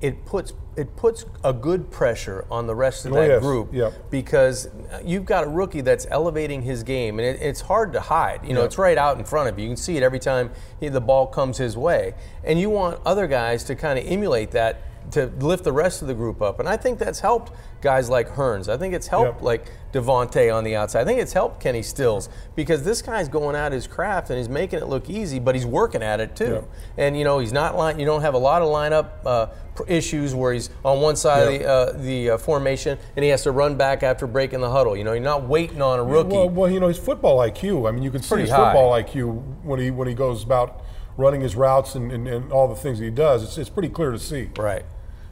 it 0.00 0.24
puts 0.24 0.52
it 0.76 0.96
puts 0.96 1.26
a 1.44 1.52
good 1.52 1.90
pressure 1.90 2.46
on 2.50 2.66
the 2.66 2.74
rest 2.74 3.04
of 3.04 3.12
Oh, 3.12 3.16
that 3.16 3.28
yes. 3.28 3.42
group 3.42 3.68
Yep. 3.74 3.92
because 4.10 4.68
you've 5.04 5.26
got 5.26 5.44
a 5.44 5.48
rookie 5.48 5.80
that's 5.82 6.06
elevating 6.10 6.62
his 6.62 6.84
game, 6.84 7.18
and 7.18 7.26
it, 7.28 7.42
it's 7.42 7.60
hard 7.62 7.92
to 7.92 8.00
hide. 8.00 8.40
You 8.44 8.54
know, 8.54 8.60
Yep. 8.60 8.66
it's 8.66 8.78
right 8.78 8.96
out 8.96 9.18
in 9.18 9.24
front 9.24 9.48
of 9.50 9.58
you. 9.58 9.64
You 9.64 9.70
can 9.70 9.76
see 9.76 9.96
it 9.98 10.02
every 10.02 10.20
time 10.20 10.52
he, 10.78 10.88
the 10.88 11.00
ball 11.00 11.26
comes 11.26 11.58
his 11.58 11.76
way, 11.76 12.14
and 12.44 12.58
you 12.58 12.70
want 12.70 13.00
other 13.04 13.26
guys 13.26 13.64
to 13.64 13.74
kind 13.74 13.98
of 13.98 14.06
emulate 14.06 14.52
that 14.52 14.80
to 15.12 15.26
lift 15.40 15.64
the 15.64 15.72
rest 15.72 16.02
of 16.02 16.08
the 16.08 16.14
group 16.14 16.40
up. 16.42 16.60
And 16.60 16.68
I 16.68 16.76
think 16.76 16.98
that's 16.98 17.20
helped 17.20 17.52
guys 17.80 18.08
like 18.08 18.28
Hurns. 18.28 18.68
I 18.68 18.76
think 18.76 18.94
it's 18.94 19.06
helped 19.06 19.36
Yep. 19.38 19.42
like 19.42 19.64
DeVante 19.92 20.54
on 20.54 20.62
the 20.64 20.76
outside. 20.76 21.00
I 21.00 21.04
think 21.04 21.20
it's 21.20 21.32
helped 21.32 21.60
Kenny 21.60 21.82
Stills 21.82 22.28
because 22.54 22.82
this 22.84 23.02
guy's 23.02 23.28
going 23.28 23.56
at 23.56 23.72
his 23.72 23.86
craft 23.86 24.30
and 24.30 24.38
he's 24.38 24.48
making 24.48 24.78
it 24.78 24.86
look 24.86 25.10
easy, 25.10 25.38
but 25.38 25.54
he's 25.54 25.66
working 25.66 26.02
at 26.02 26.20
it 26.20 26.36
too. 26.36 26.52
Yep. 26.52 26.68
And 26.98 27.16
you 27.18 27.24
know 27.24 27.38
he's 27.38 27.52
not 27.52 27.76
line. 27.76 27.98
You 27.98 28.06
don't 28.06 28.20
have 28.22 28.34
a 28.34 28.38
lot 28.38 28.62
of 28.62 28.68
lineup 28.68 29.08
uh, 29.26 29.46
issues 29.88 30.34
where 30.34 30.52
he's 30.52 30.70
on 30.84 31.00
one 31.00 31.16
side 31.16 31.50
Yep. 31.52 31.62
of 31.62 31.62
the, 31.62 31.68
uh, 31.68 31.92
the 32.04 32.30
uh, 32.30 32.38
formation 32.38 32.98
and 33.16 33.24
he 33.24 33.30
has 33.30 33.42
to 33.44 33.50
run 33.50 33.76
back 33.76 34.02
after 34.02 34.26
breaking 34.26 34.60
the 34.60 34.70
huddle. 34.70 34.96
You 34.96 35.04
know 35.04 35.12
you're 35.12 35.22
not 35.22 35.48
waiting 35.48 35.80
on 35.82 35.98
a 35.98 36.04
rookie. 36.04 36.28
Well, 36.36 36.48
well, 36.50 36.70
you 36.70 36.78
know 36.80 36.88
his 36.88 36.98
football 36.98 37.38
IQ. 37.38 37.88
I 37.88 37.92
mean, 37.92 38.02
you 38.02 38.10
can 38.10 38.22
see 38.22 38.40
his 38.40 38.50
high. 38.50 38.72
football 38.72 38.92
IQ 38.92 39.42
when 39.64 39.80
he 39.80 39.90
when 39.90 40.06
he 40.06 40.14
goes 40.14 40.44
about 40.44 40.82
running 41.16 41.40
his 41.40 41.56
routes 41.56 41.96
and, 41.96 42.10
and, 42.12 42.26
and 42.28 42.52
all 42.52 42.68
the 42.68 42.74
things 42.76 42.98
that 42.98 43.04
he 43.04 43.10
does. 43.10 43.42
It's, 43.42 43.58
it's 43.58 43.68
pretty 43.68 43.88
clear 43.90 44.10
to 44.12 44.18
see. 44.18 44.48
right. 44.56 44.84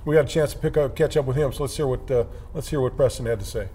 We 0.08 0.14
got 0.14 0.24
a 0.24 0.28
chance 0.28 0.54
to 0.54 0.58
pick 0.58 0.78
up, 0.78 0.96
catch 0.96 1.18
up 1.18 1.26
with 1.26 1.36
him. 1.36 1.52
So 1.52 1.64
let's 1.64 1.76
hear 1.76 1.86
what 1.86 2.10
uh, 2.10 2.24
let's 2.54 2.70
hear 2.70 2.80
what 2.80 2.96
Preston 2.96 3.26
had 3.26 3.40
to 3.40 3.44
say. 3.44 3.68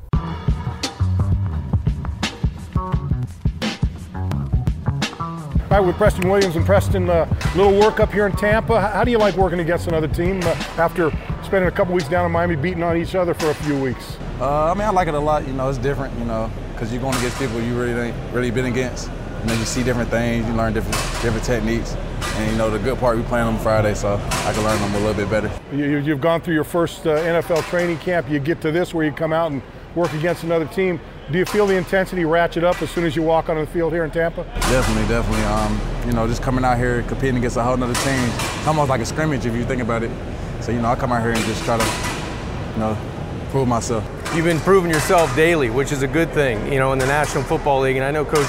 All 5.69 5.80
right, 5.80 5.80
with 5.80 5.96
Preston 5.96 6.28
Williams 6.28 6.56
and 6.56 6.65
Preston, 6.65 7.08
uh, 7.08 7.32
little 7.56 7.80
work 7.80 8.00
up 8.00 8.12
here 8.12 8.26
in 8.26 8.32
Tampa. 8.32 8.82
How, 8.82 9.04
do 9.04 9.12
you 9.12 9.19
like 9.19 9.36
working 9.36 9.60
against 9.60 9.86
another 9.86 10.08
team 10.08 10.39
uh, 10.41 10.56
after 10.78 11.12
spending 11.43 11.67
a 11.67 11.72
couple 11.72 11.93
weeks 11.93 12.10
down 12.10 12.26
in 12.26 12.32
Miami, 12.32 12.56
beating 12.56 12.82
on 12.82 12.98
each 12.98 13.13
other 13.13 13.36
for 13.36 13.52
a 13.52 13.56
few 13.56 13.80
weeks? 13.80 14.17
Uh, 14.39 14.72
I 14.72 14.74
mean, 14.74 14.88
I 14.88 14.89
like 14.89 15.08
it 15.08 15.13
a 15.13 15.19
lot. 15.19 15.46
You 15.46 15.54
know, 15.54 15.69
it's 15.69 15.78
different. 15.78 16.17
You 16.17 16.26
know, 16.26 16.50
because 16.72 16.91
you're 16.91 17.00
going 17.00 17.15
against 17.15 17.38
people 17.38 17.62
you 17.62 17.80
really 17.80 18.10
ain't 18.10 18.34
really 18.34 18.50
been 18.50 18.65
against. 18.65 19.08
Know, 19.46 19.54
you 19.54 19.65
see 19.65 19.84
different 19.84 20.10
things, 20.10 20.48
you 20.48 20.54
learn 20.54 20.74
different 20.74 20.96
different 21.22 21.43
techniques, 21.43 21.98
and 22.36 22.52
you 22.52 22.58
know 22.58 22.69
the 22.69 22.80
good 22.80 22.98
part 22.98 23.17
we 23.17 23.24
playing 23.24 23.48
on 23.48 23.58
Friday, 23.60 23.93
so 23.93 24.15
I 24.15 24.54
can 24.54 24.63
learn 24.63 24.80
them 24.80 24.96
a 24.96 25.00
little 25.06 25.13
bit 25.13 25.30
better. 25.30 25.52
You, 25.72 25.86
you- 25.86 25.98
you've 26.00 26.22
gone 26.22 26.41
through 26.41 26.56
your 26.56 26.63
first 26.63 27.06
uh, 27.08 27.17
NFL 27.17 27.63
training 27.69 27.98
camp. 28.00 28.30
You 28.30 28.39
get 28.39 28.62
to 28.62 28.72
this 28.72 28.93
where 28.93 29.06
you 29.06 29.12
come 29.12 29.34
out 29.34 29.52
and 29.52 29.62
work 29.96 30.12
against 30.13 30.43
another 30.43 30.65
team. 30.65 31.00
Do 31.32 31.38
you 31.38 31.46
feel 31.46 31.65
the 31.67 31.76
intensity 31.76 32.26
ratchet 32.26 32.63
up 32.63 32.82
as 32.82 32.89
soon 32.89 33.06
as 33.06 33.15
you 33.15 33.22
walk 33.22 33.48
onto 33.48 33.63
the 33.63 33.72
field 33.72 33.93
here 33.93 34.04
in 34.04 34.12
Tampa? 34.12 34.43
Definitely, 34.43 35.08
definitely. 35.08 35.43
Um, 35.46 35.80
you 36.06 36.12
know, 36.13 36.28
just 36.28 36.41
coming 36.41 36.65
out 36.65 36.78
here 36.78 37.04
competing 37.04 37.38
against 37.38 37.56
a 37.58 37.63
whole 37.63 37.78
nother 37.78 37.93
team, 37.93 38.30
almost 38.67 38.89
like 38.89 39.00
a 39.02 39.06
scrimmage 39.06 39.46
if 39.46 39.54
you 39.56 39.63
think 39.63 39.82
about 39.82 40.04
it. 40.04 40.12
So 40.62 40.72
you 40.72 40.82
know, 40.82 40.89
I 40.89 40.96
come 40.96 41.12
out 41.13 41.22
here 41.22 41.32
and 41.32 41.39
just 41.46 41.63
try 41.63 41.78
to, 41.78 41.86
you 42.74 42.80
know, 42.80 42.98
prove 43.52 43.67
myself. 43.67 44.04
You've 44.36 44.46
been 44.46 44.60
proving 44.62 44.89
yourself 44.91 45.34
daily, 45.36 45.69
which 45.69 45.91
is 45.91 46.02
a 46.02 46.08
good 46.08 46.32
thing, 46.32 46.74
you 46.74 46.80
know, 46.80 46.91
in 46.91 47.00
the 47.00 47.06
National 47.06 47.43
Football 47.43 47.82
League. 47.82 47.96
And 47.98 48.04
I 48.06 48.12
know 48.12 48.26
Coach 48.26 48.48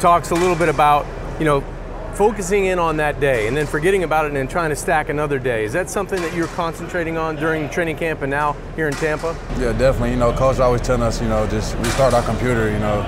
talks 0.00 0.30
a 0.30 0.34
little 0.34 0.56
bit 0.56 0.68
about, 0.68 1.06
you 1.38 1.44
know, 1.44 1.62
focusing 2.18 2.64
in 2.64 2.80
on 2.80 2.96
that 2.96 3.20
day 3.20 3.46
and 3.46 3.56
then 3.56 3.64
forgetting 3.64 4.02
about 4.02 4.24
it 4.24 4.28
and 4.28 4.36
then 4.36 4.48
trying 4.48 4.70
to 4.70 4.74
stack 4.74 5.08
another 5.08 5.38
day. 5.38 5.64
Is 5.64 5.72
that 5.74 5.88
something 5.88 6.20
that 6.20 6.34
you're 6.34 6.48
concentrating 6.48 7.16
on 7.16 7.36
during 7.36 7.70
training 7.70 7.96
camp 7.96 8.22
and 8.22 8.30
now 8.30 8.56
here 8.74 8.88
in 8.88 8.94
Tampa? 8.94 9.36
Yeah, 9.56 9.72
definitely. 9.72 10.10
You 10.10 10.16
know, 10.16 10.32
coach 10.32 10.58
always 10.58 10.80
telling 10.80 11.02
us, 11.02 11.22
you 11.22 11.28
know, 11.28 11.46
just 11.46 11.76
restart 11.76 12.14
our 12.14 12.22
computer. 12.24 12.72
You 12.72 12.80
know, 12.80 13.02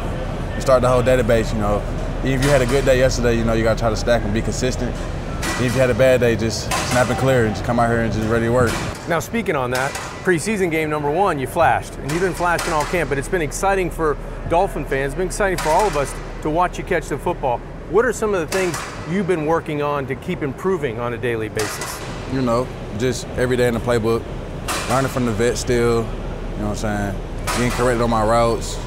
restart 0.55 0.83
the 0.83 0.89
whole 0.89 1.03
database. 1.03 1.53
You 1.53 1.59
know, 1.59 1.83
if 2.23 2.41
you 2.45 2.51
had 2.51 2.63
a 2.63 2.67
good 2.67 2.85
day 2.85 2.99
yesterday, 3.01 3.37
you 3.37 3.45
know, 3.45 3.55
you 3.55 3.65
got 3.65 3.75
to 3.75 3.81
try 3.81 3.91
to 3.91 3.97
stack 3.97 4.23
and 4.23 4.33
be 4.33 4.43
consistent. 4.43 4.95
If 5.61 5.75
you 5.75 5.81
had 5.81 5.91
a 5.91 5.95
bad 5.95 6.21
day, 6.21 6.37
just 6.37 6.67
snap 6.93 7.11
and 7.11 7.19
clear 7.19 7.47
and 7.47 7.55
just 7.55 7.67
come 7.67 7.81
out 7.81 7.89
here 7.91 8.03
and 8.03 8.13
just 8.13 8.29
ready 8.29 8.45
to 8.47 8.53
work. 8.53 8.71
Now, 9.09 9.19
speaking 9.19 9.57
on 9.57 9.73
that, 9.73 9.91
preseason 10.23 10.71
game 10.71 10.89
number 10.89 11.11
one, 11.11 11.41
you 11.41 11.49
flashed, 11.49 11.97
and 11.97 12.13
you've 12.13 12.21
been 12.21 12.33
flashing 12.33 12.73
all 12.73 12.85
camp, 12.85 13.09
but 13.09 13.19
it's 13.19 13.29
been 13.29 13.43
exciting 13.43 13.91
for 13.91 14.17
Dolphin 14.49 14.85
fans, 14.85 15.13
it's 15.13 15.19
been 15.19 15.27
exciting 15.27 15.59
for 15.59 15.71
all 15.71 15.87
of 15.87 15.97
us 15.97 16.15
to 16.43 16.49
watch 16.49 16.79
you 16.79 16.85
catch 16.85 17.09
the 17.09 17.19
football. 17.19 17.61
What 17.91 18.05
are 18.05 18.13
some 18.13 18.35
of 18.35 18.41
the 18.41 18.47
things 18.47 18.79
you've 19.11 19.27
been 19.27 19.47
working 19.47 19.83
on 19.83 20.07
to 20.07 20.15
keep 20.15 20.43
improving 20.43 21.01
on 21.01 21.13
a 21.13 21.19
daily 21.19 21.49
basis? 21.49 22.01
You 22.33 22.41
know, 22.41 22.69
just 22.99 23.27
every 23.31 23.57
day 23.57 23.67
in 23.67 23.75
the 23.75 23.81
playbook, 23.81 24.23
learning 24.89 25.11
from 25.11 25.27
the 25.27 25.33
vet 25.33 25.59
still. 25.59 26.05
You 26.05 26.59
know 26.59 26.69
what 26.69 26.85
I'm 26.85 27.15
saying? 27.17 27.59
Being 27.59 27.73
corrected 27.73 28.01
on 28.01 28.09
my 28.09 28.25
routes. 28.25 28.79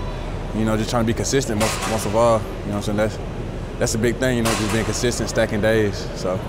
You 0.56 0.64
know, 0.64 0.78
just 0.78 0.90
trying 0.90 1.04
to 1.04 1.08
be 1.08 1.14
consistent 1.14 1.60
most, 1.60 1.90
most 1.90 2.06
of 2.06 2.16
all. 2.16 2.40
You 2.40 2.46
know 2.46 2.76
what 2.76 2.76
I'm 2.76 2.82
saying? 2.84 2.98
That's 2.98 3.18
that's 3.78 3.96
a 3.96 3.98
big 3.98 4.16
thing. 4.16 4.38
You 4.38 4.44
know, 4.44 4.52
just 4.52 4.72
being 4.72 4.86
consistent, 4.86 5.30
stacking 5.30 5.60
days. 5.60 6.08
So. 6.16 6.40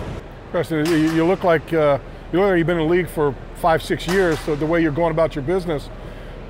Preston, 0.52 0.86
you, 0.86 1.10
you 1.10 1.26
look 1.26 1.42
like 1.42 1.72
uh, 1.72 1.98
you 2.32 2.38
look 2.38 2.50
like 2.50 2.58
you've 2.58 2.68
been 2.68 2.78
in 2.78 2.86
the 2.86 2.94
league 2.94 3.08
for 3.08 3.34
five, 3.56 3.82
six 3.82 4.06
years. 4.06 4.38
So 4.38 4.54
the 4.54 4.66
way 4.66 4.80
you're 4.80 4.92
going 4.92 5.10
about 5.10 5.34
your 5.34 5.42
business, 5.42 5.88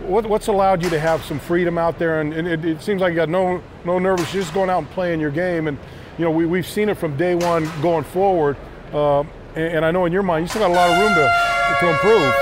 what, 0.07 0.27
what's 0.27 0.49
allowed 0.49 0.83
you 0.83 0.91
to 0.91 0.99
have 0.99 1.25
some 1.25 1.39
freedom 1.39 1.79
out 1.79 1.99
there? 1.99 2.21
And, 2.21 2.33
and 2.33 2.47
it, 2.47 2.65
it 2.65 2.83
seems 2.83 3.01
like 3.01 3.11
you 3.11 3.17
got 3.17 3.29
no 3.29 3.63
no. 3.85 3.99
You're 3.99 4.17
just 4.17 4.55
going 4.55 4.71
out 4.71 4.79
and 4.79 4.91
playing 4.91 5.21
your 5.21 5.31
game. 5.31 5.69
And 5.69 5.79
you 6.19 6.25
know 6.25 6.31
we, 6.31 6.47
we've 6.47 6.67
seen 6.67 6.89
it 6.89 6.97
from 6.97 7.17
day 7.17 7.35
one 7.35 7.71
going 7.83 8.05
forward. 8.05 8.57
Uh, 8.93 9.21
and, 9.55 9.77
and 9.77 9.85
I 9.85 9.91
know 9.91 10.05
in 10.05 10.13
your 10.13 10.23
mind 10.23 10.45
you 10.45 10.49
still 10.49 10.63
got 10.63 10.71
a 10.71 10.75
lot 10.75 10.91
of 10.91 10.99
room 10.99 11.15
to 11.15 11.55
to 11.81 11.91
improve. 11.91 12.35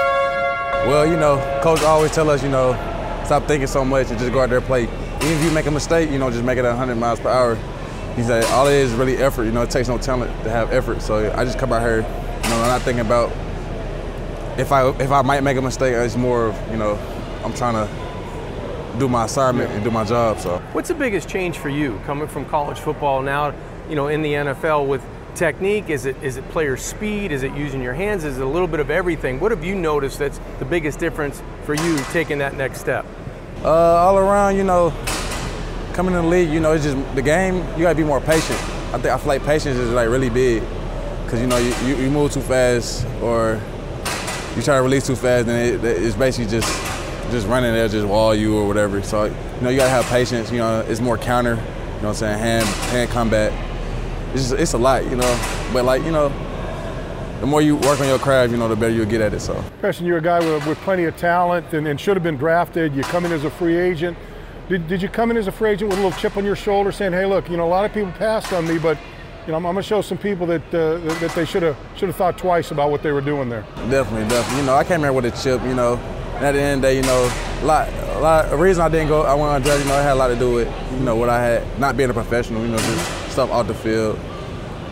Well, 0.86 1.06
you 1.06 1.16
know, 1.16 1.38
coach 1.62 1.82
always 1.82 2.10
tell 2.10 2.28
us, 2.28 2.42
you 2.42 2.48
know, 2.48 2.72
stop 3.24 3.46
thinking 3.46 3.68
so 3.68 3.84
much 3.84 4.10
and 4.10 4.18
just 4.18 4.32
go 4.32 4.40
out 4.40 4.48
there 4.48 4.58
and 4.58 4.66
play. 4.66 4.82
Even 4.82 5.32
if 5.32 5.44
you 5.44 5.50
make 5.52 5.66
a 5.66 5.70
mistake, 5.70 6.10
you 6.10 6.18
know, 6.18 6.30
just 6.30 6.42
make 6.42 6.58
it 6.58 6.64
100 6.64 6.96
miles 6.96 7.20
per 7.20 7.28
hour. 7.28 7.54
He 8.16 8.22
said 8.22 8.44
all 8.46 8.66
it 8.66 8.74
is 8.74 8.92
is 8.92 8.98
really 8.98 9.16
effort. 9.16 9.44
You 9.44 9.52
know, 9.52 9.62
it 9.62 9.70
takes 9.70 9.88
no 9.88 9.96
talent 9.96 10.30
to 10.44 10.50
have 10.50 10.72
effort. 10.72 11.00
So 11.00 11.32
I 11.34 11.44
just 11.44 11.58
come 11.58 11.72
out 11.72 11.82
here, 11.82 11.98
you 11.98 12.50
know, 12.50 12.66
not 12.66 12.82
thinking 12.82 13.06
about 13.06 13.30
if 14.58 14.72
I 14.72 14.88
if 15.00 15.10
I 15.10 15.22
might 15.22 15.42
make 15.42 15.56
a 15.56 15.62
mistake. 15.62 15.94
It's 15.94 16.16
more 16.16 16.48
of, 16.48 16.70
you 16.70 16.76
know, 16.76 16.98
I'm 17.44 17.54
trying 17.54 17.74
to 17.74 18.98
do 18.98 19.08
my 19.08 19.24
assignment 19.24 19.70
and 19.70 19.82
do 19.82 19.90
my 19.90 20.04
job. 20.04 20.38
So. 20.38 20.58
What's 20.72 20.88
the 20.88 20.94
biggest 20.94 21.28
change 21.28 21.58
for 21.58 21.68
you 21.68 22.00
coming 22.04 22.28
from 22.28 22.44
college 22.46 22.78
football 22.78 23.22
now, 23.22 23.54
you 23.88 23.96
know, 23.96 24.08
in 24.08 24.22
the 24.22 24.32
NFL 24.32 24.86
with 24.86 25.04
technique? 25.34 25.88
Is 25.88 26.06
it 26.06 26.16
is 26.22 26.36
it 26.36 26.48
player 26.50 26.76
speed? 26.76 27.32
Is 27.32 27.42
it 27.42 27.52
using 27.54 27.82
your 27.82 27.94
hands? 27.94 28.24
Is 28.24 28.38
it 28.38 28.42
a 28.42 28.48
little 28.48 28.68
bit 28.68 28.80
of 28.80 28.90
everything? 28.90 29.40
What 29.40 29.50
have 29.50 29.64
you 29.64 29.74
noticed 29.74 30.18
that's 30.18 30.40
the 30.58 30.64
biggest 30.64 30.98
difference 30.98 31.42
for 31.64 31.74
you 31.74 31.98
taking 32.12 32.38
that 32.38 32.54
next 32.56 32.80
step? 32.80 33.06
Uh, 33.64 33.70
all 33.70 34.18
around, 34.18 34.56
you 34.56 34.64
know, 34.64 34.92
coming 35.92 36.14
in 36.14 36.22
the 36.22 36.28
league, 36.28 36.50
you 36.50 36.60
know, 36.60 36.72
it's 36.72 36.84
just 36.84 37.14
the 37.14 37.22
game. 37.22 37.56
You 37.76 37.82
gotta 37.82 37.94
be 37.94 38.04
more 38.04 38.20
patient. 38.20 38.58
I 38.92 38.98
think 38.98 39.06
I 39.06 39.16
feel 39.16 39.28
like 39.28 39.44
patience 39.44 39.78
is 39.78 39.90
like 39.90 40.08
really 40.08 40.28
big, 40.28 40.62
cause 41.28 41.40
you 41.40 41.46
know 41.46 41.56
you, 41.56 41.74
you, 41.86 41.96
you 41.96 42.10
move 42.10 42.32
too 42.32 42.42
fast 42.42 43.06
or 43.22 43.58
you 44.54 44.60
try 44.60 44.76
to 44.76 44.82
release 44.82 45.06
too 45.06 45.16
fast, 45.16 45.48
and 45.48 45.82
it, 45.82 45.84
it's 45.84 46.14
basically 46.14 46.50
just 46.50 46.68
just 47.32 47.48
running. 47.48 47.72
They'll 47.72 47.88
just 47.88 48.06
wall 48.06 48.34
you 48.34 48.56
or 48.56 48.66
whatever. 48.66 49.02
So 49.02 49.24
you 49.24 49.34
know 49.60 49.70
you 49.70 49.78
gotta 49.78 49.90
have 49.90 50.04
patience. 50.06 50.52
You 50.52 50.58
know, 50.58 50.80
it's 50.80 51.00
more 51.00 51.18
counter. 51.18 51.54
You 51.54 51.56
know 51.56 51.62
what 51.62 52.08
I'm 52.08 52.14
saying? 52.14 52.38
Hand 52.38 52.66
hand 52.66 53.10
combat. 53.10 53.52
It's 54.34 54.48
just, 54.48 54.52
it's 54.54 54.72
a 54.74 54.78
lot, 54.78 55.04
you 55.04 55.16
know. 55.16 55.70
But 55.72 55.84
like 55.84 56.04
you 56.04 56.12
know, 56.12 56.28
the 57.40 57.46
more 57.46 57.60
you 57.60 57.74
work 57.74 58.00
on 58.00 58.06
your 58.06 58.20
craft, 58.20 58.52
you 58.52 58.56
know, 58.56 58.68
the 58.68 58.76
better 58.76 58.92
you'll 58.92 59.06
get 59.06 59.20
at 59.20 59.34
it. 59.34 59.40
So. 59.40 59.64
Preston, 59.80 60.06
you're 60.06 60.18
a 60.18 60.22
guy 60.22 60.38
with, 60.38 60.64
with 60.64 60.78
plenty 60.78 61.04
of 61.06 61.16
talent 61.16 61.72
and, 61.72 61.88
and, 61.88 62.00
should 62.00 62.16
have 62.16 62.22
been 62.22 62.36
drafted. 62.36 62.94
You 62.94 63.02
come 63.02 63.24
in 63.24 63.32
as 63.32 63.42
a 63.42 63.50
free 63.50 63.76
agent. 63.76 64.16
Did, 64.68 64.86
did 64.86 65.02
you 65.02 65.08
come 65.08 65.32
in 65.32 65.36
as 65.36 65.48
a 65.48 65.52
free 65.52 65.70
agent 65.70 65.90
with 65.90 65.98
a 65.98 66.02
little 66.02 66.16
chip 66.18 66.36
on 66.36 66.44
your 66.44 66.54
shoulder, 66.54 66.92
saying, 66.92 67.12
"Hey, 67.12 67.26
look, 67.26 67.50
you 67.50 67.56
know, 67.56 67.66
a 67.66 67.68
lot 67.68 67.84
of 67.84 67.92
people 67.92 68.12
passed 68.12 68.52
on 68.52 68.66
me, 68.68 68.78
but 68.78 68.96
you 69.44 69.50
know, 69.50 69.56
I'm, 69.56 69.66
I'm 69.66 69.74
going 69.74 69.82
to 69.82 69.88
show 69.88 70.02
some 70.02 70.18
people 70.18 70.46
that 70.46 70.62
uh, 70.72 70.98
that 71.18 71.32
they 71.34 71.44
should 71.44 71.64
have 71.64 71.76
should 71.96 72.08
have 72.08 72.16
thought 72.16 72.38
twice 72.38 72.70
about 72.70 72.92
what 72.92 73.02
they 73.02 73.10
were 73.10 73.20
doing 73.20 73.48
there." 73.48 73.62
Definitely, 73.90 74.28
definitely. 74.28 74.60
You 74.60 74.66
know, 74.66 74.74
I 74.76 74.84
came 74.84 75.00
here 75.00 75.12
with 75.12 75.24
a 75.24 75.32
chip. 75.32 75.60
You 75.62 75.74
know, 75.74 75.96
and 76.42 76.48
at 76.48 76.52
the 76.58 76.60
end 76.60 76.74
of 76.74 76.82
the 76.82 76.88
day, 76.88 76.96
you 76.96 77.02
know, 77.02 77.32
a 77.60 77.64
lot, 77.64 77.88
a 77.88 78.18
lot. 78.18 78.50
The 78.50 78.56
reason 78.56 78.82
I 78.82 78.88
didn't 78.88 79.06
go, 79.06 79.22
I 79.22 79.32
went 79.34 79.46
on 79.46 79.62
undrafted. 79.62 79.84
You 79.84 79.88
know, 79.88 80.00
it 80.00 80.02
had 80.02 80.14
a 80.14 80.16
lot 80.16 80.26
to 80.26 80.36
do 80.36 80.52
with 80.54 80.92
you 80.92 80.98
know 80.98 81.14
what 81.14 81.28
I 81.28 81.40
had, 81.40 81.78
not 81.78 81.96
being 81.96 82.10
a 82.10 82.12
professional. 82.12 82.62
You 82.62 82.72
know, 82.72 82.78
just 82.78 83.30
stuff 83.30 83.48
off 83.52 83.68
the 83.68 83.74
field. 83.74 84.18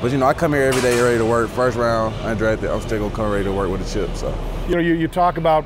But 0.00 0.12
you 0.12 0.18
know, 0.18 0.26
I 0.26 0.34
come 0.34 0.52
here 0.52 0.62
every 0.62 0.80
day 0.80 1.00
ready 1.02 1.18
to 1.18 1.24
work. 1.24 1.50
First 1.50 1.76
round, 1.76 2.14
undrafted, 2.16 2.72
I'm 2.72 2.80
still 2.80 3.00
gonna 3.00 3.14
come 3.16 3.32
ready 3.32 3.44
to 3.44 3.52
work 3.52 3.68
with 3.68 3.80
a 3.80 3.92
chip. 3.92 4.14
So. 4.14 4.32
You 4.68 4.76
know, 4.76 4.80
you, 4.80 4.94
you 4.94 5.08
talk 5.08 5.38
about 5.38 5.64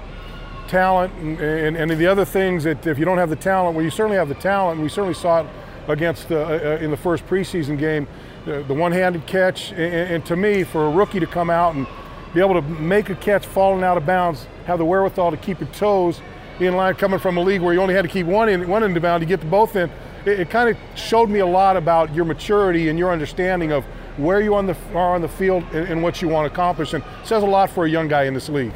talent 0.69 1.13
and, 1.19 1.39
and, 1.39 1.77
and, 1.77 1.91
the 1.91 2.07
other 2.07 2.25
things 2.25 2.65
that 2.65 2.87
if 2.87 2.99
you 2.99 3.05
don't 3.05 3.19
have 3.19 3.29
the 3.29 3.37
talent, 3.37 3.77
well, 3.77 3.85
you 3.85 3.91
certainly 3.91 4.17
have 4.17 4.31
the 4.31 4.35
talent. 4.37 4.77
And 4.77 4.83
we 4.83 4.89
certainly 4.89 5.13
saw 5.13 5.43
it 5.43 5.47
against 5.89 6.33
uh, 6.33 6.37
uh, 6.37 6.79
in 6.81 6.91
the 6.91 6.97
first 6.97 7.27
preseason 7.27 7.79
game, 7.79 8.09
the, 8.47 8.63
the 8.63 8.73
one-handed 8.73 9.27
catch. 9.27 9.73
And, 9.73 10.13
and, 10.13 10.27
to 10.27 10.37
me, 10.37 10.65
for 10.65 10.87
a 10.87 10.91
rookie 10.91 11.21
to 11.21 11.27
come 11.27 11.51
out 11.51 11.75
and 11.75 11.87
be 12.35 12.41
able 12.41 12.55
to 12.55 12.63
make 12.63 13.09
a 13.11 13.15
catch 13.15 13.47
falling 13.47 13.85
out 13.85 13.97
of 13.97 14.05
bounds, 14.05 14.47
have 14.67 14.79
the 14.79 14.85
wherewithal 14.85 15.31
to 15.31 15.37
keep 15.37 15.61
your 15.61 15.69
toes 15.71 16.21
in 16.59 16.75
line, 16.75 16.95
coming 16.95 17.19
from 17.19 17.37
a 17.37 17.41
league 17.41 17.63
where 17.63 17.73
you 17.73 17.81
only 17.81 17.95
had 17.95 18.03
to 18.03 18.09
keep 18.09 18.27
one 18.27 18.49
in 18.49 18.69
one 18.69 18.83
into 18.83 19.01
bound 19.01 19.21
to 19.21 19.27
get 19.27 19.41
the 19.41 19.47
both 19.47 19.77
in. 19.77 19.91
It, 20.27 20.41
it 20.41 20.51
kind 20.51 20.69
of 20.69 20.77
showed 20.99 21.31
me 21.31 21.39
a 21.39 21.47
lot 21.47 21.77
about 21.77 22.13
your 22.15 22.25
maturity 22.25 22.89
and 22.89 22.99
your 22.99 23.13
understanding 23.13 23.73
of 23.73 23.85
where 24.17 24.41
you 24.41 24.55
on 24.55 24.67
the, 24.67 24.77
are 24.95 25.15
on 25.15 25.21
the 25.23 25.29
field 25.29 25.65
and, 25.73 25.89
and 25.89 26.03
what 26.03 26.23
you 26.23 26.29
want 26.29 26.47
to 26.47 26.53
accomplish, 26.53 26.93
and 26.93 27.03
says 27.25 27.43
a 27.43 27.47
lot 27.47 27.71
for 27.71 27.87
a 27.87 27.91
young 27.91 28.09
guy 28.09 28.25
in 28.25 28.35
this 28.35 28.49
league. 28.49 28.73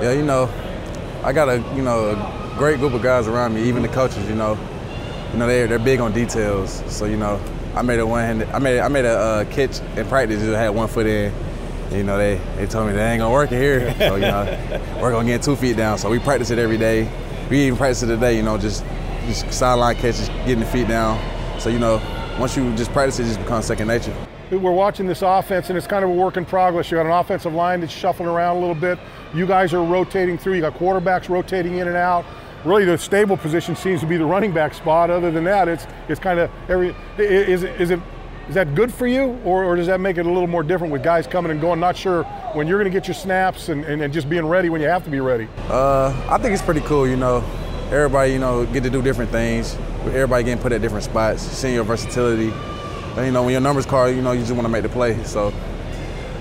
Yeah, 0.00 0.12
you 0.12 0.24
know, 0.24 0.50
I 1.22 1.32
got 1.32 1.48
a 1.48 1.58
you 1.76 1.82
know 1.82 2.10
a 2.10 2.56
great 2.56 2.78
group 2.78 2.94
of 2.94 3.02
guys 3.02 3.28
around 3.28 3.54
me, 3.54 3.62
even 3.62 3.82
the 3.82 3.88
coaches. 3.88 4.26
You 4.28 4.36
know, 4.36 4.58
you 5.32 5.38
know 5.38 5.46
they 5.46 5.66
they're 5.66 5.78
big 5.78 6.00
on 6.00 6.12
details. 6.12 6.82
So 6.86 7.04
you 7.04 7.18
know, 7.18 7.42
I 7.74 7.82
made 7.82 7.98
a 7.98 8.06
one 8.06 8.24
handed 8.24 8.48
I 8.50 8.58
made 8.58 8.80
I 8.80 8.88
made 8.88 9.04
a 9.04 9.18
uh, 9.18 9.44
catch 9.46 9.80
in 9.98 10.06
practice. 10.06 10.42
I 10.42 10.58
had 10.58 10.70
one 10.70 10.88
foot 10.88 11.06
in. 11.06 11.32
You 11.90 12.04
know, 12.04 12.16
they, 12.18 12.40
they 12.56 12.66
told 12.66 12.86
me 12.86 12.92
they 12.92 13.10
ain't 13.10 13.20
gonna 13.20 13.32
work 13.32 13.52
it 13.52 13.60
here. 13.60 13.94
So, 13.98 14.16
you 14.16 14.22
know, 14.22 14.98
we're 15.00 15.12
gonna 15.12 15.26
get 15.26 15.42
two 15.42 15.56
feet 15.56 15.76
down. 15.76 15.98
So 15.98 16.10
we 16.10 16.18
practice 16.18 16.50
it 16.50 16.58
every 16.58 16.78
day. 16.78 17.10
We 17.50 17.66
even 17.66 17.76
practice 17.76 18.02
it 18.02 18.06
today, 18.06 18.36
you 18.36 18.42
know, 18.42 18.56
just 18.58 18.84
just 19.26 19.52
sideline 19.52 19.96
catches, 19.96 20.28
getting 20.28 20.60
the 20.60 20.66
feet 20.66 20.88
down. 20.88 21.18
So, 21.60 21.68
you 21.68 21.78
know, 21.78 22.00
once 22.38 22.56
you 22.56 22.74
just 22.76 22.92
practice 22.92 23.18
it, 23.18 23.24
it 23.24 23.26
just 23.26 23.40
becomes 23.40 23.66
second 23.66 23.88
nature 23.88 24.14
we're 24.58 24.72
watching 24.72 25.06
this 25.06 25.22
offense 25.22 25.68
and 25.68 25.78
it's 25.78 25.86
kind 25.86 26.04
of 26.04 26.10
a 26.10 26.12
work 26.12 26.36
in 26.36 26.44
progress. 26.44 26.90
You 26.90 26.96
got 26.96 27.06
an 27.06 27.12
offensive 27.12 27.54
line 27.54 27.80
that's 27.80 27.92
shuffling 27.92 28.28
around 28.28 28.56
a 28.56 28.60
little 28.60 28.74
bit. 28.74 28.98
You 29.34 29.46
guys 29.46 29.72
are 29.72 29.84
rotating 29.84 30.38
through. 30.38 30.54
You 30.54 30.60
got 30.60 30.74
quarterbacks 30.74 31.28
rotating 31.28 31.76
in 31.76 31.88
and 31.88 31.96
out. 31.96 32.24
Really, 32.64 32.84
the 32.84 32.98
stable 32.98 33.36
position 33.36 33.74
seems 33.76 34.00
to 34.00 34.06
be 34.06 34.16
the 34.16 34.24
running 34.24 34.52
back 34.52 34.74
spot. 34.74 35.08
Other 35.08 35.30
than 35.30 35.44
that, 35.44 35.66
it's 35.66 35.86
it's 36.08 36.20
kind 36.20 36.38
of 36.38 36.50
every. 36.68 36.94
Is 37.16 37.62
is 37.62 37.90
it 37.90 38.00
is 38.50 38.54
that 38.54 38.74
good 38.74 38.92
for 38.92 39.06
you, 39.06 39.40
or, 39.44 39.64
or 39.64 39.76
does 39.76 39.86
that 39.86 40.00
make 40.00 40.18
it 40.18 40.26
a 40.26 40.30
little 40.30 40.46
more 40.46 40.62
different 40.62 40.92
with 40.92 41.02
guys 41.02 41.26
coming 41.26 41.50
and 41.50 41.60
going, 41.60 41.80
not 41.80 41.96
sure 41.96 42.24
when 42.52 42.66
you're 42.66 42.78
going 42.78 42.92
to 42.92 42.96
get 42.96 43.08
your 43.08 43.14
snaps 43.14 43.70
and, 43.70 43.84
and, 43.84 44.02
and, 44.02 44.12
just 44.12 44.28
being 44.28 44.44
ready 44.44 44.68
when 44.68 44.82
you 44.82 44.88
have 44.88 45.04
to 45.04 45.10
be 45.10 45.20
ready? 45.20 45.48
Uh, 45.68 46.08
I 46.28 46.36
think 46.36 46.52
it's 46.52 46.62
pretty 46.62 46.82
cool. 46.82 47.08
You 47.08 47.16
know, 47.16 47.38
everybody 47.86 48.32
you 48.32 48.38
know 48.38 48.66
get 48.66 48.82
to 48.82 48.90
do 48.90 49.00
different 49.00 49.30
things. 49.30 49.76
Everybody 50.06 50.44
getting 50.44 50.62
put 50.62 50.72
at 50.72 50.82
different 50.82 51.04
spots, 51.04 51.42
seeing 51.42 51.74
your 51.74 51.84
versatility 51.84 52.52
and, 53.16 53.26
you 53.26 53.32
know, 53.32 53.42
when 53.42 53.52
your 53.52 53.60
numbers 53.60 53.86
call, 53.86 54.08
you 54.08 54.22
know, 54.22 54.32
you 54.32 54.40
just 54.40 54.52
want 54.52 54.64
to 54.64 54.68
make 54.68 54.82
the 54.82 54.88
play. 54.88 55.22
So 55.24 55.48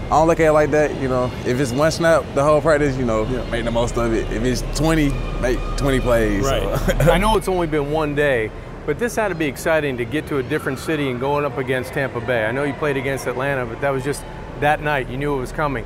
I 0.06 0.10
don't 0.10 0.28
look 0.28 0.40
at 0.40 0.48
it 0.48 0.52
like 0.52 0.72
that. 0.72 0.96
You 1.02 1.08
know, 1.08 1.32
if 1.46 1.60
it's 1.60 1.72
one 1.72 1.92
snap 1.92 2.24
the 2.36 2.44
whole 2.44 2.62
practice, 2.62 2.96
you 2.98 3.06
know, 3.06 3.26
yeah. 3.26 3.50
make 3.50 3.66
the 3.66 3.72
most 3.72 3.98
of 3.98 4.14
it. 4.14 4.32
If 4.32 4.44
it's 4.44 4.62
20, 4.80 5.10
make 5.42 5.60
20 5.78 6.00
plays. 6.00 6.44
Right. 6.44 6.80
So. 6.80 6.94
I 7.12 7.18
know 7.18 7.38
it's 7.38 7.48
only 7.48 7.68
been 7.68 7.92
one 7.92 8.14
day, 8.16 8.52
but 8.86 9.00
this 9.00 9.16
had 9.16 9.30
to 9.30 9.36
be 9.36 9.46
exciting 9.46 9.98
to 9.98 10.06
get 10.06 10.28
to 10.28 10.38
a 10.38 10.44
different 10.44 10.80
city 10.80 11.10
and 11.10 11.20
going 11.20 11.46
up 11.46 11.58
against 11.58 11.94
Tampa 11.94 12.22
Bay. 12.22 12.46
I 12.46 12.52
know 12.52 12.64
you 12.64 12.74
played 12.74 12.98
against 12.98 13.28
Atlanta, 13.28 13.66
but 13.66 13.82
that 13.82 13.90
was 13.90 14.04
just 14.04 14.24
that 14.60 14.82
night. 14.82 15.10
You 15.10 15.18
knew 15.18 15.36
it 15.36 15.40
was 15.40 15.52
coming. 15.52 15.86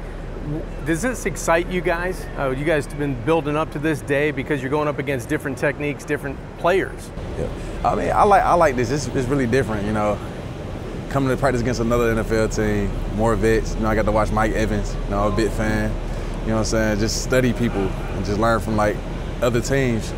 Does 0.85 1.01
this 1.01 1.25
excite 1.25 1.67
you 1.67 1.79
guys? 1.79 2.25
Uh, 2.37 2.49
you 2.49 2.65
guys 2.65 2.85
have 2.85 2.97
been 2.97 3.21
building 3.23 3.55
up 3.55 3.71
to 3.71 3.79
this 3.79 4.01
day 4.01 4.31
because 4.31 4.61
you're 4.61 4.71
going 4.71 4.87
up 4.89 4.99
against 4.99 5.29
different 5.29 5.57
techniques, 5.57 6.03
different 6.03 6.37
players. 6.57 7.09
Yeah, 7.39 7.49
I 7.85 7.95
mean, 7.95 8.11
I 8.11 8.23
like 8.23 8.43
I 8.43 8.53
like 8.53 8.75
this. 8.75 8.91
It's, 8.91 9.07
it's 9.07 9.27
really 9.27 9.47
different. 9.47 9.85
You 9.85 9.93
know, 9.93 10.19
coming 11.09 11.29
to 11.29 11.37
practice 11.37 11.61
against 11.61 11.79
another 11.79 12.13
NFL 12.15 12.53
team, 12.55 12.91
more 13.15 13.35
vets. 13.35 13.75
You 13.75 13.81
know, 13.81 13.87
I 13.87 13.95
got 13.95 14.05
to 14.05 14.11
watch 14.11 14.31
Mike 14.31 14.51
Evans. 14.51 14.95
You 15.05 15.11
know, 15.11 15.27
a 15.29 15.31
big 15.31 15.49
fan. 15.51 15.91
You 16.41 16.49
know 16.49 16.55
what 16.55 16.59
I'm 16.59 16.65
saying? 16.65 16.99
Just 16.99 17.23
study 17.23 17.53
people 17.53 17.81
and 17.81 18.25
just 18.25 18.37
learn 18.37 18.59
from 18.59 18.75
like 18.75 18.97
other 19.41 19.61
teams. 19.61 20.11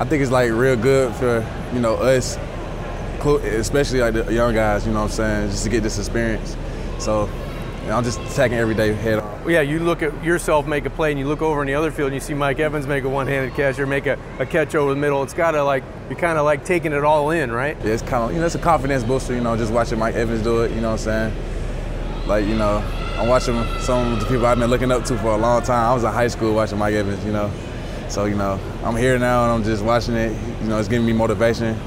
I 0.00 0.04
think 0.06 0.22
it's 0.22 0.32
like 0.32 0.50
real 0.50 0.76
good 0.76 1.14
for 1.14 1.46
you 1.74 1.80
know 1.80 1.94
us, 1.96 2.38
especially 3.22 4.00
like 4.00 4.14
the 4.14 4.32
young 4.32 4.54
guys. 4.54 4.86
You 4.86 4.92
know 4.92 5.02
what 5.02 5.10
I'm 5.10 5.16
saying? 5.16 5.50
Just 5.50 5.64
to 5.64 5.70
get 5.70 5.82
this 5.82 5.98
experience. 5.98 6.56
So 6.98 7.28
you 7.82 7.88
know, 7.88 7.98
I'm 7.98 8.04
just 8.04 8.18
attacking 8.20 8.58
every 8.58 8.74
day 8.74 8.92
head 8.94 9.18
on 9.18 9.30
yeah, 9.48 9.62
you 9.62 9.78
look 9.78 10.02
at 10.02 10.24
yourself 10.24 10.66
make 10.66 10.84
a 10.86 10.90
play 10.90 11.10
and 11.10 11.18
you 11.18 11.26
look 11.26 11.42
over 11.42 11.60
in 11.60 11.66
the 11.66 11.74
other 11.74 11.90
field 11.90 12.08
and 12.08 12.14
you 12.14 12.20
see 12.20 12.34
Mike 12.34 12.58
Evans 12.58 12.86
make 12.86 13.04
a 13.04 13.08
one-handed 13.08 13.54
catch 13.54 13.78
or 13.78 13.86
make 13.86 14.06
a, 14.06 14.18
a 14.38 14.46
catch 14.46 14.74
over 14.74 14.94
the 14.94 15.00
middle. 15.00 15.22
It's 15.22 15.34
got 15.34 15.52
to 15.52 15.62
like 15.64 15.82
you're 16.08 16.18
kind 16.18 16.38
of 16.38 16.44
like 16.44 16.64
taking 16.64 16.92
it 16.92 17.04
all 17.04 17.30
in, 17.30 17.50
right? 17.50 17.76
Yeah, 17.84 17.92
it's 17.92 18.02
kind 18.02 18.24
of 18.24 18.32
you 18.32 18.40
know 18.40 18.46
it's 18.46 18.54
a 18.54 18.58
confidence 18.58 19.04
booster. 19.04 19.34
You 19.34 19.40
know, 19.40 19.56
just 19.56 19.72
watching 19.72 19.98
Mike 19.98 20.14
Evans 20.14 20.42
do 20.42 20.62
it. 20.62 20.72
You 20.72 20.80
know 20.80 20.92
what 20.92 21.06
I'm 21.06 21.32
saying? 21.32 22.26
Like 22.26 22.46
you 22.46 22.54
know, 22.54 22.78
I'm 23.16 23.28
watching 23.28 23.54
some 23.80 24.12
of 24.12 24.20
the 24.20 24.26
people 24.26 24.46
I've 24.46 24.58
been 24.58 24.70
looking 24.70 24.92
up 24.92 25.04
to 25.06 25.18
for 25.18 25.28
a 25.28 25.38
long 25.38 25.62
time. 25.62 25.90
I 25.90 25.94
was 25.94 26.04
in 26.04 26.12
high 26.12 26.28
school 26.28 26.54
watching 26.54 26.78
Mike 26.78 26.94
Evans. 26.94 27.24
You 27.24 27.32
know, 27.32 27.50
so 28.10 28.24
you 28.26 28.34
know 28.34 28.58
I'm 28.84 28.96
here 28.96 29.18
now 29.18 29.44
and 29.44 29.52
I'm 29.52 29.64
just 29.64 29.84
watching 29.84 30.14
it. 30.14 30.32
You 30.62 30.68
know, 30.68 30.78
it's 30.78 30.88
giving 30.88 31.06
me 31.06 31.12
motivation. 31.12 31.78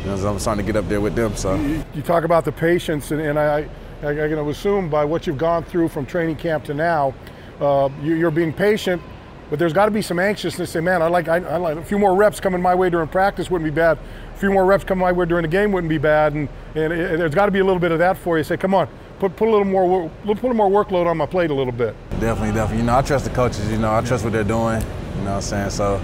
You 0.00 0.10
know, 0.10 0.16
so 0.16 0.30
I'm 0.30 0.38
starting 0.38 0.64
to 0.64 0.72
get 0.72 0.78
up 0.78 0.88
there 0.88 1.00
with 1.00 1.14
them. 1.14 1.34
So 1.34 1.54
you, 1.54 1.82
you 1.94 2.02
talk 2.02 2.24
about 2.24 2.44
the 2.44 2.52
patience, 2.52 3.10
and, 3.10 3.20
and 3.20 3.38
I 3.38 3.68
I, 4.04 4.10
I 4.10 4.28
can 4.28 4.38
assume 4.38 4.88
by 4.88 5.04
what 5.04 5.26
you've 5.26 5.38
gone 5.38 5.64
through 5.64 5.88
from 5.88 6.04
training 6.04 6.36
camp 6.36 6.64
to 6.64 6.74
now, 6.74 7.14
uh, 7.60 7.88
you, 8.02 8.26
are 8.26 8.30
being 8.30 8.52
patient, 8.52 9.00
but 9.48 9.58
there's 9.58 9.72
got 9.72 9.86
to 9.86 9.90
be 9.90 10.02
some 10.02 10.18
anxiousness. 10.18 10.70
Say, 10.70 10.80
man, 10.80 11.00
I 11.00 11.06
like, 11.06 11.28
I, 11.28 11.36
I, 11.36 11.56
like 11.56 11.78
a 11.78 11.84
few 11.84 11.98
more 11.98 12.14
reps 12.14 12.40
coming 12.40 12.60
my 12.60 12.74
way 12.74 12.90
during 12.90 13.08
practice 13.08 13.50
wouldn't 13.50 13.70
be 13.70 13.74
bad. 13.74 13.98
A 14.34 14.38
few 14.38 14.52
more 14.52 14.64
reps 14.64 14.84
coming 14.84 15.02
my 15.02 15.12
way 15.12 15.26
during 15.26 15.42
the 15.42 15.48
game 15.48 15.72
wouldn't 15.72 15.88
be 15.88 15.98
bad, 15.98 16.34
and, 16.34 16.48
and 16.74 16.92
it, 16.92 17.18
there's 17.18 17.34
got 17.34 17.46
to 17.46 17.52
be 17.52 17.60
a 17.60 17.64
little 17.64 17.80
bit 17.80 17.92
of 17.92 17.98
that 18.00 18.18
for 18.18 18.36
you. 18.36 18.44
Say, 18.44 18.56
come 18.56 18.74
on, 18.74 18.88
put 19.18 19.36
put 19.36 19.48
a 19.48 19.50
little 19.50 19.64
more 19.64 20.10
put 20.24 20.28
a 20.28 20.34
little 20.34 20.54
more 20.54 20.68
workload 20.68 21.06
on 21.06 21.16
my 21.16 21.26
plate 21.26 21.50
a 21.50 21.54
little 21.54 21.72
bit. 21.72 21.94
Definitely, 22.20 22.54
definitely. 22.54 22.78
You 22.78 22.84
know, 22.84 22.98
I 22.98 23.02
trust 23.02 23.24
the 23.24 23.30
coaches. 23.30 23.70
You 23.70 23.78
know, 23.78 23.94
I 23.94 24.02
trust 24.02 24.24
what 24.24 24.32
they're 24.32 24.44
doing. 24.44 24.82
You 25.16 25.20
know 25.20 25.30
what 25.30 25.36
I'm 25.36 25.42
saying? 25.42 25.70
So, 25.70 26.00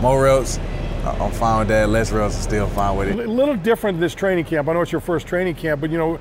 more 0.00 0.22
reps, 0.22 0.58
I'm 1.04 1.30
fine 1.32 1.60
with 1.60 1.68
that. 1.68 1.88
Less 1.88 2.12
reps, 2.12 2.36
I'm 2.36 2.42
still 2.42 2.68
fine 2.68 2.96
with 2.96 3.08
it. 3.08 3.18
A 3.18 3.30
little 3.30 3.56
different 3.56 4.00
this 4.00 4.14
training 4.14 4.44
camp. 4.44 4.68
I 4.68 4.72
know 4.72 4.80
it's 4.80 4.92
your 4.92 5.00
first 5.00 5.26
training 5.26 5.54
camp, 5.54 5.80
but 5.80 5.90
you 5.90 5.98
know, 5.98 6.18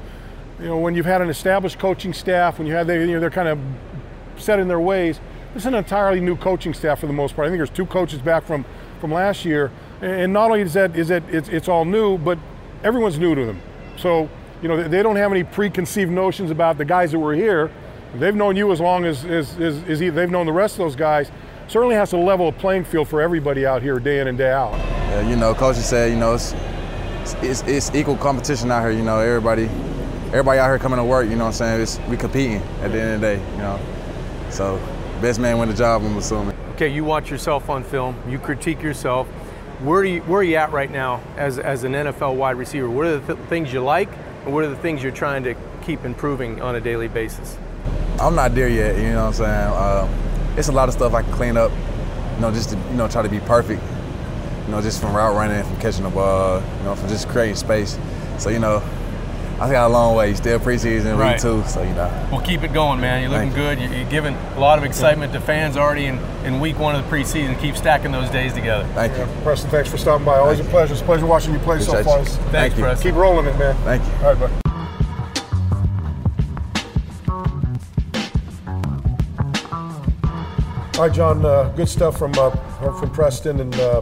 you 0.60 0.66
know, 0.66 0.78
when 0.78 0.96
you've 0.96 1.06
had 1.06 1.22
an 1.22 1.30
established 1.30 1.80
coaching 1.80 2.14
staff, 2.14 2.58
when 2.60 2.68
you 2.68 2.74
have, 2.74 2.88
they, 2.88 3.00
you 3.02 3.14
know, 3.14 3.20
they're 3.20 3.30
kind 3.30 3.48
of 3.48 3.60
set 4.38 4.60
in 4.60 4.68
their 4.68 4.80
ways. 4.80 5.20
This 5.54 5.64
is 5.64 5.68
an 5.68 5.76
entirely 5.76 6.20
new 6.20 6.36
coaching 6.36 6.74
staff 6.74 7.00
for 7.00 7.08
the 7.08 7.14
most 7.14 7.36
part. 7.36 7.48
I 7.48 7.50
think 7.50 7.60
there's 7.60 7.70
two 7.70 7.86
coaches 7.86 8.20
back 8.20 8.44
from, 8.44 8.66
from 9.00 9.12
last 9.12 9.46
year, 9.46 9.72
and 10.02 10.32
not 10.34 10.52
only 10.52 10.62
is 10.62 10.74
that 10.74 10.96
is 10.96 11.08
that 11.08 11.24
it's, 11.30 11.50
it's 11.50 11.68
all 11.68 11.86
new, 11.86 12.18
but 12.18 12.38
everyone's 12.84 13.18
new 13.18 13.36
to 13.36 13.46
them. 13.46 13.62
So 13.98 14.30
you 14.62 14.68
know 14.68 14.88
they 14.88 15.02
don't 15.02 15.16
have 15.16 15.32
any 15.32 15.44
preconceived 15.44 16.12
notions 16.12 16.52
about 16.52 16.78
the 16.78 16.86
guys 16.86 17.12
that 17.12 17.20
were 17.20 17.34
here. 17.34 17.72
They've 18.16 18.36
known 18.36 18.56
you 18.56 18.72
as 18.72 18.80
long 18.80 19.04
as, 19.06 19.26
as, 19.26 19.60
as, 19.60 19.84
as 19.90 20.00
they've 20.00 20.30
known 20.30 20.46
the 20.46 20.54
rest 20.54 20.76
of 20.76 20.80
those 20.80 20.96
guys. 20.96 21.32
Certainly 21.68 21.96
has 21.96 22.12
to 22.12 22.18
level 22.18 22.48
a 22.48 22.52
playing 22.52 22.84
field 22.84 23.08
for 23.08 23.22
everybody 23.22 23.66
out 23.66 23.82
here 23.82 24.00
day 24.00 24.20
in 24.20 24.28
and 24.28 24.38
day 24.38 24.52
out. 24.52 24.74
Yeah, 24.74 25.28
you 25.28 25.36
know, 25.36 25.54
coach 25.54 25.76
said, 25.78 26.12
you 26.12 26.18
know, 26.18 26.36
it's, 26.36 26.54
it's, 27.42 27.62
it's 27.64 27.94
equal 27.96 28.18
competition 28.18 28.72
out 28.72 28.82
here. 28.82 28.92
You 28.92 29.04
know, 29.04 29.20
everybody 29.20 29.70
everybody 30.28 30.60
out 30.60 30.68
here 30.68 30.80
coming 30.80 30.98
to 30.98 31.04
work, 31.04 31.30
you 31.30 31.36
know 31.36 31.46
what 31.46 31.62
I'm 31.62 31.80
saying? 31.80 31.82
It's, 31.82 32.00
we 32.10 32.18
competing 32.18 32.58
at 32.82 32.92
the 32.92 33.02
end 33.02 33.16
of 33.16 33.22
the 33.22 33.28
day, 33.28 33.52
you 33.52 33.58
know. 33.58 33.80
So 34.50 34.78
best 35.22 35.40
man 35.40 35.58
win 35.58 35.70
the 35.70 35.76
job, 35.76 36.04
I'm 36.04 36.18
assuming. 36.18 36.56
Okay, 36.74 36.90
you 36.90 37.06
watch 37.06 37.32
yourself 37.32 37.70
on 37.70 37.84
film, 37.84 38.16
you 38.28 38.38
critique 38.38 38.82
yourself. 38.82 39.28
Where, 39.82 40.04
do 40.04 40.10
you, 40.10 40.22
where 40.24 40.42
are 40.42 40.44
you 40.44 40.56
at 40.56 40.72
right 40.72 40.92
now 40.92 41.22
as, 41.38 41.58
as 41.58 41.84
an 41.84 41.94
NFL 41.94 42.36
wide 42.36 42.58
receiver? 42.58 42.90
What 42.90 43.06
are 43.06 43.20
the 43.20 43.36
th- 43.36 43.48
things 43.48 43.72
you 43.72 43.82
like, 43.82 44.10
and 44.44 44.54
what 44.54 44.64
are 44.64 44.70
the 44.70 44.76
things 44.76 45.02
you're 45.02 45.12
trying 45.12 45.44
to 45.44 45.56
keep 45.84 46.04
improving 46.04 46.62
on 46.62 46.76
a 46.76 46.82
daily 46.82 47.08
basis? 47.08 47.58
I'm 48.20 48.36
not 48.36 48.56
there 48.56 48.70
yet, 48.70 48.98
you 48.98 49.12
know 49.12 49.26
what 49.26 49.28
I'm 49.28 49.34
saying? 49.34 49.50
Uh, 49.50 50.35
it's 50.58 50.68
a 50.68 50.72
lot 50.72 50.90
of 50.90 50.96
stuff 50.96 51.14
I 51.14 51.22
can 51.22 51.32
clean 51.34 51.58
up, 51.58 51.72
you 52.36 52.42
know, 52.42 52.52
just 52.52 52.70
to, 52.70 52.78
you 52.78 52.96
know, 52.96 53.08
try 53.08 53.22
to 53.22 53.30
be 53.30 53.40
perfect. 53.40 53.82
You 54.66 54.72
know, 54.72 54.82
just 54.82 55.00
from 55.00 55.16
route 55.16 55.36
running, 55.36 55.64
from 55.64 55.80
catching 55.80 56.04
the 56.04 56.10
ball, 56.10 56.60
you 56.60 56.84
know, 56.84 56.96
from 56.96 57.08
just 57.10 57.28
creating 57.30 57.56
space. 57.56 58.00
So, 58.40 58.50
you 58.50 58.60
know, 58.60 58.82
I 59.60 59.72
got 59.72 59.88
a 59.88 59.94
long 59.94 60.16
way. 60.16 60.34
Still 60.34 60.60
preseason, 60.60 61.18
right. 61.18 61.34
week 61.34 61.42
two, 61.42 61.64
so 61.66 61.82
you 61.82 61.94
know. 61.94 62.28
Well, 62.30 62.42
keep 62.42 62.64
it 62.64 62.74
going, 62.74 63.00
man. 63.00 63.22
You're 63.22 63.32
looking 63.32 63.54
good. 63.54 63.80
You. 63.80 63.88
You're 63.90 64.10
giving 64.10 64.34
a 64.34 64.60
lot 64.60 64.78
of 64.78 64.84
excitement 64.84 65.32
to 65.32 65.40
fans 65.40 65.78
already 65.78 66.08
in, 66.08 66.18
in 66.44 66.60
week 66.60 66.78
one 66.78 66.94
of 66.96 67.04
the 67.04 67.16
preseason. 67.16 67.58
Keep 67.62 67.78
stacking 67.78 68.12
those 68.12 68.30
days 68.32 68.54
together. 68.54 68.86
Thank 68.96 69.14
you. 69.14 69.20
Yeah, 69.20 69.44
Preston, 69.44 69.70
thanks 69.70 69.90
for 69.90 69.98
stopping 69.98 70.26
by. 70.26 70.40
Always 70.40 70.58
Thank 70.58 70.70
a 70.70 70.72
pleasure. 70.72 70.94
It's 70.94 71.02
a 71.02 71.06
pleasure 71.06 71.26
watching 71.26 71.54
you 71.54 71.60
play 71.60 71.78
Appreciate 71.78 72.04
so 72.04 72.04
far. 72.04 72.20
You. 72.20 72.26
Thanks, 72.26 72.52
Thank 72.52 72.76
Preston. 72.76 73.12
Keep 73.12 73.16
rolling 73.16 73.46
it, 73.46 73.58
man. 73.58 73.76
Thank 73.84 74.04
you. 74.04 74.12
All 74.26 74.34
right, 74.34 74.40
bud. 74.40 74.65
All 80.96 81.02
right, 81.02 81.12
John. 81.12 81.46
Uh, 81.46 81.74
good 81.76 81.90
stuff 81.90 82.18
from 82.18 82.32
uh, 82.38 82.52
from 82.94 83.10
Preston, 83.10 83.60
and 83.60 83.76
uh, 83.76 84.02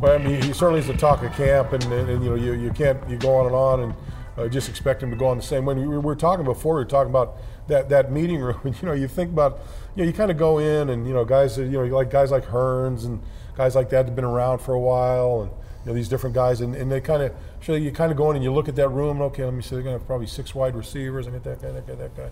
well, 0.00 0.14
I 0.14 0.16
mean, 0.16 0.40
he 0.40 0.54
certainly 0.54 0.80
is 0.80 0.86
the 0.86 0.96
talk 0.96 1.22
of 1.22 1.30
camp, 1.34 1.74
and, 1.74 1.84
and, 1.84 2.08
and 2.08 2.24
you 2.24 2.30
know, 2.30 2.34
you, 2.34 2.54
you 2.54 2.70
can't 2.70 2.98
you 3.10 3.18
go 3.18 3.36
on 3.36 3.44
and 3.44 3.54
on 3.54 3.80
and 3.80 3.94
uh, 4.38 4.48
just 4.48 4.70
expect 4.70 5.02
him 5.02 5.10
to 5.10 5.16
go 5.18 5.26
on 5.26 5.36
the 5.36 5.42
same 5.42 5.66
way. 5.66 5.74
We, 5.74 5.86
we 5.86 5.98
were 5.98 6.16
talking 6.16 6.46
before. 6.46 6.76
We 6.76 6.80
were 6.80 6.88
talking 6.88 7.10
about 7.10 7.36
that 7.68 7.90
that 7.90 8.10
meeting 8.10 8.40
room, 8.40 8.58
and 8.64 8.74
you 8.82 8.88
know, 8.88 8.94
you 8.94 9.06
think 9.06 9.32
about, 9.32 9.60
you 9.94 10.02
know, 10.02 10.06
you 10.06 10.14
kind 10.14 10.30
of 10.30 10.38
go 10.38 10.60
in, 10.60 10.88
and 10.88 11.06
you 11.06 11.12
know, 11.12 11.26
guys, 11.26 11.58
you 11.58 11.66
know, 11.66 11.84
like 11.84 12.10
guys 12.10 12.30
like 12.30 12.46
Hurns 12.46 13.04
and 13.04 13.20
guys 13.54 13.74
like 13.74 13.90
that 13.90 14.06
have 14.06 14.16
been 14.16 14.24
around 14.24 14.60
for 14.60 14.72
a 14.72 14.80
while, 14.80 15.42
and 15.42 15.50
you 15.84 15.90
know, 15.90 15.94
these 15.94 16.08
different 16.08 16.34
guys, 16.34 16.62
and, 16.62 16.74
and 16.74 16.90
they 16.90 17.02
kind 17.02 17.22
of, 17.22 17.34
so 17.62 17.74
you 17.74 17.92
kind 17.92 18.10
of 18.10 18.16
go 18.16 18.30
in 18.30 18.36
and 18.36 18.42
you 18.42 18.50
look 18.50 18.70
at 18.70 18.76
that 18.76 18.88
room. 18.88 19.20
Okay, 19.20 19.44
let 19.44 19.52
me 19.52 19.60
see. 19.60 19.74
They're 19.74 19.82
gonna 19.82 19.98
have 19.98 20.06
probably 20.06 20.26
six 20.26 20.54
wide 20.54 20.74
receivers. 20.74 21.28
I 21.28 21.32
got 21.32 21.44
that 21.44 21.60
guy, 21.60 21.70
that 21.70 21.86
guy, 21.86 21.94
that 21.96 22.16
guy. 22.16 22.30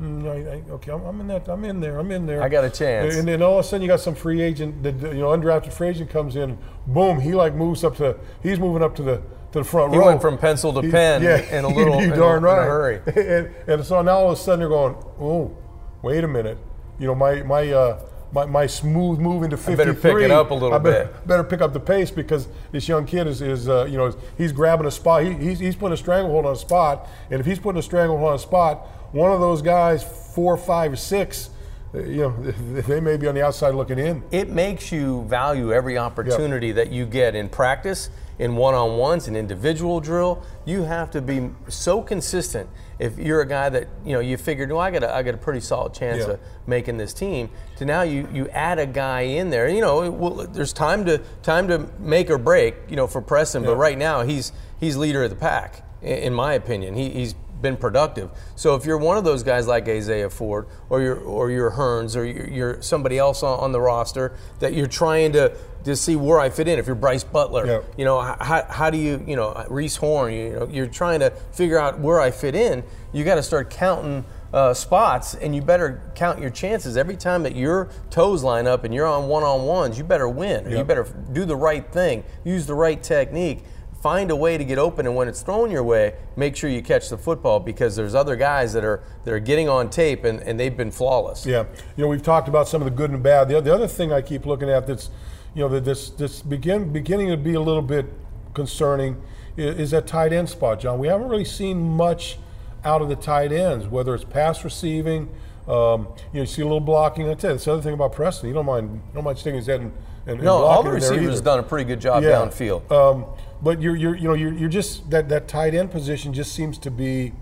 Mm, 0.00 0.26
I, 0.26 0.54
I, 0.54 0.72
okay, 0.72 0.90
I'm, 0.90 1.02
I'm, 1.02 1.20
in 1.20 1.26
that. 1.28 1.48
I'm 1.48 1.64
in 1.64 1.80
there. 1.80 1.98
I'm 1.98 2.10
in 2.10 2.26
there. 2.26 2.42
I 2.42 2.48
got 2.48 2.64
a 2.64 2.70
chance. 2.70 3.14
And 3.14 3.28
then 3.28 3.42
all 3.42 3.58
of 3.58 3.64
a 3.64 3.68
sudden, 3.68 3.82
you 3.82 3.88
got 3.88 4.00
some 4.00 4.14
free 4.14 4.40
agent, 4.40 4.82
that, 4.82 4.94
you 5.00 5.20
know, 5.20 5.28
undrafted 5.28 5.72
free 5.72 5.88
agent 5.88 6.10
comes 6.10 6.36
in. 6.36 6.58
Boom, 6.86 7.20
he 7.20 7.34
like 7.34 7.54
moves 7.54 7.84
up 7.84 7.96
to. 7.96 8.16
He's 8.42 8.58
moving 8.58 8.82
up 8.82 8.96
to 8.96 9.02
the 9.02 9.22
to 9.52 9.58
the 9.58 9.64
front 9.64 9.92
he 9.92 9.98
row. 9.98 10.04
He 10.04 10.08
went 10.08 10.22
from 10.22 10.38
pencil 10.38 10.72
to 10.72 10.80
He- 10.80 10.90
pen 10.90 11.22
yeah, 11.22 11.56
in 11.56 11.64
a 11.64 11.68
little 11.68 12.00
you 12.02 12.14
darn 12.14 12.42
a 12.42 12.46
right. 12.46 12.64
hurry. 12.64 13.00
and, 13.06 13.54
and 13.68 13.84
so 13.84 14.00
now 14.02 14.16
all 14.18 14.32
of 14.32 14.38
a 14.38 14.40
sudden 14.40 14.60
they're 14.60 14.68
going, 14.68 14.94
oh, 15.20 15.56
wait 16.02 16.24
a 16.24 16.28
minute. 16.28 16.58
You 16.98 17.06
know, 17.06 17.14
my 17.14 17.42
my 17.42 17.70
uh, 17.70 18.00
my, 18.32 18.46
my 18.46 18.66
smooth 18.66 19.18
move 19.18 19.42
into 19.42 19.56
53. 19.56 19.76
better 19.76 19.94
pick 19.94 20.24
it 20.24 20.30
up 20.30 20.50
a 20.50 20.54
little 20.54 20.74
I 20.74 20.78
better, 20.78 21.04
bit. 21.04 21.26
Better 21.26 21.44
pick 21.44 21.60
up 21.60 21.72
the 21.72 21.80
pace 21.80 22.10
because 22.10 22.48
this 22.70 22.88
young 22.88 23.04
kid 23.04 23.26
is, 23.26 23.42
is 23.42 23.68
uh, 23.68 23.84
you 23.84 23.98
know, 23.98 24.14
he's 24.38 24.52
grabbing 24.52 24.86
a 24.86 24.90
spot. 24.90 25.24
He, 25.24 25.34
he's, 25.34 25.58
he's 25.58 25.76
putting 25.76 25.92
a 25.92 25.98
stranglehold 25.98 26.46
on 26.46 26.52
a 26.54 26.56
spot. 26.56 27.08
And 27.30 27.40
if 27.40 27.46
he's 27.46 27.58
putting 27.58 27.78
a 27.78 27.82
stranglehold 27.82 28.26
on 28.26 28.34
a 28.34 28.38
spot, 28.38 28.86
one 29.12 29.30
of 29.32 29.40
those 29.40 29.62
guys, 29.62 30.02
four, 30.34 30.56
five, 30.56 30.92
or 30.92 30.96
six, 30.96 31.50
uh, 31.94 31.98
you 32.00 32.22
know, 32.22 32.30
they 32.82 33.00
may 33.00 33.16
be 33.16 33.26
on 33.26 33.34
the 33.34 33.42
outside 33.44 33.74
looking 33.74 33.98
in. 33.98 34.22
it 34.30 34.48
makes 34.48 34.90
you 34.92 35.22
value 35.24 35.72
every 35.72 35.98
opportunity 35.98 36.72
that 36.72 36.90
you 36.90 37.04
get 37.06 37.34
in 37.34 37.48
practice, 37.48 38.08
in 38.38 38.56
one-on-ones, 38.56 39.28
in 39.28 39.36
individual 39.36 40.00
drill. 40.00 40.42
You 40.64 40.84
have 40.84 41.10
to 41.12 41.20
be 41.20 41.50
so 41.68 42.00
consistent. 42.02 42.68
If 42.98 43.18
you're 43.18 43.40
a 43.42 43.46
guy 43.46 43.68
that 43.68 43.88
you 44.06 44.12
know 44.14 44.20
you 44.20 44.36
figured, 44.36 44.70
well, 44.70 44.80
I 44.80 44.90
got 44.90 45.02
a, 45.02 45.14
I 45.14 45.22
got 45.22 45.34
a 45.34 45.38
pretty 45.38 45.60
solid 45.60 45.92
chance 45.92 46.20
Yeah. 46.26 46.34
of 46.34 46.40
making 46.66 46.96
this 46.98 47.12
team. 47.12 47.50
To 47.76 47.84
now 47.84 48.02
you 48.02 48.28
you 48.32 48.48
add 48.48 48.78
a 48.78 48.86
guy 48.86 49.22
in 49.22 49.50
there. 49.50 49.68
You 49.68 49.80
know, 49.80 50.08
will, 50.10 50.46
there's 50.46 50.72
time 50.72 51.04
to 51.06 51.18
time 51.42 51.68
to 51.68 51.88
make 51.98 52.30
or 52.30 52.38
break. 52.38 52.76
You 52.88 52.96
know, 52.96 53.06
for 53.06 53.20
Preston. 53.20 53.64
But 53.64 53.76
right 53.76 53.98
now 53.98 54.22
he's 54.22 54.52
he's 54.80 54.96
leader 54.96 55.24
of 55.24 55.30
the 55.30 55.36
pack, 55.36 55.82
in 56.00 56.32
my 56.32 56.54
opinion. 56.54 56.94
He, 56.94 57.10
he's 57.10 57.34
been 57.62 57.76
productive. 57.76 58.30
So 58.56 58.74
if 58.74 58.84
you're 58.84 58.98
one 58.98 59.16
of 59.16 59.24
those 59.24 59.42
guys 59.42 59.66
like 59.66 59.88
Isaiah 59.88 60.28
Ford 60.28 60.66
or 60.90 61.00
you're 61.00 61.18
or 61.20 61.50
you're 61.50 61.70
Hurns 61.70 62.16
or 62.16 62.24
you're, 62.24 62.48
you're 62.48 62.82
somebody 62.82 63.16
else 63.18 63.42
on, 63.42 63.58
on 63.60 63.72
the 63.72 63.80
roster 63.80 64.32
that 64.58 64.74
you're 64.74 64.86
trying 64.88 65.32
to 65.32 65.56
to 65.84 65.96
see 65.96 66.14
where 66.14 66.38
I 66.38 66.48
fit 66.50 66.68
in. 66.68 66.78
If 66.78 66.86
you're 66.86 66.94
Bryce 66.94 67.24
Butler, 67.24 67.66
Yeah. 67.66 67.80
you 67.96 68.04
know 68.04 68.20
how, 68.20 68.64
how 68.68 68.90
do 68.90 68.98
you 68.98 69.24
you 69.26 69.36
know 69.36 69.64
Reese 69.70 69.96
Horn, 69.96 70.32
you 70.32 70.50
know 70.50 70.68
you're 70.70 70.86
trying 70.86 71.20
to 71.20 71.30
figure 71.52 71.78
out 71.78 71.98
where 72.00 72.20
I 72.20 72.30
fit 72.30 72.54
in. 72.54 72.82
You 73.12 73.24
got 73.24 73.36
to 73.36 73.42
start 73.42 73.70
counting. 73.70 74.24
Uh, 74.52 74.74
spots 74.74 75.34
and 75.34 75.54
you 75.56 75.62
better 75.62 76.02
count 76.14 76.38
your 76.38 76.50
chances 76.50 76.98
every 76.98 77.16
time 77.16 77.42
that 77.42 77.56
your 77.56 77.88
toes 78.10 78.42
line 78.44 78.66
up 78.66 78.84
and 78.84 78.92
you're 78.92 79.06
on 79.06 79.26
one-on-ones 79.26 79.96
you 79.96 80.04
better 80.04 80.28
win 80.28 80.66
or 80.66 80.76
you 80.76 80.84
better 80.84 81.06
do 81.32 81.46
the 81.46 81.56
right 81.56 81.90
thing 81.90 82.22
use 82.44 82.66
the 82.66 82.74
right 82.74 83.02
technique 83.02 83.64
find 84.02 84.30
a 84.32 84.36
way 84.36 84.58
to 84.58 84.64
get 84.64 84.78
open 84.78 85.06
and 85.06 85.14
when 85.14 85.28
it's 85.28 85.42
thrown 85.42 85.70
your 85.70 85.84
way 85.84 86.12
make 86.34 86.56
sure 86.56 86.68
you 86.68 86.82
catch 86.82 87.08
the 87.08 87.16
football 87.16 87.60
because 87.60 87.94
there's 87.94 88.16
other 88.16 88.34
guys 88.34 88.72
that 88.72 88.84
are 88.84 89.00
that 89.24 89.32
are 89.32 89.38
getting 89.38 89.68
on 89.68 89.88
tape 89.88 90.24
and, 90.24 90.40
and 90.40 90.58
they've 90.58 90.76
been 90.76 90.90
flawless 90.90 91.46
Yeah, 91.46 91.64
you 91.96 92.02
know 92.02 92.08
we've 92.08 92.22
talked 92.22 92.48
about 92.48 92.66
some 92.66 92.82
of 92.82 92.86
the 92.86 92.90
good 92.90 93.10
and 93.10 93.22
bad. 93.22 93.48
The, 93.48 93.60
the 93.60 93.72
other 93.72 93.86
thing 93.86 94.12
I 94.12 94.20
keep 94.20 94.44
looking 94.44 94.68
at 94.68 94.86
that's, 94.88 95.08
you 95.54 95.60
know, 95.62 95.68
that 95.68 95.84
this 95.84 96.10
this 96.10 96.42
begin 96.42 96.92
beginning 96.92 97.28
to 97.28 97.36
be 97.36 97.54
a 97.54 97.60
little 97.60 97.82
bit 97.82 98.06
concerning 98.54 99.22
is, 99.56 99.78
is 99.78 99.90
that 99.92 100.06
tight 100.06 100.32
end 100.32 100.48
spot, 100.48 100.80
John. 100.80 100.98
We 100.98 101.06
haven't 101.08 101.28
really 101.28 101.44
seen 101.44 101.80
much 101.80 102.38
out 102.84 103.02
of 103.02 103.08
the 103.08 103.16
tight 103.16 103.52
ends, 103.52 103.86
whether 103.86 104.14
it's 104.14 104.24
pass 104.24 104.64
receiving. 104.64 105.28
Um, 105.68 106.08
you 106.32 106.34
know, 106.34 106.40
you 106.40 106.46
see 106.46 106.62
a 106.62 106.64
little 106.64 106.80
blocking. 106.80 107.28
I 107.28 107.34
tell 107.34 107.50
you, 107.50 107.54
that's 107.56 107.66
the 107.66 107.72
other 107.74 107.82
thing 107.82 107.94
about 107.94 108.12
Preston. 108.12 108.48
You 108.48 108.54
don't 108.54 108.66
mind, 108.66 109.00
don't 109.14 109.22
mind 109.22 109.38
sticking 109.38 109.58
his 109.58 109.66
head 109.66 109.80
and, 109.80 109.92
and 110.26 110.42
no 110.42 110.54
all 110.56 110.82
the 110.82 110.90
blocking 110.90 110.94
in 110.94 111.00
there 111.00 111.10
receivers 111.12 111.40
done 111.40 111.60
a 111.60 111.62
pretty 111.62 111.84
good 111.84 112.00
job 112.00 112.22
Yeah. 112.24 112.30
downfield 112.30 112.90
Um, 112.90 113.26
but 113.62 113.80
you're, 113.80 113.96
you're, 113.96 114.16
you 114.16 114.28
know, 114.28 114.34
you're, 114.34 114.52
you're 114.52 114.68
just 114.68 115.08
that 115.10 115.28
that 115.28 115.48
tight 115.48 115.74
end 115.74 115.90
position 115.90 116.32
just 116.34 116.52
seems 116.52 116.78
to 116.78 116.90
be, 116.90 117.32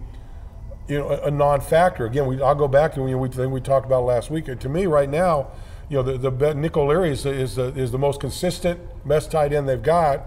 you 0.89 0.99
know, 0.99 1.09
a, 1.09 1.23
a 1.29 1.31
non-factor. 1.31 2.05
Again, 2.07 2.27
we, 2.27 2.41
I'll 2.43 2.55
go 2.55 2.69
back 2.69 2.95
to 2.95 3.01
you 3.01 3.09
know, 3.09 3.19
we 3.19 3.29
thing 3.29 3.51
we 3.51 3.61
talked 3.61 3.87
about 3.87 4.05
last 4.05 4.31
week. 4.31 4.47
To 4.59 4.69
me, 4.69 4.87
right 4.87 5.09
now, 5.09 5.49
you 5.89 5.97
know, 5.97 6.03
the 6.03 6.19
the 6.19 6.31
bet- 6.31 6.57
Nick 6.57 6.77
O'Leary 6.77 7.11
is, 7.11 7.25
is 7.27 7.57
the 7.57 7.67
is 7.75 7.91
the 7.91 7.99
most 7.99 8.21
consistent, 8.21 8.79
best 9.07 9.31
tight 9.31 9.53
end 9.53 9.69
they've 9.69 9.83
got. 9.83 10.27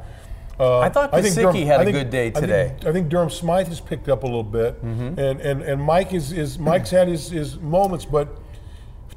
Uh, 0.59 0.79
I 0.79 0.89
thought 0.89 1.11
think 1.11 1.25
Gesicki 1.25 1.65
had 1.65 1.81
a 1.81 1.83
think- 1.85 1.95
good 1.97 2.09
day 2.11 2.27
I 2.27 2.31
think- 2.31 2.41
today. 2.41 2.75
I 2.85 2.91
think, 2.91 3.09
Durham 3.09 3.29
Smythe 3.29 3.67
has 3.69 3.79
picked 3.79 4.07
up 4.09 4.23
a 4.23 4.25
little 4.25 4.43
bit, 4.43 4.75
Mm-hmm. 4.83 5.19
and, 5.19 5.41
and 5.41 5.61
and 5.61 5.81
Mike 5.81 6.13
is 6.13 6.31
is 6.31 6.59
Mike's 6.59 6.89
had 6.91 7.07
his, 7.07 7.29
his 7.29 7.57
moments, 7.59 8.05
but 8.05 8.37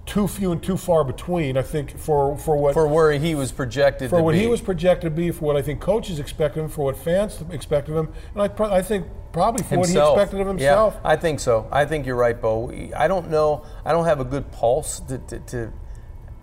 too 0.06 0.28
few 0.28 0.52
and 0.52 0.62
too 0.62 0.76
far 0.76 1.04
between. 1.04 1.56
I 1.56 1.62
think 1.62 1.98
for 1.98 2.38
for 2.38 2.56
what 2.56 2.72
for 2.74 2.86
where 2.86 3.12
he 3.12 3.34
was 3.34 3.52
projected 3.52 4.08
for 4.08 4.22
what 4.22 4.32
be. 4.32 4.38
he 4.38 4.46
was 4.46 4.60
projected 4.60 5.10
to 5.10 5.10
be, 5.10 5.30
for 5.32 5.44
what 5.44 5.56
I 5.56 5.62
think 5.62 5.80
coaches 5.80 6.18
expect 6.18 6.56
of 6.56 6.64
him, 6.64 6.70
for 6.70 6.84
what 6.84 6.96
fans 6.96 7.42
expect 7.50 7.88
of 7.88 7.96
him, 7.96 8.08
and 8.32 8.42
I, 8.42 8.48
pro- 8.48 8.72
I 8.72 8.82
think 8.82 9.06
probably 9.32 9.64
for 9.64 9.74
himself. 9.74 10.12
what 10.12 10.18
he 10.18 10.22
expected 10.22 10.40
of 10.40 10.46
himself. 10.46 10.94
Yeah, 10.94 11.10
I 11.10 11.16
think 11.16 11.40
so. 11.40 11.68
I 11.70 11.84
think 11.84 12.06
you're 12.06 12.16
right, 12.16 12.40
Bo. 12.40 12.72
I 12.96 13.08
don't 13.08 13.30
know. 13.30 13.66
I 13.84 13.92
don't 13.92 14.04
have 14.06 14.20
a 14.20 14.24
good 14.24 14.50
pulse 14.52 15.00
to, 15.00 15.18
to, 15.18 15.40
to 15.40 15.72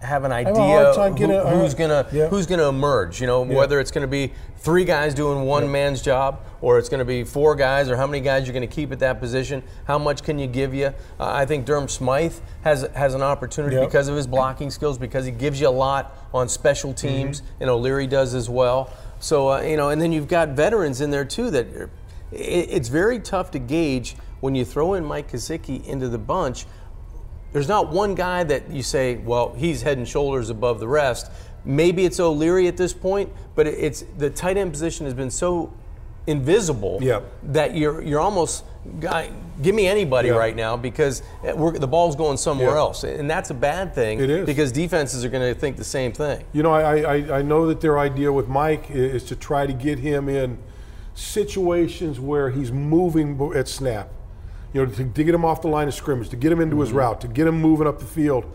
have 0.02 0.26
an 0.26 0.34
idea 0.34 0.94
who- 0.94 1.16
getting 1.16 1.40
who's 1.48 1.74
uh, 1.74 1.78
gonna 1.78 2.08
yeah. 2.12 2.28
who's 2.28 2.46
gonna 2.46 2.68
emerge. 2.68 3.22
You 3.22 3.28
know, 3.28 3.42
whether 3.42 3.80
it's 3.80 3.92
gonna 3.92 4.08
be 4.08 4.34
three 4.58 4.84
guys 4.86 5.14
doing 5.14 5.46
one 5.46 5.72
man's 5.72 6.02
job, 6.02 6.42
or 6.64 6.78
it's 6.80 6.88
gonna 6.88 7.04
be 7.04 7.26
four 7.26 7.56
guys, 7.56 7.90
or 7.90 7.98
how 7.98 8.08
many 8.08 8.22
guys 8.22 8.48
you're 8.48 8.54
gonna 8.54 8.66
keep 8.66 8.90
at 8.94 9.00
that 9.00 9.20
position. 9.20 9.62
How 9.86 10.00
much 10.00 10.24
can 10.24 10.40
you 10.40 10.48
give 10.48 10.74
you? 10.74 10.88
Uh, 10.88 10.94
I 11.20 11.46
think 11.46 11.66
Durham 11.66 11.90
Smythe 11.90 12.36
has 12.64 12.84
has 12.96 13.14
an 13.14 13.22
opportunity 13.22 13.76
Yep. 13.76 13.86
because 13.90 14.08
of 14.08 14.16
his 14.16 14.26
blocking 14.28 14.72
skills, 14.72 14.98
because 14.98 15.26
he 15.26 15.32
gives 15.32 15.60
you 15.60 15.68
a 15.68 15.78
lot 15.88 16.16
on 16.34 16.48
special 16.48 16.94
teams, 16.94 17.42
Mm-hmm. 17.42 17.62
and 17.64 17.70
O'Leary 17.70 18.08
does 18.08 18.34
as 18.34 18.50
well. 18.50 18.90
So 19.20 19.50
uh, 19.52 19.60
you 19.62 19.76
know, 19.76 19.90
and 19.90 20.02
then 20.02 20.14
you've 20.14 20.30
got 20.30 20.50
veterans 20.50 21.02
in 21.02 21.12
there 21.12 21.26
too 21.26 21.52
that. 21.52 21.68
It- 21.76 21.90
it's 22.32 22.88
very 22.88 23.20
tough 23.20 23.52
to 23.52 23.60
gauge 23.60 24.16
when 24.40 24.56
you 24.56 24.66
throw 24.66 24.94
in 24.96 25.06
Mike 25.06 25.32
Gesicki 25.32 25.86
into 25.86 26.08
the 26.10 26.18
bunch. 26.18 26.66
There's 27.52 27.68
not 27.68 27.92
one 27.92 28.16
guy 28.16 28.44
that 28.46 28.72
you 28.72 28.82
say, 28.82 29.18
well, 29.18 29.54
he's 29.56 29.84
head 29.84 30.00
and 30.00 30.08
shoulders 30.08 30.50
above 30.50 30.80
the 30.80 30.88
rest. 30.88 31.30
Maybe 31.64 32.06
it's 32.06 32.20
O'Leary 32.20 32.68
at 32.68 32.76
this 32.78 32.92
point, 32.92 33.30
but 33.54 33.68
it's 33.68 34.04
the 34.18 34.32
tight 34.32 34.58
end 34.58 34.72
position 34.72 35.06
has 35.06 35.14
been 35.14 35.30
so 35.30 35.72
invisible 36.28 37.00
Yeah. 37.02 37.22
that 37.44 37.76
you're 37.76 38.02
you're 38.02 38.20
almost 38.22 38.64
guy, 39.00 39.30
give 39.62 39.74
me 39.76 39.88
anybody 39.88 40.30
Yeah. 40.30 40.36
right 40.36 40.56
now 40.56 40.76
because 40.78 41.22
we're, 41.56 41.78
the 41.78 41.88
ball's 41.88 42.16
going 42.16 42.38
somewhere 42.38 42.72
Yeah. 42.72 42.78
else, 42.78 43.04
and 43.04 43.30
that's 43.30 43.50
a 43.50 43.54
bad 43.54 43.94
thing. 43.96 44.20
It 44.20 44.30
is. 44.30 44.46
because 44.46 44.72
defenses 44.72 45.24
are 45.24 45.30
going 45.30 45.54
to 45.54 45.58
think 45.60 45.78
the 45.78 45.84
same 45.84 46.12
thing. 46.12 46.44
You 46.54 46.64
know, 46.64 46.72
I, 46.74 46.98
I, 47.00 47.40
I 47.40 47.42
know 47.42 47.68
that 47.68 47.80
their 47.82 47.98
idea 48.00 48.32
with 48.32 48.48
Mike 48.48 48.90
is 48.92 49.24
to 49.26 49.36
try 49.36 49.66
to 49.66 49.74
get 49.74 50.00
him 50.00 50.28
in 50.30 50.58
situations 51.16 52.20
where 52.20 52.50
he's 52.50 52.72
moving 52.72 53.40
at 53.56 53.68
snap. 53.68 54.10
You 54.74 54.86
know, 54.86 54.92
to, 54.92 55.06
to 55.06 55.24
get 55.24 55.36
him 55.36 55.46
off 55.46 55.62
the 55.62 55.68
line 55.68 55.88
of 55.88 55.94
scrimmage, 55.94 56.30
to 56.30 56.36
get 56.36 56.52
him 56.52 56.60
into 56.60 56.80
his 56.80 56.90
mm-hmm. 56.90 56.98
route, 57.00 57.22
to 57.22 57.28
get 57.28 57.46
him 57.48 57.62
moving 57.62 57.86
up 57.88 58.00
the 58.00 58.06
field. 58.06 58.46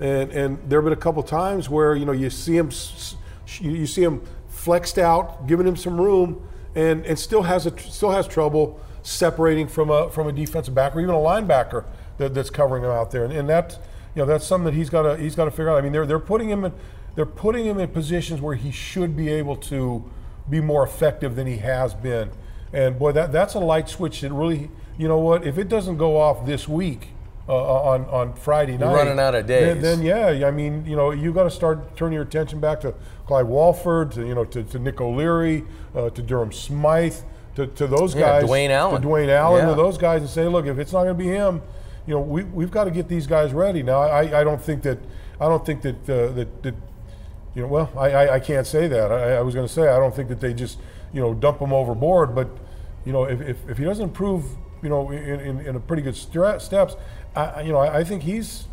And 0.00 0.30
and 0.32 0.58
there 0.68 0.78
have 0.80 0.84
been 0.84 0.92
a 0.92 1.02
couple 1.02 1.22
times 1.22 1.68
where 1.70 1.94
you 1.94 2.04
know 2.06 2.12
you 2.12 2.28
see 2.30 2.56
him 2.56 2.68
s- 2.68 3.16
s- 3.46 3.60
you 3.60 3.70
you 3.70 3.86
see 3.86 4.02
him 4.02 4.22
flexed 4.48 4.98
out, 4.98 5.46
giving 5.46 5.66
him 5.66 5.76
some 5.76 6.00
room, 6.00 6.46
and, 6.76 7.04
and 7.06 7.18
still 7.18 7.42
has 7.42 7.66
a 7.66 7.76
still 7.78 8.12
has 8.12 8.28
trouble 8.28 8.78
separating 9.02 9.66
from 9.66 9.90
a 9.90 10.10
from 10.10 10.28
a 10.28 10.32
defensive 10.32 10.74
back 10.74 10.94
or 10.94 11.00
even 11.00 11.14
a 11.14 11.18
linebacker 11.18 11.84
that, 12.18 12.34
that's 12.34 12.50
covering 12.50 12.84
him 12.84 12.90
out 12.90 13.10
there. 13.10 13.24
And, 13.24 13.32
and 13.32 13.48
that 13.48 13.78
you 14.14 14.22
know 14.22 14.26
that's 14.26 14.46
something 14.46 14.66
that 14.66 14.74
he's 14.74 14.90
got 14.90 15.02
to 15.02 15.16
he's 15.16 15.34
got 15.34 15.46
to 15.46 15.50
figure 15.50 15.70
out. 15.70 15.78
I 15.78 15.80
mean, 15.80 15.92
they're 15.92 16.06
they're 16.06 16.18
putting 16.18 16.50
him 16.50 16.64
in 16.64 16.72
they're 17.14 17.26
putting 17.26 17.64
him 17.64 17.78
in 17.78 17.88
positions 17.88 18.40
where 18.40 18.54
he 18.54 18.70
should 18.70 19.16
be 19.16 19.30
able 19.30 19.56
to 19.56 20.04
be 20.48 20.60
more 20.60 20.84
effective 20.84 21.34
than 21.34 21.46
he 21.46 21.56
has 21.56 21.94
been. 21.94 22.30
And 22.72 22.98
boy, 22.98 23.12
that 23.12 23.32
that's 23.32 23.54
a 23.54 23.58
light 23.58 23.88
switch 23.88 24.20
that 24.20 24.32
really 24.32 24.70
you 24.98 25.08
know 25.08 25.18
what 25.18 25.46
if 25.46 25.56
it 25.56 25.68
doesn't 25.68 25.96
go 25.96 26.18
off 26.18 26.46
this 26.46 26.68
week. 26.68 27.08
Uh, 27.48 27.52
on 27.54 28.04
on 28.06 28.34
Friday 28.34 28.76
night, 28.76 28.92
running 28.92 29.20
out 29.20 29.32
of 29.36 29.46
then- 29.46 29.74
days. 29.74 29.80
Then, 29.80 30.02
yeah, 30.02 30.48
I 30.48 30.50
mean, 30.50 30.84
you 30.84 30.96
know, 30.96 31.12
you 31.12 31.32
got 31.32 31.44
to 31.44 31.50
start 31.52 31.96
turning 31.96 32.14
your 32.14 32.24
attention 32.24 32.58
back 32.58 32.80
to 32.80 32.92
Clive 33.24 33.46
Walford, 33.46 34.10
to 34.12 34.26
you 34.26 34.34
know, 34.34 34.44
to, 34.46 34.64
to 34.64 34.80
Nick 34.80 35.00
O'Leary, 35.00 35.64
uh, 35.96 36.10
to 36.10 36.22
Durham 36.22 36.52
Smythe, 36.52 37.14
to, 37.56 37.66
to 37.66 37.86
those 37.86 38.14
Yeah, 38.14 38.40
guys, 38.40 38.44
Dwayne 38.44 38.70
Allen. 38.70 39.00
to 39.02 39.08
Dwayne 39.08 39.28
Allen, 39.30 39.64
Yeah. 39.64 39.70
to 39.70 39.74
those 39.74 39.96
guys, 39.98 40.20
and 40.20 40.30
say, 40.30 40.46
look, 40.46 40.66
if 40.66 40.78
it's 40.78 40.92
not 40.92 41.04
going 41.04 41.16
to 41.16 41.24
be 41.24 41.26
him, 41.28 41.62
you 42.06 42.14
know, 42.14 42.20
we 42.20 42.44
we've 42.44 42.70
got 42.70 42.84
to 42.84 42.90
get 42.90 43.08
these 43.08 43.26
guys 43.26 43.52
ready. 43.52 43.82
Now, 43.82 44.00
I, 44.02 44.40
I 44.40 44.44
don't 44.44 44.60
think 44.62 44.82
that 44.82 44.98
I 45.40 45.48
don't 45.48 45.64
think 45.66 45.82
that 45.82 45.96
uh, 46.08 46.32
that, 46.34 46.62
that 46.62 46.74
you 47.54 47.62
know, 47.62 47.68
well, 47.68 47.90
I, 47.96 48.10
I, 48.10 48.34
I 48.34 48.40
can't 48.40 48.66
say 48.66 48.86
that. 48.86 49.10
I, 49.10 49.36
I 49.38 49.40
was 49.40 49.54
going 49.54 49.66
to 49.66 49.72
say 49.72 49.88
I 49.88 49.98
don't 49.98 50.14
think 50.14 50.28
that 50.28 50.38
they 50.40 50.54
just 50.54 50.78
you 51.12 51.20
know 51.20 51.34
dump 51.34 51.58
him 51.60 51.72
overboard, 51.72 52.34
but 52.34 52.48
you 53.04 53.12
know, 53.12 53.24
if, 53.24 53.40
if, 53.40 53.68
if 53.70 53.78
he 53.78 53.84
doesn't 53.84 54.04
improve, 54.04 54.44
you 54.82 54.88
know, 54.88 55.10
in, 55.10 55.40
in, 55.40 55.60
in 55.66 55.76
a 55.76 55.80
pretty 55.80 56.02
good 56.02 56.14
stre- 56.14 56.60
steps, 56.60 56.96
I, 57.34 57.62
you 57.62 57.72
know, 57.72 57.78
I, 57.78 57.98
I 58.00 58.04
think 58.04 58.22
he's 58.22 58.66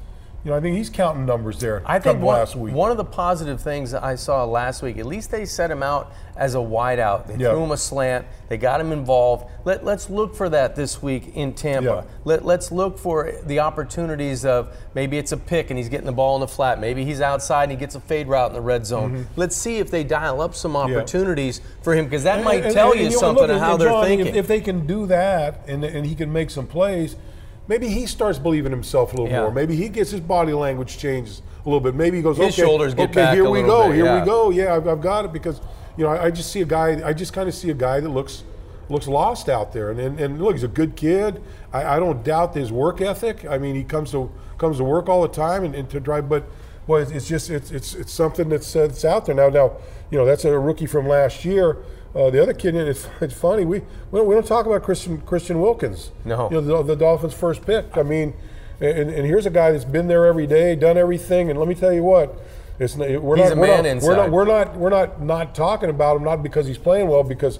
you 0.43 0.51
know, 0.51 0.57
I 0.57 0.59
think 0.59 0.75
he's 0.75 0.89
counting 0.89 1.25
numbers 1.25 1.57
there. 1.59 1.81
I 1.85 1.99
think 1.99 2.21
one, 2.21 2.35
last 2.37 2.55
week. 2.57 2.73
one 2.73 2.91
of 2.91 2.97
the 2.97 3.05
positive 3.05 3.61
things 3.61 3.91
that 3.91 4.03
I 4.03 4.15
saw 4.15 4.43
last 4.43 4.81
week, 4.81 4.97
at 4.97 5.05
least 5.05 5.31
they 5.31 5.45
set 5.45 5.71
him 5.71 5.81
out 5.81 6.11
as 6.35 6.53
a 6.55 6.57
wideout. 6.57 7.27
They 7.27 7.35
Yeah. 7.35 7.51
threw 7.51 7.63
him 7.63 7.71
a 7.71 7.77
slant. 7.77 8.25
They 8.49 8.57
got 8.57 8.81
him 8.81 8.91
involved. 8.91 9.45
Let, 9.63 9.85
let's 9.85 10.09
look 10.09 10.35
for 10.35 10.49
that 10.49 10.75
this 10.75 11.01
week 11.01 11.31
in 11.35 11.53
Tampa. 11.53 12.03
Yeah. 12.05 12.11
Let, 12.25 12.43
let's 12.43 12.73
look 12.73 12.99
for 12.99 13.31
the 13.45 13.59
opportunities 13.59 14.43
of 14.43 14.75
maybe 14.93 15.17
it's 15.17 15.31
a 15.31 15.37
pick 15.37 15.69
and 15.69 15.77
he's 15.77 15.87
getting 15.87 16.05
the 16.07 16.11
ball 16.11 16.35
in 16.35 16.41
the 16.41 16.47
flat. 16.49 16.77
Maybe 16.81 17.05
he's 17.05 17.21
outside 17.21 17.63
and 17.63 17.71
he 17.71 17.77
gets 17.77 17.95
a 17.95 18.01
fade 18.01 18.27
route 18.27 18.49
in 18.49 18.53
the 18.53 18.61
red 18.61 18.85
zone. 18.85 19.11
Mm-hmm. 19.11 19.23
Let's 19.39 19.55
see 19.55 19.77
if 19.77 19.89
they 19.91 20.03
dial 20.03 20.41
up 20.41 20.55
some 20.55 20.75
opportunities 20.75 21.61
for 21.83 21.93
him 21.95 22.03
because 22.05 22.23
that 22.23 22.43
might 22.43 22.65
And- 22.65 22.73
tell 22.73 22.91
and- 22.91 22.99
you 22.99 23.05
and, 23.07 23.15
something 23.15 23.43
look, 23.47 23.51
of 23.51 23.59
how 23.59 23.73
and 23.73 23.81
they're 23.81 24.03
thinking. 24.03 24.27
If, 24.27 24.35
if 24.35 24.47
they 24.47 24.59
can 24.59 24.85
do 24.85 25.05
that 25.05 25.61
and, 25.67 25.85
and 25.85 26.05
he 26.05 26.15
can 26.15 26.33
make 26.33 26.49
some 26.49 26.67
plays, 26.67 27.15
maybe 27.67 27.87
he 27.87 28.05
starts 28.05 28.39
believing 28.39 28.71
himself 28.71 29.13
a 29.13 29.15
little 29.15 29.31
Yeah. 29.31 29.41
more. 29.41 29.51
Maybe 29.51 29.75
he 29.75 29.89
gets 29.89 30.11
his 30.11 30.19
body 30.21 30.53
language 30.53 30.97
changes 30.97 31.41
a 31.65 31.69
little 31.69 31.79
bit. 31.79 31.95
Maybe 31.95 32.17
he 32.17 32.23
goes, 32.23 32.37
His 32.37 32.47
okay, 32.47 32.61
shoulders 32.61 32.93
get 32.93 33.09
okay, 33.09 33.21
back 33.21 33.33
here 33.35 33.49
we 33.49 33.61
go, 33.61 33.87
bit, 33.87 33.95
here 33.95 34.05
yeah. 34.05 34.19
we 34.19 34.25
go. 34.25 34.49
Yeah, 34.49 34.75
I've, 34.75 34.87
I've 34.87 35.01
got 35.01 35.25
it 35.25 35.33
because 35.33 35.61
you 35.97 36.03
know 36.03 36.09
I, 36.11 36.25
I 36.25 36.31
just 36.31 36.51
see 36.51 36.61
a 36.61 36.65
guy. 36.65 37.01
I 37.07 37.13
just 37.13 37.33
kind 37.33 37.47
of 37.47 37.55
see 37.55 37.69
a 37.69 37.75
guy 37.75 37.99
that 37.99 38.09
looks 38.09 38.43
looks 38.89 39.07
lost 39.07 39.49
out 39.49 39.71
there. 39.73 39.91
And 39.91 39.99
and, 39.99 40.19
and 40.19 40.41
look, 40.41 40.53
he's 40.53 40.63
a 40.63 40.67
good 40.67 40.95
kid. 40.95 41.41
I, 41.71 41.95
I 41.95 41.99
don't 41.99 42.23
doubt 42.23 42.55
his 42.55 42.71
work 42.71 43.01
ethic. 43.01 43.45
I 43.45 43.57
mean, 43.57 43.75
he 43.75 43.83
comes 43.83 44.11
to 44.11 44.31
comes 44.57 44.77
to 44.77 44.83
work 44.83 45.07
all 45.09 45.21
the 45.21 45.27
time 45.27 45.63
and, 45.63 45.73
and 45.75 45.89
to 45.89 45.99
drive, 45.99 46.29
but. 46.29 46.45
Well, 46.85 47.01
it's, 47.01 47.11
it's 47.11 47.29
just 47.29 47.49
it's, 47.49 47.71
it's 47.71 47.95
it's 47.95 48.11
something 48.11 48.49
that's 48.49 48.75
uh, 48.75 48.87
that's 48.87 49.05
out 49.05 49.25
there 49.25 49.33
now. 49.33 49.47
Now, 49.47 49.77
you 50.11 50.17
know 50.17 50.25
that's 50.25 50.43
a 50.43 50.59
rookie 50.59 50.85
from 50.85 51.07
last 51.07 51.45
year. 51.45 51.77
Uh, 52.15 52.29
the 52.29 52.41
other 52.41 52.53
kid, 52.53 52.75
it's, 52.75 53.07
it's 53.21 53.33
funny. 53.33 53.65
We 53.65 53.79
we 54.11 54.19
don't, 54.19 54.27
we 54.27 54.35
don't 54.35 54.45
talk 54.45 54.65
about 54.65 54.83
Christian 54.83 55.21
Christian 55.21 55.59
Wilkins. 55.59 56.11
No. 56.25 56.49
you 56.49 56.61
know 56.61 56.61
the, 56.61 56.83
the 56.83 56.95
Dolphins' 56.95 57.33
first 57.33 57.65
pick. 57.65 57.97
I 57.97 58.03
mean, 58.03 58.33
and, 58.79 59.09
and 59.09 59.25
here's 59.25 59.45
a 59.45 59.49
guy 59.49 59.71
that's 59.71 59.85
been 59.85 60.07
there 60.07 60.25
every 60.25 60.47
day, 60.47 60.75
done 60.75 60.97
everything. 60.97 61.49
And 61.49 61.59
let 61.59 61.67
me 61.67 61.75
tell 61.75 61.93
you 61.93 62.03
what, 62.03 62.35
it's 62.79 62.95
we're 62.95 63.37
He's 63.37 63.45
not 63.45 63.53
a 63.53 63.59
we're 63.59 63.67
man 63.67 63.83
not, 63.83 63.85
inside. 63.85 64.07
We're 64.07 64.15
not 64.15 64.31
we're 64.31 64.45
not 64.45 64.75
we're 64.75 64.89
not 64.89 65.21
not 65.21 65.55
talking 65.55 65.89
about 65.89 66.17
him 66.17 66.23
not 66.23 66.43
because 66.43 66.67
he's 66.67 66.77
playing 66.77 67.07
well 67.07 67.23
because 67.23 67.59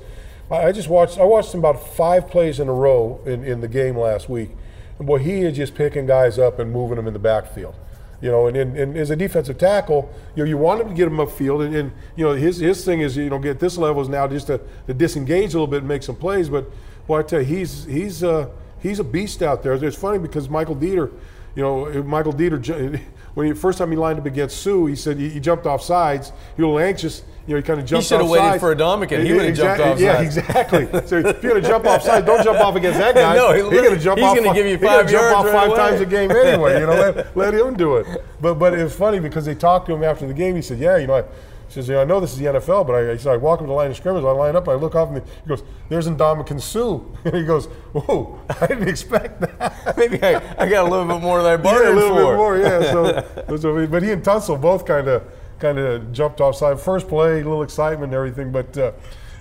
I, 0.49 0.65
I 0.67 0.71
just 0.71 0.89
watched 0.89 1.17
I 1.17 1.23
watched 1.23 1.53
him 1.53 1.59
about 1.59 1.87
five 1.95 2.29
plays 2.29 2.59
in 2.59 2.67
a 2.67 2.73
row 2.73 3.21
in, 3.25 3.43
in 3.43 3.61
the 3.61 3.67
game 3.67 3.97
last 3.97 4.29
week. 4.29 4.51
And 4.97 5.07
boy, 5.07 5.19
he 5.19 5.41
is 5.41 5.57
just 5.57 5.75
picking 5.75 6.05
guys 6.05 6.37
up 6.37 6.59
and 6.59 6.71
moving 6.71 6.97
them 6.97 7.07
in 7.07 7.13
the 7.13 7.19
backfield. 7.19 7.75
You 8.23 8.31
know, 8.31 8.47
and, 8.47 8.55
and, 8.55 8.77
and 8.77 8.97
as 8.97 9.09
a 9.09 9.17
defensive 9.17 9.57
tackle, 9.57 10.09
you 10.33 10.45
know, 10.45 10.49
you 10.49 10.57
want 10.57 10.79
him 10.79 10.87
to 10.87 10.93
get 10.93 11.07
him 11.07 11.17
upfield, 11.17 11.65
and, 11.65 11.75
and 11.75 11.91
you 12.15 12.23
know, 12.23 12.31
his 12.31 12.57
his 12.57 12.85
thing 12.85 13.01
is, 13.01 13.17
you 13.17 13.29
know, 13.29 13.37
get 13.37 13.59
this 13.59 13.77
level 13.77 14.01
is 14.01 14.07
now 14.07 14.29
just 14.29 14.47
to, 14.47 14.61
to 14.87 14.93
disengage 14.93 15.53
a 15.53 15.57
little 15.57 15.67
bit 15.67 15.79
and 15.79 15.89
make 15.89 16.03
some 16.03 16.15
plays. 16.15 16.47
But 16.47 16.71
boy, 17.05 17.19
I 17.19 17.23
tell 17.23 17.41
you, 17.41 17.45
he's 17.45 17.83
he's 17.83 18.23
uh, 18.23 18.49
he's 18.81 18.99
a 18.99 19.03
beast 19.03 19.43
out 19.43 19.61
there. 19.61 19.73
It's 19.73 19.97
funny 19.97 20.19
because 20.19 20.47
Michael 20.47 20.77
Deiter, 20.77 21.11
you 21.53 21.63
know, 21.63 22.01
Michael 22.03 22.31
Deiter, 22.31 22.97
when 23.33 23.47
he 23.47 23.51
first 23.51 23.77
time 23.77 23.91
he 23.91 23.97
lined 23.97 24.19
up 24.19 24.25
against 24.25 24.63
Suh, 24.63 24.85
he 24.85 24.95
said 24.95 25.17
he, 25.17 25.27
he 25.27 25.41
jumped 25.41 25.65
off 25.65 25.81
sides. 25.81 26.31
He 26.55 26.61
was 26.61 26.69
a 26.69 26.73
little 26.75 26.79
anxious. 26.79 27.23
You 27.45 27.55
know, 27.55 27.57
he 27.57 27.63
kind 27.63 27.79
of 27.79 27.85
jumped. 27.85 27.93
Off. 27.93 28.03
He 28.03 28.07
should 28.07 28.21
have 28.21 28.29
waited 28.29 28.59
for 28.59 28.73
Ndamukong. 28.75 29.25
He 29.25 29.33
would 29.33 29.45
have 29.45 29.55
jumped 29.55 29.79
Exactly- 29.81 29.83
off 29.83 29.99
Yeah, 29.99 30.21
exactly. 30.21 31.07
So 31.07 31.17
if 31.17 31.43
you're 31.43 31.51
going 31.51 31.61
to 31.63 31.67
jump 31.69 31.85
off 31.85 32.01
sides, 32.03 32.25
don't 32.25 32.43
jump 32.43 32.59
off 32.61 32.75
against 32.75 32.99
that 32.99 33.15
guy. 33.23 33.35
No, 33.35 33.51
he 33.51 33.61
he's 33.63 33.81
going 33.81 33.97
to 33.97 33.99
jump 33.99 34.19
he's 34.19 34.27
off. 34.29 34.35
He's 34.37 34.43
gonna 34.45 34.55
give 34.55 34.65
you 34.65 34.77
he 34.77 34.83
gonna 34.83 34.99
five 35.03 35.09
jump 35.11 35.37
off 35.37 35.45
right 35.45 35.53
five 35.53 35.67
away. 35.69 35.77
times 35.77 36.01
a 36.01 36.05
game 36.05 36.31
anyway. 36.31 36.79
You 36.79 36.85
know, 36.85 36.93
let, 36.93 37.35
let 37.43 37.53
him 37.53 37.75
do 37.75 37.97
it. 37.97 38.07
But 38.39 38.53
but 38.55 38.73
it 38.73 38.81
was 38.83 38.95
funny 38.95 39.19
because 39.19 39.43
they 39.45 39.55
talked 39.55 39.87
to 39.87 39.93
him 39.93 40.03
after 40.03 40.25
the 40.25 40.33
game. 40.33 40.55
He 40.55 40.61
said, 40.61 40.79
"Yeah, 40.79 40.97
you 40.97 41.07
know." 41.07 41.15
I, 41.15 41.23
he 41.67 41.73
says, 41.81 41.87
you 41.87 41.95
know, 41.95 42.01
I 42.01 42.05
know 42.05 42.19
this 42.19 42.33
is 42.33 42.37
the 42.37 42.45
NFL, 42.45 42.85
but 42.85 42.93
I, 42.93 43.13
he 43.13 43.17
said, 43.17 43.33
I 43.33 43.37
walk 43.37 43.57
up 43.57 43.61
to 43.65 43.67
the 43.67 43.73
line 43.73 43.89
of 43.89 43.97
scrimmage, 43.97 44.23
I 44.23 44.29
line 44.29 44.55
up, 44.55 44.69
I 44.69 44.75
look 44.75 44.93
off, 44.93 45.09
and 45.09 45.17
he 45.23 45.47
goes, 45.49 45.63
there's 45.89 46.07
Ndamukong 46.07 46.61
Suh. 46.61 46.99
And 47.25 47.33
he 47.35 47.43
goes, 47.45 47.65
whoa, 47.93 48.39
I 48.61 48.67
didn't 48.67 48.87
expect 48.89 49.41
that. 49.41 49.97
Maybe 49.97 50.21
I, 50.21 50.35
I 50.59 50.69
got 50.69 50.85
a 50.85 50.87
little 50.87 51.05
bit 51.07 51.19
more 51.19 51.41
than 51.41 51.47
I 51.47 51.51
Yeah, 51.53 51.57
bargained 51.57 51.97
a 51.97 51.99
little 51.99 52.15
for. 52.15 52.31
bit 52.31 52.37
more, 52.37 52.57
yeah. 52.59 52.91
So, 52.91 53.57
so, 53.57 53.87
but 53.87 54.03
he 54.03 54.11
and 54.11 54.21
Tunsil 54.23 54.61
both 54.61 54.85
kind 54.85 55.07
of 55.07 55.23
kind 55.63 55.79
of 55.79 56.11
jumped 56.11 56.41
offside. 56.41 56.79
First 56.79 57.07
play, 57.07 57.39
a 57.39 57.43
little 57.43 57.63
excitement 57.63 58.11
and 58.11 58.13
everything, 58.13 58.51
but 58.51 58.77
uh, 58.77 58.91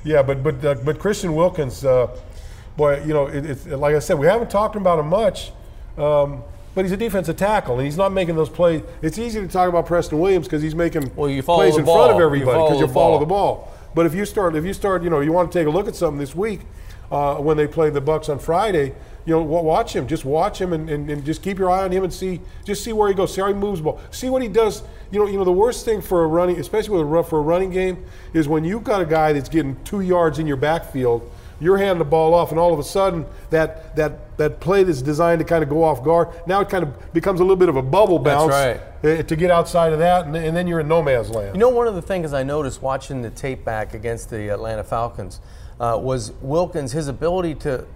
yeah, 0.05 0.23
but 0.23 0.43
but 0.43 0.64
uh, 0.64 0.75
but 0.85 0.99
Christian 0.99 1.35
Wilkins, 1.35 1.85
uh, 1.85 2.16
boy, 2.77 3.03
you 3.05 3.12
know, 3.12 3.27
it, 3.27 3.45
it's 3.45 3.66
like 3.66 3.97
I 3.97 3.99
said, 3.99 4.18
we 4.18 4.27
haven't 4.27 4.51
talked 4.51 4.77
about 4.77 4.99
him 5.01 5.09
much. 5.09 5.53
Um, 5.99 6.45
but 6.75 6.87
he's 6.87 6.93
a 6.93 6.97
defensive 6.97 7.37
tackle, 7.37 7.77
and 7.77 7.85
he's 7.85 7.99
not 7.99 8.12
making 8.12 8.35
those 8.35 8.49
plays. 8.49 8.83
It's 9.03 9.18
easy 9.18 9.41
to 9.41 9.49
talk 9.49 9.68
about 9.68 9.85
Preston 9.85 10.18
Williams 10.18 10.47
because 10.47 10.62
he's 10.62 10.75
making 10.75 11.12
Well, 11.14 11.29
you 11.29 11.43
plays 11.43 11.77
in 11.77 11.85
front 11.85 11.89
of 11.89 12.09
ball. 12.11 12.18
You 12.18 12.25
everybody 12.25 12.57
follow 12.57 12.68
because 12.68 12.81
you 12.81 12.87
the 12.87 12.93
follow 12.95 13.11
ball. 13.11 13.20
the 13.20 13.27
ball. 13.27 13.73
But 13.95 14.07
if 14.07 14.14
you 14.14 14.25
start, 14.25 14.55
if 14.57 14.64
you 14.64 14.73
start, 14.73 15.03
you 15.03 15.11
know, 15.11 15.20
you 15.20 15.33
want 15.33 15.53
to 15.53 15.59
take 15.59 15.66
a 15.66 15.70
look 15.70 15.87
at 15.87 15.95
something 15.95 16.18
this 16.18 16.35
week 16.35 16.61
uh, 17.11 17.35
when 17.37 17.59
they 17.59 17.66
play 17.66 17.91
the 17.91 18.01
Bucs 18.01 18.31
on 18.31 18.39
Friday. 18.39 18.95
You 19.25 19.35
know, 19.35 19.43
watch 19.43 19.95
him. 19.95 20.07
Just 20.07 20.25
watch 20.25 20.61
him 20.61 20.73
and, 20.73 20.91
and, 20.91 21.09
and 21.09 21.25
just 21.25 21.43
keep 21.43 21.59
your 21.59 21.70
eye 21.70 21.85
on 21.85 21.93
him 21.93 22.03
and 22.03 22.12
see, 22.12 22.41
just 22.64 22.83
see 22.83 22.93
where 22.93 23.09
he 23.09 23.14
goes. 23.14 23.35
See 23.35 23.41
how 23.41 23.49
he 23.49 23.55
moves 23.55 23.79
the 23.79 23.85
ball. 23.85 24.01
See 24.11 24.29
what 24.29 24.43
he 24.43 24.49
does. 24.49 24.83
You 25.11 25.20
know, 25.20 25.27
you 25.27 25.37
know 25.39 25.45
the 25.45 25.53
worst 25.53 25.85
thing 25.85 26.01
for 26.01 26.25
a 26.25 26.27
running, 26.27 26.59
especially 26.59 26.91
with 26.91 27.03
a 27.03 27.05
run- 27.05 27.25
for 27.25 27.39
a 27.39 27.43
running 27.43 27.70
game, 27.70 28.05
is 28.33 28.49
when 28.49 28.64
you've 28.64 28.85
got 28.85 29.01
a 29.01 29.07
guy 29.07 29.33
that's 29.33 29.49
getting 29.49 29.83
two 29.85 30.01
yards 30.01 30.39
in 30.39 30.47
your 30.47 30.57
backfield. 30.57 31.31
You're 31.61 31.79
handing 31.79 31.99
the 31.99 32.05
ball 32.05 32.35
off, 32.35 32.51
and 32.51 32.59
all 32.59 32.73
of 32.73 32.81
a 32.81 32.85
sudden, 32.85 33.25
that 33.51 33.95
that 33.95 34.37
that 34.39 34.59
play 34.59 34.83
that's 34.83 35.01
designed 35.01 35.39
to 35.39 35.45
kind 35.45 35.62
of 35.62 35.68
go 35.68 35.85
off 35.85 36.03
guard 36.03 36.29
now 36.47 36.61
it 36.61 36.68
kind 36.68 36.83
of 36.83 37.12
becomes 37.12 37.39
a 37.39 37.45
little 37.45 37.55
bit 37.55 37.68
of 37.68 37.77
a 37.77 37.83
bubble 37.83 38.18
bounce 38.18 38.51
right. 38.51 38.81
uh, 39.05 39.23
to 39.23 39.37
get 39.37 39.51
outside 39.51 39.93
of 39.93 40.01
that, 40.01 40.27
and, 40.27 40.35
and 40.35 40.57
then 40.57 40.66
you're 40.66 40.81
in 40.81 40.89
no 40.89 41.01
man's 41.01 41.31
land. 41.31 41.55
You 41.55 41.61
know, 41.61 41.68
one 41.68 41.87
of 41.87 41.95
the 41.95 42.03
things 42.03 42.33
I 42.33 42.43
noticed 42.43 42.83
watching 42.83 43.23
the 43.23 43.31
tape 43.31 43.64
back 43.64 43.95
against 43.95 44.31
the 44.31 44.49
Atlanta 44.49 44.83
Falcons 44.83 45.41
uh, 45.79 45.99
was 46.03 46.33
Wilkins, 46.41 46.93
his 46.93 47.07
ability 47.07 47.55
to 47.57 47.87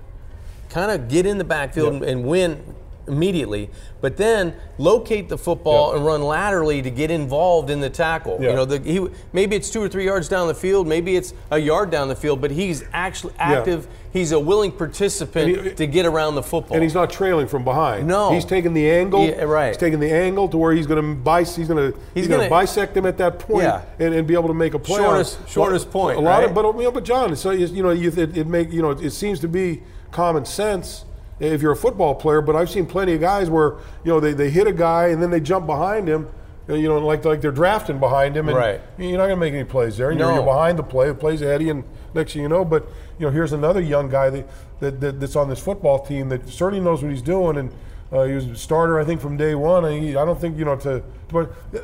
kind 0.68 0.90
of 0.90 1.08
get 1.08 1.26
in 1.26 1.38
the 1.38 1.44
backfield 1.44 1.94
Yep. 1.94 2.02
and, 2.02 2.10
and 2.10 2.24
win 2.24 2.62
immediately, 3.08 3.70
but 4.00 4.16
then 4.16 4.52
locate 4.78 5.28
the 5.28 5.38
football 5.38 5.90
Yep. 5.90 5.96
and 5.96 6.06
run 6.06 6.22
laterally 6.22 6.82
to 6.82 6.90
get 6.90 7.08
involved 7.10 7.70
in 7.70 7.78
the 7.80 7.88
tackle. 7.88 8.38
Yeah. 8.40 8.50
You 8.50 8.56
know, 8.56 8.64
the, 8.64 8.78
he, 8.80 9.06
maybe 9.32 9.54
it's 9.54 9.70
two 9.70 9.80
or 9.80 9.88
three 9.88 10.04
yards 10.06 10.28
down 10.28 10.48
the 10.48 10.54
field, 10.54 10.88
maybe 10.88 11.14
it's 11.14 11.32
a 11.52 11.58
yard 11.58 11.90
down 11.90 12.08
the 12.08 12.16
field, 12.16 12.40
but 12.40 12.50
he's 12.50 12.82
actually 12.92 13.32
active. 13.38 13.86
He's 14.12 14.32
a 14.32 14.40
willing 14.40 14.72
participant 14.72 15.64
he- 15.66 15.70
to 15.74 15.86
get 15.86 16.04
around 16.04 16.34
the 16.34 16.42
football. 16.42 16.74
and 16.74 16.82
he's 16.82 16.94
not 16.94 17.10
trailing 17.10 17.46
from 17.46 17.62
behind. 17.62 18.08
No. 18.08 18.32
he's 18.32 18.44
taking 18.44 18.74
the 18.74 18.90
angle. 18.90 19.24
Yeah, 19.24 19.42
right. 19.44 19.68
He's 19.68 19.76
taking 19.76 20.00
the 20.00 20.10
angle 20.12 20.48
to 20.48 20.56
where 20.56 20.72
he's 20.72 20.88
going 20.88 21.00
to 21.22 21.44
He's 21.44 21.68
going 21.68 21.92
to 21.92 21.98
he's, 22.14 22.24
He's 22.24 22.28
going 22.28 22.40
to 22.42 22.50
bisect 22.50 22.96
him 22.96 23.06
at 23.06 23.18
that 23.18 23.38
point 23.38 23.64
Yeah. 23.64 23.82
and, 24.00 24.14
and 24.14 24.26
be 24.26 24.34
able 24.34 24.48
to 24.48 24.54
make 24.54 24.74
a 24.74 24.80
play. 24.80 24.98
on. 24.98 25.04
Shortest- 25.04 25.48
shortest 25.48 25.90
point, 25.92 26.16
A 26.18 26.20
lot 26.20 26.38
right? 26.40 26.48
of, 26.48 26.54
but 26.54 26.64
you 26.76 26.82
know, 26.82 26.90
but 26.90 27.04
John, 27.04 27.36
so 27.36 27.52
you 27.52 27.82
know, 27.84 27.90
you, 27.90 28.08
it, 28.16 28.36
it 28.36 28.46
make 28.48 28.72
you 28.72 28.82
know, 28.82 28.90
it 28.90 29.10
seems 29.10 29.38
to 29.40 29.48
be 29.48 29.82
common 30.10 30.44
sense 30.44 31.04
if 31.38 31.60
you're 31.62 31.72
a 31.72 31.76
football 31.76 32.14
player. 32.14 32.40
But 32.40 32.56
I've 32.56 32.70
seen 32.70 32.86
plenty 32.86 33.14
of 33.14 33.20
guys 33.20 33.50
where 33.50 33.74
you 34.04 34.12
know 34.12 34.20
they, 34.20 34.32
they 34.32 34.50
hit 34.50 34.66
a 34.66 34.72
guy 34.72 35.08
and 35.08 35.22
then 35.22 35.30
they 35.30 35.40
jump 35.40 35.66
behind 35.66 36.08
him. 36.08 36.28
You 36.68 36.88
know, 36.88 36.98
like 36.98 37.24
like 37.24 37.40
they're 37.40 37.52
drafting 37.52 38.00
behind 38.00 38.36
him, 38.36 38.48
and 38.48 38.56
Right. 38.56 38.80
you're 38.98 39.12
not 39.12 39.26
going 39.26 39.30
to 39.30 39.36
make 39.36 39.54
any 39.54 39.62
plays 39.62 39.96
there. 39.98 40.10
And 40.10 40.18
you're, 40.18 40.32
you're 40.34 40.42
behind 40.44 40.76
the 40.76 40.82
play. 40.82 41.06
The 41.06 41.14
play's 41.14 41.40
ahead 41.40 41.60
of 41.60 41.66
you, 41.66 41.70
and 41.70 41.84
next 42.12 42.32
thing 42.32 42.42
you 42.42 42.48
know, 42.48 42.64
but 42.64 42.88
you 43.20 43.26
know, 43.26 43.30
here's 43.30 43.52
another 43.52 43.80
young 43.80 44.08
guy 44.10 44.30
that, 44.30 44.48
that, 44.80 45.00
that 45.00 45.20
that's 45.20 45.36
on 45.36 45.48
this 45.48 45.60
football 45.60 46.04
team 46.04 46.28
that 46.30 46.48
certainly 46.48 46.84
knows 46.84 47.02
what 47.04 47.12
he's 47.12 47.22
doing, 47.22 47.56
and 47.56 47.70
uh, 48.12 48.24
he 48.24 48.34
was 48.34 48.46
a 48.46 48.56
starter, 48.56 49.00
I 49.00 49.04
think, 49.04 49.20
from 49.20 49.36
day 49.36 49.54
one. 49.54 49.84
And 49.84 50.02
he, 50.02 50.16
I 50.16 50.24
don't 50.24 50.40
think 50.40 50.58
you 50.58 50.64
know 50.64 50.76
to, 50.76 51.02
but 51.28 51.50
I 51.72 51.78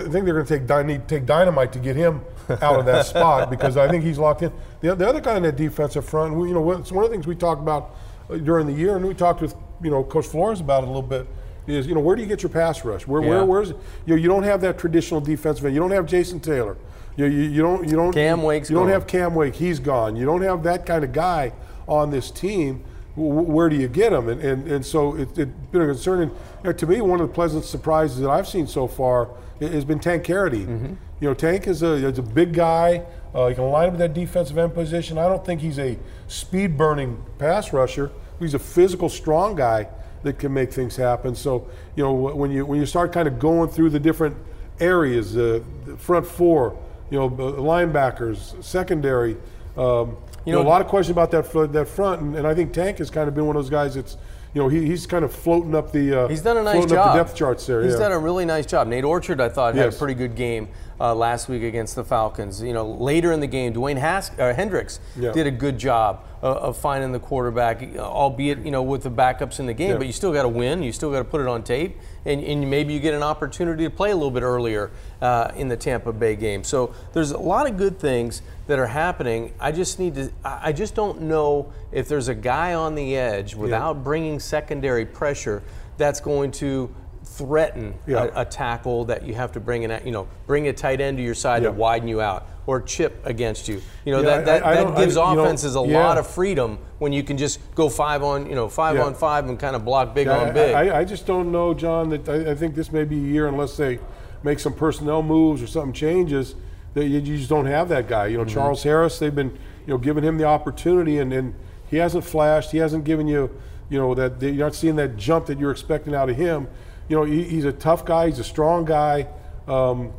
think 0.00 0.10
they're 0.24 0.42
going 0.42 0.46
to 0.46 0.58
take 0.66 0.86
need 0.86 1.06
take 1.08 1.26
dynamite 1.26 1.72
to 1.72 1.78
get 1.78 1.96
him 1.96 2.22
out 2.62 2.78
of 2.80 2.86
that 2.86 3.06
spot 3.06 3.50
because 3.50 3.76
I 3.76 3.88
think 3.88 4.04
he's 4.04 4.18
locked 4.18 4.42
in. 4.42 4.52
The, 4.80 4.94
the 4.94 5.08
other 5.08 5.20
guy 5.20 5.36
in 5.36 5.42
that 5.44 5.56
defensive 5.56 6.04
front, 6.04 6.34
we, 6.34 6.48
you 6.48 6.54
know, 6.54 6.70
it's 6.72 6.92
one 6.92 7.04
of 7.04 7.10
the 7.10 7.14
things 7.14 7.26
we 7.26 7.34
talked 7.36 7.60
about 7.62 7.94
uh, 8.28 8.36
during 8.36 8.66
the 8.66 8.72
year, 8.72 8.96
and 8.96 9.06
we 9.06 9.14
talked 9.14 9.40
with 9.40 9.54
you 9.82 9.90
know 9.90 10.02
Coach 10.04 10.26
Flores 10.26 10.60
about 10.60 10.82
it 10.82 10.86
a 10.86 10.88
little 10.88 11.02
bit. 11.02 11.26
Is 11.66 11.86
you 11.86 11.94
know 11.94 12.00
where 12.00 12.14
do 12.14 12.20
you 12.22 12.28
get 12.28 12.42
your 12.42 12.50
pass 12.50 12.84
rush? 12.84 13.06
Where 13.06 13.22
Yeah. 13.22 13.28
where 13.28 13.44
where's 13.44 13.68
you 13.70 13.76
know 14.08 14.16
you 14.16 14.28
don't 14.28 14.42
have 14.42 14.60
that 14.62 14.78
traditional 14.78 15.20
defensive 15.20 15.64
end. 15.64 15.74
You 15.74 15.80
don't 15.80 15.92
have 15.92 16.06
Jason 16.06 16.40
Taylor. 16.40 16.76
You, 17.16 17.26
you, 17.26 17.42
you 17.42 17.62
don't 17.62 17.84
you 17.88 17.96
don't 17.96 18.12
Cam 18.12 18.42
Wake's 18.42 18.68
you 18.68 18.74
don't 18.74 18.86
gone. 18.86 18.92
have 18.92 19.06
Cam 19.06 19.34
Wake. 19.34 19.54
He's 19.54 19.78
gone. 19.78 20.16
You 20.16 20.26
don't 20.26 20.42
have 20.42 20.62
that 20.64 20.84
kind 20.84 21.04
of 21.04 21.12
guy 21.12 21.52
on 21.86 22.10
this 22.10 22.30
team. 22.30 22.82
Where 23.16 23.68
do 23.68 23.76
you 23.76 23.88
get 23.88 24.10
them? 24.10 24.28
And 24.28 24.40
and, 24.40 24.66
and 24.66 24.84
so 24.84 25.14
it, 25.14 25.38
it's 25.38 25.50
been 25.70 25.82
a 25.82 25.86
concern. 25.86 26.22
And 26.22 26.30
you 26.32 26.38
know, 26.64 26.72
to 26.72 26.86
me, 26.86 27.00
one 27.00 27.20
of 27.20 27.28
the 27.28 27.34
pleasant 27.34 27.64
surprises 27.64 28.18
that 28.20 28.30
I've 28.30 28.48
seen 28.48 28.66
so 28.66 28.88
far 28.88 29.30
has 29.60 29.84
been 29.84 30.00
Tank 30.00 30.24
Carradine. 30.24 30.66
Mm-hmm. 30.66 30.94
You 31.20 31.28
know, 31.28 31.34
Tank 31.34 31.68
is 31.68 31.82
a 31.82 31.92
is 31.92 32.18
a 32.18 32.22
big 32.22 32.54
guy. 32.54 33.04
Uh, 33.32 33.48
he 33.48 33.54
can 33.54 33.64
line 33.64 33.86
up 33.86 33.92
with 33.92 34.00
that 34.00 34.14
defensive 34.14 34.58
end 34.58 34.74
position. 34.74 35.18
I 35.18 35.28
don't 35.28 35.44
think 35.44 35.60
he's 35.60 35.78
a 35.78 35.98
speed 36.28 36.76
burning 36.76 37.22
pass 37.38 37.72
rusher. 37.72 38.10
He's 38.40 38.54
a 38.54 38.58
physical, 38.58 39.08
strong 39.08 39.54
guy 39.54 39.88
that 40.22 40.38
can 40.38 40.52
make 40.52 40.72
things 40.72 40.96
happen. 40.96 41.34
So 41.34 41.68
you 41.94 42.02
know 42.02 42.12
when 42.12 42.50
you 42.50 42.66
when 42.66 42.80
you 42.80 42.86
start 42.86 43.12
kind 43.12 43.28
of 43.28 43.38
going 43.38 43.70
through 43.70 43.90
the 43.90 44.00
different 44.00 44.36
areas, 44.80 45.36
uh, 45.36 45.60
the 45.84 45.96
front 45.96 46.26
four, 46.26 46.76
you 47.10 47.18
know, 47.18 47.30
linebackers, 47.30 48.62
secondary. 48.62 49.36
Um, 49.76 50.16
you, 50.44 50.52
know, 50.52 50.60
a 50.60 50.62
lot 50.62 50.80
of 50.80 50.88
questions 50.88 51.12
about 51.12 51.30
that 51.30 51.72
that 51.72 51.88
front, 51.88 52.20
and, 52.20 52.36
and 52.36 52.46
I 52.46 52.54
think 52.54 52.72
Tank 52.72 52.98
has 52.98 53.10
kind 53.10 53.28
of 53.28 53.34
been 53.34 53.46
one 53.46 53.56
of 53.56 53.62
those 53.62 53.70
guys 53.70 53.94
that's, 53.94 54.16
you 54.54 54.62
know, 54.62 54.68
he, 54.68 54.86
he's 54.86 55.06
kind 55.06 55.24
of 55.24 55.32
floating 55.32 55.74
up 55.74 55.90
the. 55.90 56.22
Uh, 56.22 56.28
He's 56.28 56.42
done 56.42 56.56
a 56.56 56.62
nice 56.62 56.86
job. 56.86 56.98
up 56.98 57.12
the 57.14 57.22
depth 57.24 57.34
charts 57.36 57.66
there. 57.66 57.82
He's 57.82 57.92
yeah. 57.94 57.98
done 57.98 58.12
a 58.12 58.18
really 58.18 58.44
nice 58.44 58.66
job. 58.66 58.86
Nate 58.86 59.04
Orchard, 59.04 59.40
I 59.40 59.48
thought, 59.48 59.74
had 59.74 59.88
a 59.88 59.96
pretty 59.96 60.14
good 60.14 60.36
game 60.36 60.68
uh, 61.00 61.12
last 61.12 61.48
week 61.48 61.64
against 61.64 61.96
the 61.96 62.04
Falcons. 62.04 62.62
You 62.62 62.72
know, 62.72 62.86
later 62.86 63.32
in 63.32 63.40
the 63.40 63.48
game, 63.48 63.74
Dwayne 63.74 63.96
Has- 63.98 64.30
uh, 64.38 64.54
Hendrix 64.54 65.00
Yeah. 65.16 65.32
did 65.32 65.48
a 65.48 65.50
good 65.50 65.76
job 65.76 66.24
of, 66.40 66.56
of 66.58 66.76
finding 66.76 67.10
the 67.10 67.18
quarterback, 67.18 67.82
albeit 67.98 68.58
you 68.64 68.70
know 68.70 68.82
with 68.82 69.02
the 69.02 69.10
backups 69.10 69.58
in 69.58 69.66
the 69.66 69.74
game. 69.74 69.90
Yeah. 69.90 69.96
But 69.96 70.06
you 70.06 70.12
still 70.12 70.32
got 70.32 70.42
to 70.42 70.48
win. 70.48 70.82
You 70.84 70.92
still 70.92 71.10
got 71.10 71.18
to 71.18 71.24
put 71.24 71.40
it 71.40 71.48
on 71.48 71.64
tape, 71.64 71.96
and, 72.26 72.42
and 72.42 72.70
maybe 72.70 72.92
you 72.94 73.00
get 73.00 73.14
an 73.14 73.22
opportunity 73.22 73.84
to 73.84 73.90
play 73.90 74.10
a 74.10 74.14
little 74.14 74.30
bit 74.30 74.42
earlier 74.42 74.90
uh, 75.20 75.52
in 75.56 75.68
the 75.68 75.76
Tampa 75.76 76.12
Bay 76.12 76.36
game. 76.36 76.64
So 76.64 76.94
there's 77.12 77.30
a 77.32 77.38
lot 77.38 77.68
of 77.68 77.76
good 77.76 77.98
things 77.98 78.42
that 78.66 78.78
are 78.78 78.86
happening. 78.86 79.52
I 79.60 79.72
just 79.72 79.98
need 79.98 80.14
to. 80.14 80.30
I 80.44 80.72
just 80.72 80.94
don't 80.94 81.22
know 81.22 81.72
if 81.92 82.08
there's 82.08 82.28
a 82.28 82.34
guy 82.34 82.74
on 82.74 82.94
the 82.94 83.16
edge 83.16 83.54
without 83.54 84.02
bringing 84.02 84.40
secondary 84.40 85.04
pressure 85.04 85.62
that's 85.96 86.20
going 86.20 86.50
to 86.52 86.94
threaten 87.24 87.94
Yeah. 88.06 88.24
a, 88.34 88.42
a 88.42 88.44
tackle 88.44 89.04
that 89.06 89.24
you 89.24 89.34
have 89.34 89.52
to 89.52 89.60
bring 89.60 89.82
in, 89.82 90.00
you 90.04 90.12
know, 90.12 90.28
bring 90.46 90.68
a 90.68 90.72
tight 90.72 91.00
end 91.00 91.16
to 91.18 91.22
your 91.22 91.34
side 91.34 91.62
Yeah. 91.62 91.70
to 91.70 91.74
widen 91.74 92.08
you 92.08 92.20
out 92.20 92.46
or 92.66 92.80
chip 92.80 93.20
against 93.24 93.68
you. 93.68 93.80
You 94.04 94.12
know, 94.12 94.20
Yeah, 94.20 94.36
that, 94.36 94.44
that, 94.46 94.66
I- 94.66 94.70
I 94.70 94.74
that 94.76 94.82
don't- 94.84 94.96
I- 94.96 95.00
gives 95.00 95.16
know, 95.16 95.38
offenses 95.44 95.76
a 95.76 95.80
yeah. 95.80 95.98
lot 96.02 96.16
of 96.18 96.26
freedom 96.26 96.78
when 96.98 97.12
you 97.12 97.22
can 97.22 97.36
just 97.36 97.60
go 97.74 97.88
five 97.88 98.22
on, 98.22 98.46
you 98.48 98.54
know, 98.54 98.68
five 98.68 98.96
Yeah. 98.96 99.02
on 99.04 99.14
five 99.14 99.48
and 99.48 99.58
kind 99.58 99.76
of 99.76 99.84
block 99.84 100.14
big 100.14 100.28
on 100.28 100.54
big. 100.54 100.74
I, 100.74 101.00
I 101.00 101.04
just 101.04 101.26
don't 101.26 101.52
know, 101.52 101.74
John. 101.74 102.08
That 102.10 102.28
I, 102.28 102.52
I 102.52 102.54
think 102.54 102.74
this 102.74 102.90
may 102.90 103.04
be 103.04 103.16
a 103.16 103.20
year 103.28 103.46
unless 103.48 103.76
they 103.76 103.98
make 104.42 104.58
some 104.60 104.72
personnel 104.72 105.22
moves 105.22 105.62
or 105.62 105.66
something 105.66 105.92
changes. 105.92 106.54
That 106.94 107.06
you, 107.06 107.18
you 107.18 107.36
just 107.36 107.50
don't 107.50 107.66
have 107.66 107.88
that 107.88 108.08
guy. 108.08 108.26
You 108.28 108.38
know, 108.38 108.44
Mm-hmm. 108.44 108.54
Charles 108.54 108.82
Harris. 108.84 109.18
They've 109.18 109.34
been 109.34 109.50
you 109.86 109.92
know 109.92 109.98
giving 109.98 110.22
him 110.24 110.38
the 110.38 110.44
opportunity, 110.44 111.18
and, 111.18 111.32
and 111.32 111.54
he 111.90 111.96
hasn't 111.98 112.24
flashed. 112.24 112.70
He 112.70 112.78
hasn't 112.78 113.04
given 113.04 113.26
you 113.28 113.50
you 113.90 113.98
know 113.98 114.14
that 114.14 114.40
you're 114.40 114.64
not 114.66 114.74
seeing 114.74 114.96
that 114.96 115.16
jump 115.18 115.46
that 115.46 115.58
you're 115.58 115.72
expecting 115.72 116.14
out 116.14 116.30
of 116.30 116.36
him. 116.36 116.68
You 117.08 117.16
know, 117.16 117.24
he, 117.24 117.42
he's 117.42 117.64
a 117.66 117.72
tough 117.72 118.06
guy. 118.06 118.28
He's 118.28 118.38
a 118.38 118.44
strong 118.44 118.84
guy. 118.86 119.26
Um, 119.68 120.12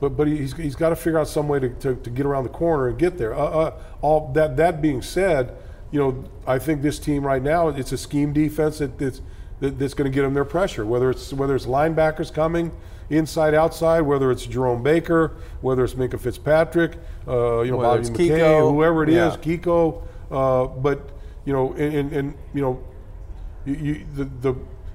but 0.00 0.16
but 0.16 0.26
he's, 0.26 0.54
he's 0.56 0.76
got 0.76 0.90
to 0.90 0.96
figure 0.96 1.18
out 1.18 1.28
some 1.28 1.48
way 1.48 1.58
to, 1.58 1.68
to, 1.70 1.94
to 1.96 2.10
get 2.10 2.26
around 2.26 2.44
the 2.44 2.50
corner 2.50 2.88
and 2.88 2.98
get 2.98 3.16
there. 3.18 3.34
Uh, 3.34 3.44
uh, 3.44 3.80
all 4.02 4.32
that 4.34 4.56
that 4.56 4.82
being 4.82 5.02
said, 5.02 5.56
you 5.90 5.98
know 6.00 6.24
I 6.46 6.58
think 6.58 6.82
this 6.82 6.98
team 6.98 7.24
right 7.24 7.42
now 7.42 7.68
it's 7.68 7.92
a 7.92 7.98
scheme 7.98 8.32
defense 8.32 8.78
that, 8.78 8.98
that's 8.98 9.22
that, 9.60 9.78
that's 9.78 9.94
going 9.94 10.10
to 10.10 10.14
get 10.14 10.22
them 10.22 10.34
their 10.34 10.44
pressure. 10.44 10.84
Whether 10.84 11.10
it's 11.10 11.32
whether 11.32 11.56
it's 11.56 11.66
linebackers 11.66 12.32
coming 12.32 12.72
inside 13.08 13.54
outside, 13.54 14.02
whether 14.02 14.30
it's 14.30 14.44
Jerome 14.46 14.82
Baker, 14.82 15.36
whether 15.60 15.84
it's 15.84 15.94
Minkah 15.94 16.20
Fitzpatrick, 16.20 16.98
uh, 17.26 17.60
you 17.60 17.70
know 17.70 17.78
Whether 17.78 18.02
Bobby 18.02 18.24
McCain, 18.24 18.38
Kiko. 18.38 18.70
whoever 18.70 19.02
it 19.02 19.08
is, 19.08 19.14
Yeah. 19.14 19.36
Kiko. 19.36 20.02
Uh, 20.30 20.66
but 20.66 21.10
you 21.44 21.52
know 21.52 21.72
and, 21.74 21.94
and, 21.94 22.12
and 22.12 22.34
you 22.52 22.60
know 22.60 22.84
you, 23.64 23.74
you, 23.74 24.06
the, 24.14 24.24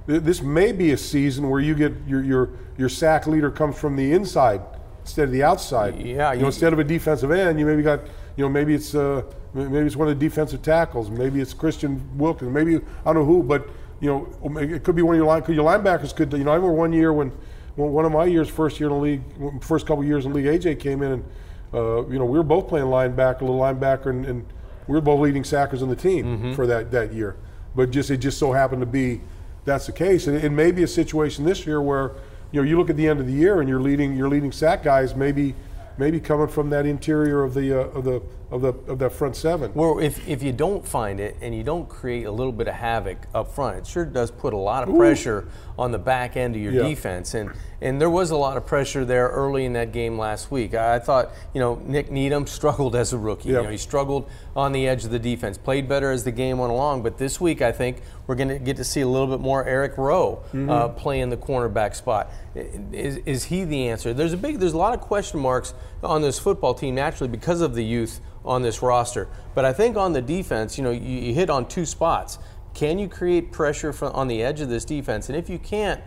the 0.08 0.20
this 0.20 0.42
may 0.42 0.72
be 0.72 0.92
a 0.92 0.98
season 0.98 1.50
where 1.50 1.62
you 1.62 1.74
get 1.74 1.94
your 2.06 2.22
your 2.24 2.50
your 2.78 2.90
sack 2.90 3.28
leader 3.28 3.50
comes 3.50 3.78
from 3.78 3.96
the 3.96 4.12
inside 4.12 4.62
instead 5.02 5.26
of 5.26 5.32
the 5.32 5.44
outside. 5.44 5.96
Yeah, 6.00 6.32
you 6.32 6.38
you- 6.38 6.42
know, 6.42 6.48
instead 6.48 6.74
of 6.74 6.80
a 6.80 6.84
defensive 6.84 7.32
end, 7.32 7.60
you 7.60 7.66
maybe 7.66 7.82
got 7.84 8.02
you 8.38 8.44
know 8.46 8.50
maybe 8.50 8.74
it's 8.74 8.96
uh, 8.96 9.24
maybe 9.54 9.80
it's 9.86 9.96
one 9.96 10.08
of 10.08 10.18
the 10.20 10.26
defensive 10.30 10.62
tackles, 10.62 11.10
maybe 11.10 11.42
it's 11.42 11.54
Christian 11.54 12.02
Wilkins, 12.18 12.52
maybe 12.54 12.78
I 12.78 12.80
don't 13.06 13.16
know 13.16 13.26
who, 13.26 13.44
but 13.44 13.68
you 14.00 14.10
know 14.10 14.58
it 14.60 14.84
could 14.84 14.96
be 14.96 15.02
one 15.02 15.16
of 15.16 15.18
your 15.18 15.28
line. 15.28 15.42
Could 15.44 15.56
your 15.56 15.70
linebackers 15.70 16.16
could 16.16 16.32
you 16.34 16.44
know 16.44 16.52
I 16.52 16.56
remember 16.56 16.74
one 16.76 16.94
year 16.94 17.14
when, 17.14 17.32
when 17.76 17.92
one 17.92 18.06
of 18.06 18.12
my 18.12 18.26
years, 18.26 18.50
first 18.50 18.80
year 18.80 18.90
in 18.90 18.96
the 18.96 19.02
league, 19.02 19.22
first 19.64 19.86
couple 19.86 20.04
years 20.04 20.26
in 20.26 20.32
the 20.34 20.40
league, 20.40 20.62
AJ 20.62 20.80
came 20.80 21.02
in 21.04 21.12
and 21.14 21.26
uh, 21.74 22.06
you 22.08 22.18
know 22.20 22.26
we 22.26 22.38
were 22.38 22.44
both 22.44 22.68
playing 22.68 22.88
linebacker, 22.88 23.42
little 23.42 23.60
linebacker, 23.60 24.08
and, 24.08 24.26
and 24.26 24.46
we 24.88 24.94
were 24.96 25.02
both 25.02 25.20
leading 25.20 25.44
sackers 25.44 25.82
on 25.84 25.90
the 25.90 25.96
team 25.96 26.26
Mm-hmm. 26.26 26.54
for 26.54 26.66
that 26.68 26.92
that 26.92 27.14
year. 27.14 27.36
But 27.76 27.92
just 27.92 28.10
it 28.12 28.18
just 28.18 28.38
so 28.38 28.52
happened 28.52 28.82
to 28.82 28.86
be 28.86 29.22
that's 29.64 29.86
the 29.86 29.92
case, 29.92 30.26
and 30.28 30.36
it 30.38 30.52
may 30.52 30.72
be 30.72 30.84
a 30.84 30.88
situation 30.88 31.46
this 31.46 31.66
year 31.68 31.82
where 31.82 32.12
you 32.52 32.62
know 32.62 32.68
you 32.68 32.78
look 32.78 32.90
at 32.90 32.98
the 32.98 33.08
end 33.08 33.20
of 33.20 33.28
the 33.28 33.34
year 33.34 33.60
and 33.60 33.70
you're 33.70 33.82
leading 33.82 34.16
you're 34.16 34.30
leading 34.30 34.52
sack 34.52 34.84
guys 34.84 35.16
maybe 35.16 35.56
maybe 35.98 36.20
coming 36.20 36.48
from 36.48 36.70
that 36.70 36.86
interior 36.86 37.44
of 37.44 37.54
the 37.54 37.74
uh, 37.74 37.88
of 37.90 38.04
the 38.04 38.22
of 38.52 38.62
the 38.62 38.74
of 38.92 39.00
that 39.00 39.12
front 39.12 39.36
seven. 39.36 39.72
Well, 39.74 40.00
if, 40.00 40.28
if 40.28 40.44
you 40.44 40.52
don't 40.52 40.86
find 40.86 41.20
it 41.20 41.38
and 41.42 41.56
you 41.56 41.64
don't 41.64 41.88
create 41.88 42.26
a 42.26 42.32
little 42.32 42.52
bit 42.52 42.68
of 42.68 42.74
havoc 42.76 43.18
up 43.34 43.54
front, 43.54 43.78
it 43.78 43.88
sure 43.88 44.06
does 44.06 44.30
put 44.32 44.54
a 44.54 44.58
lot 44.58 44.88
of 44.88 44.96
pressure 44.96 45.48
on 45.80 45.92
the 45.92 45.98
back 45.98 46.36
end 46.38 46.56
of 46.56 46.62
your 46.62 46.74
Yeah. 46.74 46.84
defense. 46.84 47.34
And 47.34 47.52
and 47.84 48.00
there 48.00 48.10
was 48.12 48.30
a 48.30 48.38
lot 48.38 48.58
of 48.58 48.66
pressure 48.68 49.06
there 49.06 49.30
early 49.30 49.66
in 49.66 49.74
that 49.74 49.92
game 49.92 50.20
last 50.20 50.52
week. 50.52 50.76
I, 50.76 50.96
I 50.96 51.00
thought, 51.00 51.32
you 51.54 51.60
know, 51.60 51.82
Nik 51.86 52.12
Needham 52.12 52.46
struggled 52.60 52.96
as 52.96 53.14
a 53.14 53.18
rookie. 53.18 53.50
You 53.50 53.56
know, 53.56 53.68
he 53.70 53.78
struggled 53.78 54.30
on 54.56 54.72
the 54.74 54.88
edge 54.88 55.04
of 55.06 55.10
the 55.12 55.18
defense, 55.18 55.58
played 55.58 55.88
better 55.90 56.12
as 56.12 56.24
the 56.24 56.32
game 56.32 56.58
went 56.60 56.72
along. 56.72 57.02
But 57.04 57.18
this 57.18 57.40
week, 57.42 57.62
I 57.62 57.72
think 57.72 58.02
we're 58.28 58.36
going 58.36 58.50
to 58.50 58.60
get 58.60 58.78
to 58.78 58.84
see 58.84 59.02
a 59.02 59.08
little 59.08 59.26
bit 59.28 59.40
more 59.40 59.66
Eric 59.66 59.98
Rowe 59.98 60.44
Mm-hmm. 60.54 60.70
uh, 60.70 60.90
playing 60.90 61.30
the 61.30 61.38
cornerback 61.38 61.96
spot. 61.96 62.30
Is, 62.56 63.18
is 63.26 63.46
he 63.46 63.64
the 63.64 63.88
answer? 63.88 64.14
There's 64.14 64.34
a 64.34 64.38
big, 64.38 64.60
there's 64.60 64.74
a 64.74 64.78
lot 64.78 64.94
of 64.94 65.02
question 65.02 65.40
marks 65.40 65.74
on 66.04 66.22
this 66.22 66.38
football 66.38 66.74
team 66.74 66.96
naturally 66.96 67.30
because 67.32 67.62
of 67.62 67.74
the 67.76 67.84
youth 67.84 68.20
on 68.46 68.62
this 68.62 68.82
roster. 68.82 69.28
But 69.56 69.66
I 69.66 69.74
think 69.74 69.98
on 69.98 70.14
the 70.14 70.22
defense, 70.22 70.78
you 70.78 70.84
know, 70.84 70.92
you, 70.92 71.00
you 71.20 71.34
hit 71.34 71.50
on 71.50 71.68
two 71.68 71.86
spots. 71.86 72.40
Can 72.74 72.98
you 73.00 73.08
create 73.08 73.52
pressure 73.52 73.92
from, 73.94 74.14
on 74.14 74.28
the 74.28 74.42
edge 74.42 74.62
of 74.62 74.70
this 74.70 74.86
defense? 74.86 75.30
And 75.30 75.38
if 75.38 75.50
you 75.50 75.60
can't 75.60 76.02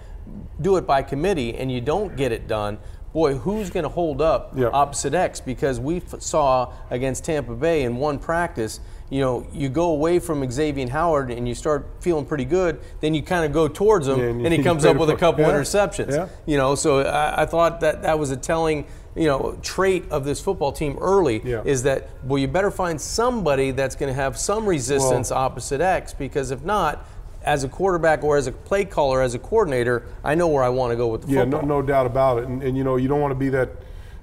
do 0.61 0.77
it 0.77 0.87
by 0.87 1.03
committee 1.03 1.55
and 1.55 1.71
you 1.71 1.81
don't 1.81 2.17
get 2.17 2.33
it 2.33 2.49
done, 2.49 2.79
boy, 3.13 3.35
who's 3.35 3.71
going 3.71 3.83
to 3.85 3.89
hold 3.91 4.21
up 4.23 4.53
Yeah. 4.57 4.69
opposite 4.73 5.15
X? 5.15 5.41
Because 5.41 5.79
we 5.79 5.99
f- 5.99 6.21
saw 6.21 6.73
against 6.91 7.25
Tampa 7.25 7.55
Bay 7.55 7.83
in 7.83 7.97
one 7.97 8.19
practice, 8.19 8.81
you 9.11 9.21
know, 9.21 9.47
you 9.53 9.69
go 9.69 9.91
away 9.91 10.19
from 10.19 10.51
Xavier 10.51 10.89
Howard 10.89 11.31
and 11.31 11.47
you 11.47 11.55
start 11.55 11.87
feeling 12.01 12.25
pretty 12.25 12.47
good, 12.47 12.81
then 13.01 13.13
you 13.15 13.23
kind 13.23 13.45
of 13.45 13.53
go 13.53 13.69
towards 13.69 14.09
him 14.09 14.19
Yeah, 14.19 14.25
and 14.25 14.45
and 14.47 14.55
he 14.55 14.63
comes 14.63 14.85
up 14.87 14.97
with 14.97 15.11
a 15.11 15.17
couple 15.17 15.43
yeah, 15.45 15.51
interceptions. 15.53 16.13
yeah. 16.13 16.29
You 16.47 16.57
know, 16.57 16.75
so 16.75 17.01
I, 17.03 17.43
I 17.43 17.47
thought 17.47 17.81
that 17.81 18.03
that 18.03 18.19
was 18.19 18.31
a 18.31 18.37
telling, 18.37 18.87
you 19.17 19.27
know, 19.29 19.57
trait 19.63 20.05
of 20.11 20.25
this 20.25 20.41
football 20.41 20.73
team 20.73 20.99
early 21.01 21.41
Yeah. 21.45 21.63
is 21.65 21.85
that 21.85 22.09
well, 22.25 22.39
you 22.39 22.49
better 22.49 22.71
find 22.71 23.01
somebody 23.01 23.71
that's 23.71 23.95
going 23.95 24.09
to 24.09 24.15
have 24.15 24.37
some 24.37 24.67
resistance 24.67 25.31
opposite 25.31 25.81
X 25.81 26.13
because 26.15 26.51
if 26.51 26.63
not, 26.65 27.07
as 27.45 27.63
a 27.63 27.69
quarterback 27.69 28.25
or 28.25 28.37
as 28.39 28.47
a 28.47 28.53
play 28.53 28.85
caller, 28.85 29.21
as 29.21 29.35
a 29.35 29.39
coordinator, 29.39 30.03
I 30.25 30.35
know 30.35 30.49
where 30.49 30.65
I 30.65 30.71
want 30.71 30.93
to 30.93 30.97
go 30.97 31.09
with 31.09 31.23
the 31.23 31.29
Yeah, 31.33 31.45
no, 31.45 31.59
football. 31.59 31.69
no 31.81 31.83
doubt 31.83 32.07
about 32.07 32.39
it. 32.39 32.49
And, 32.49 32.63
and 32.63 32.77
you 32.77 32.83
know, 32.85 32.97
you 32.97 33.07
don't 33.07 33.21
want 33.21 33.33
to 33.33 33.39
be 33.39 33.51
that. 33.51 33.69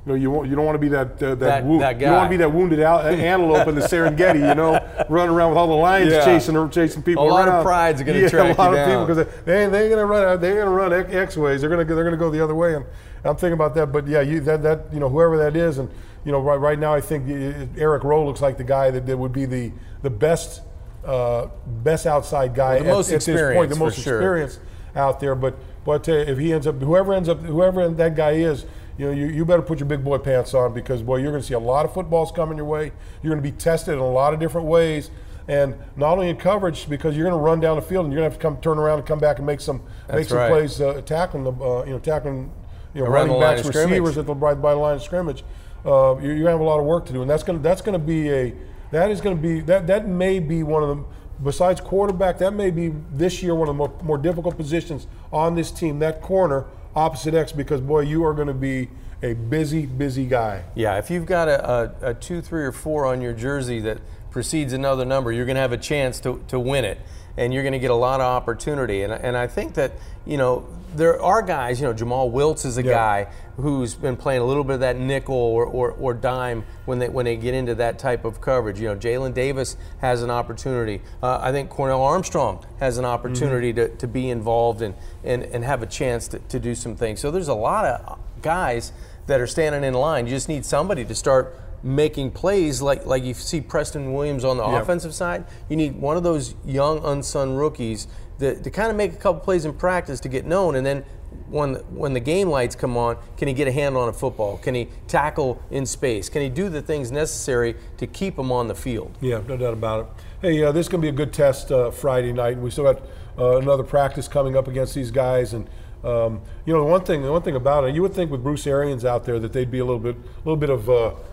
You 0.04 0.14
know, 0.14 0.16
you, 0.18 0.32
want, 0.32 0.50
you 0.50 0.56
don't 0.56 0.66
want 0.66 0.74
to 0.76 0.80
be 0.80 0.88
that 0.90 1.22
uh, 1.22 1.36
that, 1.36 1.40
That- 1.40 1.64
wo- 1.64 1.78
that 1.78 2.00
You 2.00 2.08
don't 2.08 2.16
want 2.16 2.26
to 2.26 2.30
be 2.32 2.38
that 2.38 2.52
wounded 2.52 2.80
out, 2.80 3.06
antelope 3.14 3.68
in 3.68 3.76
the 3.76 3.82
Serengeti. 3.82 4.40
You 4.50 4.56
know, 4.56 4.80
running 5.10 5.36
around 5.36 5.50
with 5.52 5.60
all 5.60 5.68
the 5.68 5.74
lions 5.76 6.12
Yeah. 6.12 6.26
chasing 6.26 6.70
chasing 6.72 7.04
people 7.04 7.24
A 7.24 7.30
lot 7.30 7.48
of 7.48 7.54
around. 7.54 7.64
pride's 7.64 8.02
gonna 8.02 8.18
yeah, 8.22 8.28
track 8.28 8.58
a 8.58 8.60
lot 8.60 8.72
of 8.72 8.78
down. 8.78 9.06
people 9.06 9.06
because 9.24 9.44
they 9.46 9.64
ain't, 9.64 9.72
they 9.72 9.84
ain't 9.84 9.92
gonna 9.92 10.06
run. 10.08 10.42
they're 10.42 10.58
gonna 10.58 10.72
run 10.72 10.92
X- 10.92 11.38
ways. 11.38 11.62
They're 11.62 11.70
gonna 11.70 11.86
they're 11.86 12.04
gonna 12.04 12.18
go 12.18 12.32
the 12.32 12.44
other 12.44 12.56
way. 12.56 12.74
And 12.74 12.86
I'm 13.24 13.36
thinking 13.36 13.54
about 13.54 13.76
that. 13.76 13.92
But 13.92 14.08
yeah, 14.08 14.22
you 14.22 14.40
that 14.42 14.64
that 14.64 14.86
you 14.92 15.00
know 15.00 15.10
whoever 15.10 15.38
that 15.38 15.56
is, 15.56 15.78
and 15.78 15.90
you 16.26 16.32
know 16.32 16.40
right 16.40 16.56
right 16.56 16.80
now 16.80 16.94
I 16.94 17.02
think 17.02 17.30
uh, 17.30 17.68
Eric 17.80 18.04
Rowe 18.04 18.26
looks 18.26 18.42
like 18.42 18.58
the 18.58 18.64
guy 18.64 18.92
that, 18.92 19.06
that 19.06 19.18
would 19.18 19.34
be 19.34 19.46
the 19.46 19.72
the 20.02 20.10
best 20.10 20.62
uh, 21.06 21.48
best 21.66 22.06
outside 22.06 22.54
guy 22.56 22.76
Well, 22.76 22.84
at, 22.84 22.88
most 22.88 23.12
at 23.12 23.22
this 23.22 23.56
point, 23.56 23.70
the 23.70 23.76
most 23.76 24.00
sure. 24.00 24.18
experienced 24.18 24.60
out 24.96 25.20
there. 25.20 25.36
But 25.36 25.56
but 25.86 26.08
you, 26.08 26.14
if 26.14 26.38
he 26.38 26.54
ends 26.54 26.68
up, 26.68 26.80
whoever 26.80 27.14
ends 27.14 27.30
up, 27.30 27.42
whoever 27.42 27.90
that 27.90 28.16
guy 28.16 28.32
is, 28.32 28.66
you 28.98 29.06
know, 29.06 29.12
you, 29.12 29.28
you 29.28 29.46
better 29.46 29.62
put 29.62 29.80
your 29.80 29.88
big 29.88 30.04
boy 30.04 30.18
pants 30.18 30.54
on 30.54 30.74
because 30.74 31.02
boy, 31.02 31.18
you're 31.18 31.32
going 31.32 31.42
to 31.42 31.48
see 31.48 31.54
a 31.54 31.60
lot 31.60 31.86
of 31.86 31.94
footballs 31.94 32.32
coming 32.32 32.58
your 32.58 32.66
way. 32.66 32.92
You're 33.22 33.34
going 33.34 33.44
to 33.44 33.52
be 33.52 33.58
tested 33.58 33.96
in 33.96 34.00
a 34.00 34.10
lot 34.10 34.34
of 34.34 34.40
different 34.40 34.68
ways, 34.68 35.10
and 35.48 35.76
not 35.96 36.14
only 36.14 36.30
in 36.30 36.38
coverage 36.38 36.88
because 36.90 37.16
you're 37.16 37.28
going 37.28 37.38
to 37.38 37.44
run 37.44 37.60
down 37.60 37.78
the 37.78 37.82
field 37.82 38.06
and 38.06 38.14
you're 38.14 38.22
going 38.22 38.30
to 38.30 38.34
have 38.34 38.40
to 38.40 38.48
come 38.48 38.62
turn 38.62 38.78
around 38.78 39.00
and 39.00 39.08
come 39.08 39.20
back 39.20 39.38
and 39.38 39.46
make 39.46 39.62
some 39.62 39.82
make 40.14 40.28
some 40.28 40.38
right. 40.38 40.50
plays 40.50 40.80
uh, 40.82 41.02
tackling 41.06 41.44
the 41.44 41.52
uh, 41.52 41.84
you 41.86 41.92
know 41.92 42.00
tackling 42.00 42.52
you 42.94 43.02
know 43.02 43.10
Around 43.10 43.30
running 43.30 43.40
backs, 43.40 43.66
receivers 43.66 44.18
at 44.18 44.26
the 44.26 44.36
right 44.36 44.60
by 44.60 44.74
the 44.74 44.80
line 44.80 44.96
of 44.96 45.04
scrimmage. 45.04 45.44
Uh, 45.84 46.14
going 46.14 46.38
to 46.38 46.50
have 46.50 46.60
a 46.60 46.64
lot 46.64 46.80
of 46.80 46.86
work 46.86 47.06
to 47.08 47.14
do, 47.14 47.22
and 47.22 47.30
that's 47.30 47.44
going 47.44 47.58
to 47.58 47.64
that's 47.64 47.82
to 47.82 48.00
be 48.00 48.30
a 48.30 48.54
that 48.92 49.10
is 49.10 49.22
going 49.22 49.36
to 49.36 49.42
be 49.42 49.62
that 49.62 49.88
that 49.88 50.08
may 50.08 50.40
be 50.40 50.64
one 50.64 50.84
of 50.84 50.90
the 50.90 51.04
Besides 51.44 51.82
quarterback, 51.82 52.38
that 52.38 52.54
may 52.54 52.70
be 52.70 52.94
this 53.12 53.42
year 53.42 53.56
one 53.56 53.68
of 53.68 53.76
the 53.76 53.78
more, 53.78 53.92
more 54.04 54.18
difficult 54.18 54.58
positions 54.58 55.08
on 55.34 55.56
this 55.56 55.72
team. 55.72 55.98
That 56.00 56.22
corner 56.22 56.66
opposite 56.96 57.34
X, 57.34 57.52
because 57.52 57.82
boy, 57.82 58.02
you 58.02 58.24
are 58.26 58.34
going 58.34 58.48
to 58.48 58.54
be 58.54 58.90
a 59.24 59.34
busy, 59.34 59.86
busy 59.86 60.26
guy. 60.26 60.64
Yeah, 60.76 60.98
if 60.98 61.10
you've 61.10 61.26
got 61.26 61.48
a, 61.48 61.72
a, 62.04 62.10
a 62.10 62.14
two, 62.14 62.42
three, 62.42 62.64
or 62.64 62.72
four 62.72 63.08
on 63.08 63.22
your 63.22 63.34
jersey 63.34 63.80
that 63.80 64.00
precedes 64.30 64.74
another 64.74 65.04
number, 65.04 65.32
you're 65.32 65.46
going 65.46 65.56
to 65.56 65.62
have 65.62 65.72
a 65.72 65.78
chance 65.78 66.20
to, 66.22 66.44
to 66.48 66.60
win 66.60 66.86
it. 66.86 67.00
And 67.38 67.54
you're 67.54 67.64
going 67.64 67.74
to 67.74 67.80
get 67.80 67.92
a 67.92 67.96
lot 67.96 68.20
of 68.20 68.26
opportunity. 68.26 69.04
And, 69.04 69.14
and 69.14 69.38
I 69.38 69.48
think 69.48 69.74
that, 69.76 69.94
you 70.26 70.38
know, 70.38 70.68
there 70.96 71.22
are 71.22 71.42
guys, 71.42 71.80
you 71.80 71.88
know, 71.88 71.94
Jomal 71.94 72.32
Wiltz 72.32 72.66
is 72.66 72.78
a 72.78 72.84
Yeah. 72.84 72.92
guy 72.92 73.28
who's 73.56 73.96
been 73.96 74.18
playing 74.18 74.42
a 74.42 74.46
little 74.46 74.64
bit 74.64 74.74
of 74.74 74.80
that 74.82 74.98
nickel 74.98 75.36
or, 75.36 75.66
or, 75.66 75.92
or 75.92 76.14
dime 76.14 76.66
when 76.86 77.00
they, 77.00 77.08
when 77.08 77.24
they 77.26 77.38
get 77.38 77.54
into 77.54 77.76
that 77.76 77.98
type 77.98 78.26
of 78.26 78.42
coverage. 78.42 78.80
You 78.80 78.90
know, 78.90 78.96
Jalen 78.96 79.34
Davis 79.34 79.78
has 80.00 80.22
an 80.24 80.30
opportunity. 80.30 81.02
Uh, 81.24 81.40
I 81.42 81.52
think 81.52 81.70
Cornell 81.70 82.02
Armstrong 82.02 82.66
has 82.80 82.98
an 82.98 83.06
opportunity 83.06 83.72
to, 83.74 83.88
to 83.96 84.08
be 84.08 84.30
involved 84.30 84.82
and, 84.82 84.96
and, 85.24 85.44
and 85.44 85.64
have 85.64 85.82
a 85.82 85.88
chance 85.88 86.28
to, 86.30 86.40
to 86.40 86.60
do 86.60 86.76
some 86.76 86.96
things. 86.96 87.22
So 87.22 87.32
there's 87.32 87.48
a 87.48 87.54
lot 87.54 87.86
of 87.86 88.20
guys 88.42 88.92
that 89.28 89.40
are 89.40 89.48
standing 89.48 89.84
in 89.84 89.94
line. 89.94 90.26
You 90.28 90.34
just 90.34 90.50
need 90.50 90.66
somebody 90.66 91.06
to 91.06 91.16
start 91.16 91.56
making 91.84 92.32
plays 92.32 92.82
like 92.82 93.06
like 93.06 93.24
you 93.24 93.34
see 93.34 93.62
Preston 93.62 94.14
Williams 94.14 94.44
on 94.46 94.58
the 94.58 94.64
Yeah. 94.66 94.82
offensive 94.82 95.14
side. 95.14 95.46
You 95.70 95.76
need 95.76 96.00
one 96.00 96.18
of 96.18 96.24
those 96.24 96.56
young 96.66 97.04
unsung 97.04 97.56
rookies 97.56 98.08
that, 98.40 98.64
to 98.64 98.70
kind 98.70 98.90
of 98.92 98.96
make 98.98 99.14
a 99.14 99.18
couple 99.18 99.42
plays 99.42 99.66
in 99.66 99.74
practice 99.74 100.20
to 100.22 100.30
get 100.30 100.46
known 100.46 100.76
and 100.76 100.86
then 100.86 101.04
when 101.50 101.76
when 101.96 102.14
the 102.14 102.20
game 102.20 102.50
lights 102.50 102.76
come 102.76 102.98
on, 102.98 103.18
can 103.38 103.48
he 103.48 103.54
get 103.54 103.68
a 103.68 103.72
hand 103.72 103.96
on 103.98 104.10
a 104.10 104.14
football? 104.14 104.58
Can 104.58 104.76
he 104.76 104.90
tackle 105.08 105.62
in 105.72 105.86
space? 105.86 106.30
Can 106.30 106.42
he 106.42 106.50
do 106.50 106.70
the 106.70 106.82
things 106.82 107.12
necessary 107.12 107.76
to 107.98 108.08
keep 108.08 108.38
him 108.38 108.52
on 108.52 108.68
the 108.68 108.76
field? 108.76 109.18
Yeah, 109.22 109.42
no 109.48 109.58
doubt 109.58 109.74
about 109.74 110.00
it. 110.02 110.06
Hey, 110.42 110.64
uh, 110.64 110.72
this 110.72 110.86
is 110.86 110.90
going 110.90 111.02
to 111.02 111.06
be 111.06 111.10
a 111.10 111.18
good 111.18 111.34
test 111.34 111.72
uh, 111.72 111.92
Friday 111.92 112.34
night. 112.34 112.58
We 112.58 112.70
still 112.72 112.84
got 112.86 113.02
uh, 113.38 113.58
another 113.58 113.84
practice 113.84 114.28
coming 114.28 114.56
up 114.58 114.68
against 114.68 114.94
these 114.96 115.12
guys, 115.12 115.54
and 115.54 115.70
um, 116.04 116.42
you 116.66 116.74
know 116.74 116.80
the 116.84 116.90
one 116.92 117.04
thing, 117.04 117.22
the 117.22 117.32
one 117.32 117.44
thing 117.44 117.56
about 117.56 117.86
it, 117.86 117.96
you 117.96 118.02
would 118.02 118.14
think 118.14 118.30
with 118.32 118.44
Bruce 118.44 118.66
Arians 118.68 119.06
out 119.06 119.24
there 119.26 119.40
that 119.40 119.54
they'd 119.54 119.72
be 119.72 119.80
a 119.80 119.86
little 119.86 120.00
bit, 120.00 120.16
a 120.16 120.40
little 120.40 120.58
bit 120.58 120.70
of. 120.70 120.90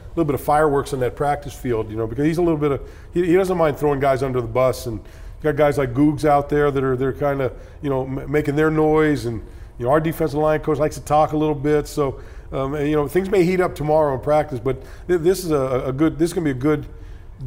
A 0.08 0.18
little 0.18 0.24
bit 0.24 0.34
of 0.34 0.40
fireworks 0.40 0.92
in 0.92 1.00
that 1.00 1.14
practice 1.14 1.54
field, 1.54 1.90
you 1.90 1.96
know, 1.96 2.06
because 2.06 2.24
he's 2.24 2.38
a 2.38 2.42
little 2.42 2.58
bit 2.58 2.72
of 2.72 2.90
he, 3.14 3.24
he 3.24 3.34
doesn't 3.34 3.56
mind 3.56 3.78
throwing 3.78 4.00
guys 4.00 4.22
under 4.22 4.40
the 4.40 4.48
bus, 4.48 4.86
and 4.86 5.00
got 5.42 5.56
guys 5.56 5.78
like 5.78 5.94
Googs 5.94 6.24
out 6.24 6.48
there 6.48 6.70
that 6.70 6.82
are 6.82 6.96
they're 6.96 7.12
kind 7.12 7.40
of 7.40 7.52
you 7.82 7.90
know 7.90 8.04
m- 8.04 8.30
making 8.30 8.56
their 8.56 8.70
noise, 8.70 9.26
and 9.26 9.40
you 9.78 9.84
know 9.84 9.90
our 9.90 10.00
defensive 10.00 10.38
line 10.40 10.60
coach 10.60 10.78
likes 10.78 10.96
to 10.96 11.02
talk 11.02 11.32
a 11.32 11.36
little 11.36 11.54
bit, 11.54 11.86
so 11.86 12.20
um, 12.52 12.74
and, 12.74 12.88
you 12.88 12.96
know 12.96 13.06
things 13.06 13.30
may 13.30 13.44
heat 13.44 13.60
up 13.60 13.74
tomorrow 13.74 14.14
in 14.14 14.20
practice, 14.20 14.58
but 14.58 14.82
th- 15.06 15.20
this 15.20 15.44
is 15.44 15.50
a, 15.50 15.84
a 15.86 15.92
good 15.92 16.18
this 16.18 16.30
is 16.30 16.34
going 16.34 16.44
to 16.46 16.54
be 16.54 16.58
a 16.58 16.60
good 16.60 16.86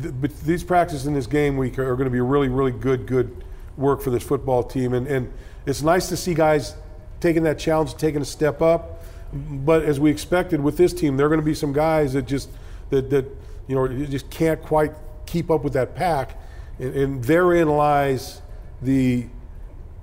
th- 0.01 0.13
but 0.21 0.39
these 0.41 0.63
practices 0.63 1.07
in 1.07 1.13
this 1.13 1.27
game 1.27 1.57
week 1.57 1.77
are, 1.79 1.91
are 1.91 1.95
going 1.95 2.05
to 2.05 2.11
be 2.11 2.21
really 2.21 2.47
really 2.47 2.71
good 2.71 3.05
good 3.05 3.43
work 3.77 4.01
for 4.01 4.11
this 4.11 4.23
football 4.23 4.63
team, 4.63 4.93
and 4.93 5.07
and 5.07 5.31
it's 5.65 5.81
nice 5.81 6.07
to 6.09 6.17
see 6.17 6.33
guys 6.33 6.75
taking 7.19 7.43
that 7.43 7.59
challenge, 7.59 7.95
taking 7.95 8.21
a 8.21 8.25
step 8.25 8.61
up. 8.61 9.00
But 9.33 9.83
as 9.83 9.99
we 9.99 10.11
expected 10.11 10.61
with 10.61 10.77
this 10.77 10.93
team, 10.93 11.17
there 11.17 11.25
are 11.25 11.29
going 11.29 11.39
to 11.39 11.45
be 11.45 11.53
some 11.53 11.73
guys 11.73 12.13
that 12.13 12.23
just 12.23 12.49
that 12.89 13.09
that 13.09 13.25
you 13.67 13.75
know 13.75 13.87
just 14.05 14.29
can't 14.29 14.61
quite 14.61 14.93
keep 15.25 15.49
up 15.49 15.63
with 15.63 15.73
that 15.73 15.95
pack, 15.95 16.37
and, 16.79 16.93
and 16.95 17.23
therein 17.23 17.69
lies 17.69 18.41
the 18.81 19.27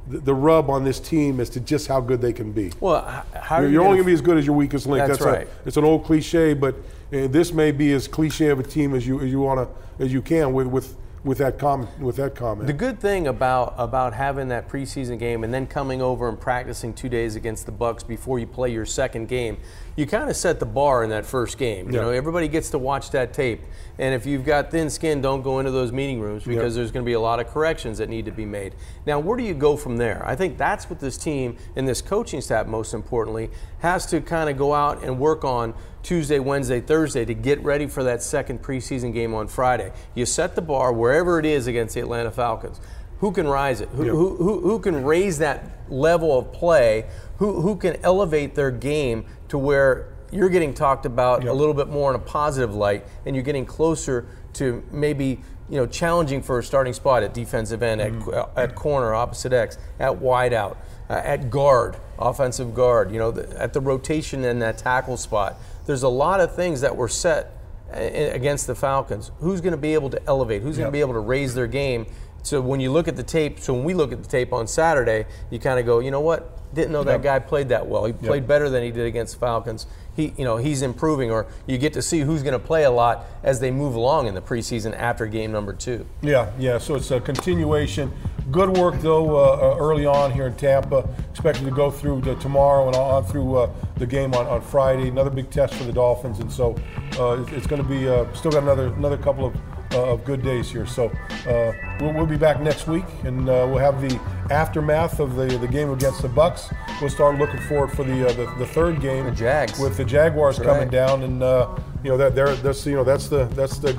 the 0.06 0.34
rub 0.34 0.70
on 0.70 0.84
this 0.84 0.98
team 0.98 1.38
as 1.38 1.50
to 1.50 1.60
just 1.60 1.86
how 1.86 2.00
good 2.00 2.20
they 2.22 2.32
can 2.32 2.50
be. 2.52 2.72
Well, 2.80 3.02
how 3.34 3.58
You're, 3.58 3.66
you 3.66 3.72
you're 3.74 3.84
only 3.84 3.98
gonna- 3.98 4.06
be 4.06 4.12
as 4.14 4.22
good 4.22 4.38
as 4.38 4.46
your 4.46 4.56
weakest 4.56 4.86
link. 4.86 5.06
That's 5.06 5.20
a- 5.20 5.24
right. 5.26 5.48
it's 5.66 5.76
an 5.76 5.84
old 5.84 6.04
cliche, 6.04 6.54
but 6.54 6.74
uh, 7.12 7.26
this 7.28 7.52
may 7.52 7.72
be 7.72 7.92
as 7.92 8.08
cliche 8.08 8.48
of 8.48 8.58
a 8.58 8.62
team 8.62 8.94
as 8.94 9.06
you 9.06 9.20
as 9.20 9.30
you 9.30 9.40
want 9.40 9.68
to 9.68 10.04
as 10.04 10.12
you 10.12 10.22
can 10.22 10.52
with 10.54 10.66
with 10.66 10.96
with 11.28 11.36
that 11.38 11.58
comment 11.58 11.90
with 12.00 12.16
that 12.16 12.34
comment. 12.34 12.66
The 12.66 12.72
good 12.72 12.98
thing 12.98 13.26
about 13.26 13.74
about 13.76 14.14
having 14.14 14.48
that 14.48 14.66
preseason 14.66 15.18
game 15.18 15.44
and 15.44 15.52
then 15.52 15.66
coming 15.66 16.00
over 16.00 16.26
and 16.26 16.40
practicing 16.40 16.94
two 16.94 17.10
days 17.10 17.36
against 17.36 17.66
the 17.66 17.72
Bucs 17.72 18.04
before 18.04 18.38
you 18.38 18.46
play 18.46 18.72
your 18.72 18.86
second 18.86 19.28
game, 19.28 19.58
you 19.94 20.06
kind 20.06 20.30
of 20.30 20.36
set 20.36 20.58
the 20.58 20.64
bar 20.66 21.04
in 21.04 21.10
that 21.10 21.26
first 21.26 21.58
game. 21.58 21.90
You 21.90 21.96
Yeah. 21.96 22.00
know, 22.04 22.10
everybody 22.10 22.48
gets 22.48 22.70
to 22.70 22.78
watch 22.78 23.10
that 23.10 23.34
tape, 23.34 23.60
and 23.98 24.14
if 24.14 24.24
you've 24.24 24.44
got 24.44 24.70
thin 24.70 24.88
skin, 24.88 25.20
don't 25.20 25.42
go 25.42 25.58
into 25.58 25.70
those 25.70 25.92
meeting 25.92 26.18
rooms 26.18 26.44
because 26.44 26.74
there's 26.74 26.90
going 26.90 27.04
to 27.04 27.08
be 27.08 27.12
a 27.12 27.20
lot 27.20 27.40
of 27.40 27.48
corrections 27.48 27.98
that 27.98 28.08
need 28.08 28.24
to 28.24 28.32
be 28.32 28.46
made. 28.46 28.74
Now, 29.04 29.18
where 29.18 29.36
do 29.36 29.44
you 29.44 29.54
go 29.54 29.76
from 29.76 29.98
there? 29.98 30.22
I 30.26 30.34
think 30.34 30.56
that's 30.56 30.88
what 30.88 30.98
this 30.98 31.18
team 31.18 31.58
and 31.76 31.86
this 31.86 32.00
coaching 32.00 32.40
staff, 32.40 32.66
most 32.66 32.94
importantly, 32.94 33.50
has 33.80 34.06
to 34.06 34.22
kind 34.22 34.48
of 34.48 34.56
go 34.56 34.72
out 34.72 35.04
and 35.04 35.18
work 35.20 35.44
on 35.44 35.74
Tuesday, 36.08 36.38
Wednesday, 36.38 36.80
Thursday 36.80 37.26
to 37.26 37.34
get 37.34 37.62
ready 37.62 37.86
for 37.86 38.02
that 38.02 38.22
second 38.22 38.62
preseason 38.62 39.12
game 39.12 39.34
on 39.34 39.46
Friday. 39.46 39.92
You 40.14 40.24
set 40.24 40.54
the 40.54 40.62
bar 40.62 40.90
wherever 40.90 41.38
it 41.38 41.44
is 41.44 41.66
against 41.66 41.94
the 41.94 42.00
Atlanta 42.00 42.30
Falcons. 42.30 42.80
Who 43.18 43.30
can 43.30 43.46
rise 43.46 43.82
it? 43.82 43.90
Who, 43.90 44.06
Yeah. 44.06 44.12
who, 44.12 44.36
who, 44.36 44.60
who 44.60 44.78
can 44.78 45.04
raise 45.04 45.36
that 45.36 45.70
level 45.90 46.38
of 46.38 46.50
play? 46.50 47.04
Who, 47.36 47.60
who 47.60 47.76
can 47.76 47.96
elevate 48.02 48.54
their 48.54 48.70
game 48.70 49.26
to 49.48 49.58
where 49.58 50.06
you're 50.30 50.48
getting 50.48 50.72
talked 50.72 51.04
about 51.04 51.42
Yeah. 51.44 51.50
a 51.50 51.52
little 51.52 51.74
bit 51.74 51.88
more 51.90 52.08
in 52.08 52.16
a 52.16 52.24
positive 52.24 52.74
light 52.74 53.04
and 53.26 53.36
you're 53.36 53.44
getting 53.44 53.66
closer 53.66 54.24
to 54.54 54.82
maybe 54.90 55.42
you 55.68 55.76
know 55.76 55.84
challenging 55.86 56.40
for 56.40 56.58
a 56.58 56.62
starting 56.62 56.94
spot 56.94 57.22
at 57.22 57.34
defensive 57.34 57.82
end, 57.82 58.00
Mm-hmm. 58.00 58.30
at, 58.58 58.70
at 58.70 58.74
corner, 58.74 59.12
opposite 59.12 59.52
X, 59.52 59.76
at 60.00 60.12
wideout, 60.12 60.78
uh, 61.10 61.20
at 61.22 61.50
guard, 61.50 61.98
offensive 62.18 62.74
guard, 62.74 63.12
you 63.12 63.18
know, 63.18 63.30
the, 63.30 63.60
at 63.60 63.74
the 63.74 63.80
rotation 63.82 64.42
and 64.46 64.62
that 64.62 64.78
tackle 64.78 65.18
spot. 65.18 65.58
There's 65.88 66.02
a 66.02 66.08
lot 66.08 66.40
of 66.40 66.54
things 66.54 66.82
that 66.82 66.94
were 66.94 67.08
set 67.08 67.50
uh, 67.90 67.96
against 67.98 68.66
the 68.66 68.74
Falcons. 68.74 69.30
Who's 69.40 69.62
going 69.62 69.70
to 69.72 69.78
be 69.78 69.94
able 69.94 70.10
to 70.10 70.20
elevate? 70.28 70.60
Who's 70.60 70.76
going 70.76 70.86
to 70.86 70.92
be 70.92 71.00
able 71.00 71.14
to 71.14 71.20
raise 71.20 71.54
their 71.54 71.66
game? 71.66 72.04
So 72.42 72.60
when 72.60 72.78
you 72.78 72.92
look 72.92 73.08
at 73.08 73.16
the 73.16 73.22
tape, 73.22 73.58
so 73.58 73.72
when 73.72 73.84
we 73.84 73.94
look 73.94 74.12
at 74.12 74.22
the 74.22 74.28
tape 74.28 74.52
on 74.52 74.66
Saturday, 74.66 75.24
you 75.50 75.58
kind 75.58 75.80
of 75.80 75.86
go, 75.86 76.00
you 76.00 76.10
know 76.10 76.20
what? 76.20 76.74
Didn't 76.74 76.92
know 76.92 77.02
that 77.04 77.12
Yep. 77.12 77.22
guy 77.22 77.38
played 77.38 77.70
that 77.70 77.86
well. 77.86 78.04
He 78.04 78.12
played 78.12 78.46
better 78.46 78.68
than 78.68 78.82
he 78.82 78.90
did 78.90 79.06
against 79.06 79.32
the 79.34 79.40
Falcons. 79.40 79.86
He, 80.14 80.34
you 80.36 80.44
know, 80.44 80.58
he's 80.58 80.82
improving, 80.82 81.30
or 81.30 81.46
you 81.66 81.78
get 81.78 81.94
to 81.94 82.02
see 82.02 82.20
who's 82.20 82.42
going 82.42 82.52
to 82.52 82.58
play 82.58 82.84
a 82.84 82.90
lot 82.90 83.24
as 83.42 83.58
they 83.60 83.70
move 83.70 83.94
along 83.94 84.26
in 84.26 84.34
the 84.34 84.42
preseason 84.42 84.94
after 84.94 85.26
game 85.26 85.52
number 85.52 85.72
two. 85.72 86.04
Yeah, 86.20 86.50
yeah. 86.58 86.76
So 86.76 86.96
it's 86.96 87.10
a 87.10 87.18
continuation. 87.20 88.12
Good 88.50 88.78
work 88.78 89.00
though 89.00 89.36
uh, 89.36 89.74
uh, 89.74 89.76
early 89.78 90.06
on 90.06 90.32
here 90.32 90.46
in 90.46 90.54
Tampa. 90.54 91.06
Expected 91.30 91.64
to 91.66 91.70
go 91.70 91.90
through 91.90 92.22
to 92.22 92.34
tomorrow 92.36 92.86
and 92.86 92.96
on 92.96 93.24
through 93.24 93.56
uh, 93.56 93.70
the 93.96 94.06
game 94.06 94.32
on, 94.34 94.46
on 94.46 94.62
Friday. 94.62 95.08
Another 95.08 95.28
big 95.28 95.50
test 95.50 95.74
for 95.74 95.84
the 95.84 95.92
Dolphins, 95.92 96.38
and 96.38 96.50
so 96.50 96.74
uh, 97.18 97.44
it's 97.48 97.66
going 97.66 97.82
to 97.82 97.88
be 97.88 98.08
uh, 98.08 98.32
still 98.32 98.50
got 98.50 98.62
another 98.62 98.86
another 98.94 99.18
couple 99.18 99.44
of, 99.44 99.56
uh, 99.92 100.12
of 100.12 100.24
good 100.24 100.42
days 100.42 100.70
here. 100.70 100.86
So 100.86 101.10
uh, 101.46 101.72
we'll, 102.00 102.14
we'll 102.14 102.26
be 102.26 102.38
back 102.38 102.60
next 102.60 102.86
week, 102.86 103.04
and 103.24 103.48
uh, 103.50 103.66
we'll 103.68 103.78
have 103.78 104.00
the 104.00 104.18
aftermath 104.50 105.20
of 105.20 105.36
the 105.36 105.46
the 105.58 105.68
game 105.68 105.90
against 105.90 106.22
the 106.22 106.28
Bucs. 106.28 106.74
We'll 107.02 107.10
start 107.10 107.38
looking 107.38 107.60
forward 107.60 107.92
for 107.92 108.04
the 108.04 108.28
uh, 108.28 108.32
the, 108.32 108.46
the 108.58 108.66
third 108.66 109.02
game, 109.02 109.26
The 109.26 109.32
Jags. 109.32 109.78
with 109.78 109.98
the 109.98 110.04
Jaguars 110.04 110.56
That's 110.56 110.66
coming 110.66 110.84
right. 110.84 110.90
down, 110.90 111.22
and 111.22 111.42
uh, 111.42 111.76
you 112.02 112.10
know 112.10 112.16
that 112.16 112.34
there 112.34 112.54
that's 112.56 112.86
you 112.86 112.94
know 112.94 113.04
that's 113.04 113.28
the 113.28 113.44
that's 113.46 113.76
the 113.76 113.94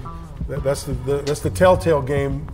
that's 0.47 0.83
the, 0.85 0.93
the 0.93 1.17
that's 1.17 1.41
the 1.41 1.51
telltale 1.51 2.01
game. 2.01 2.47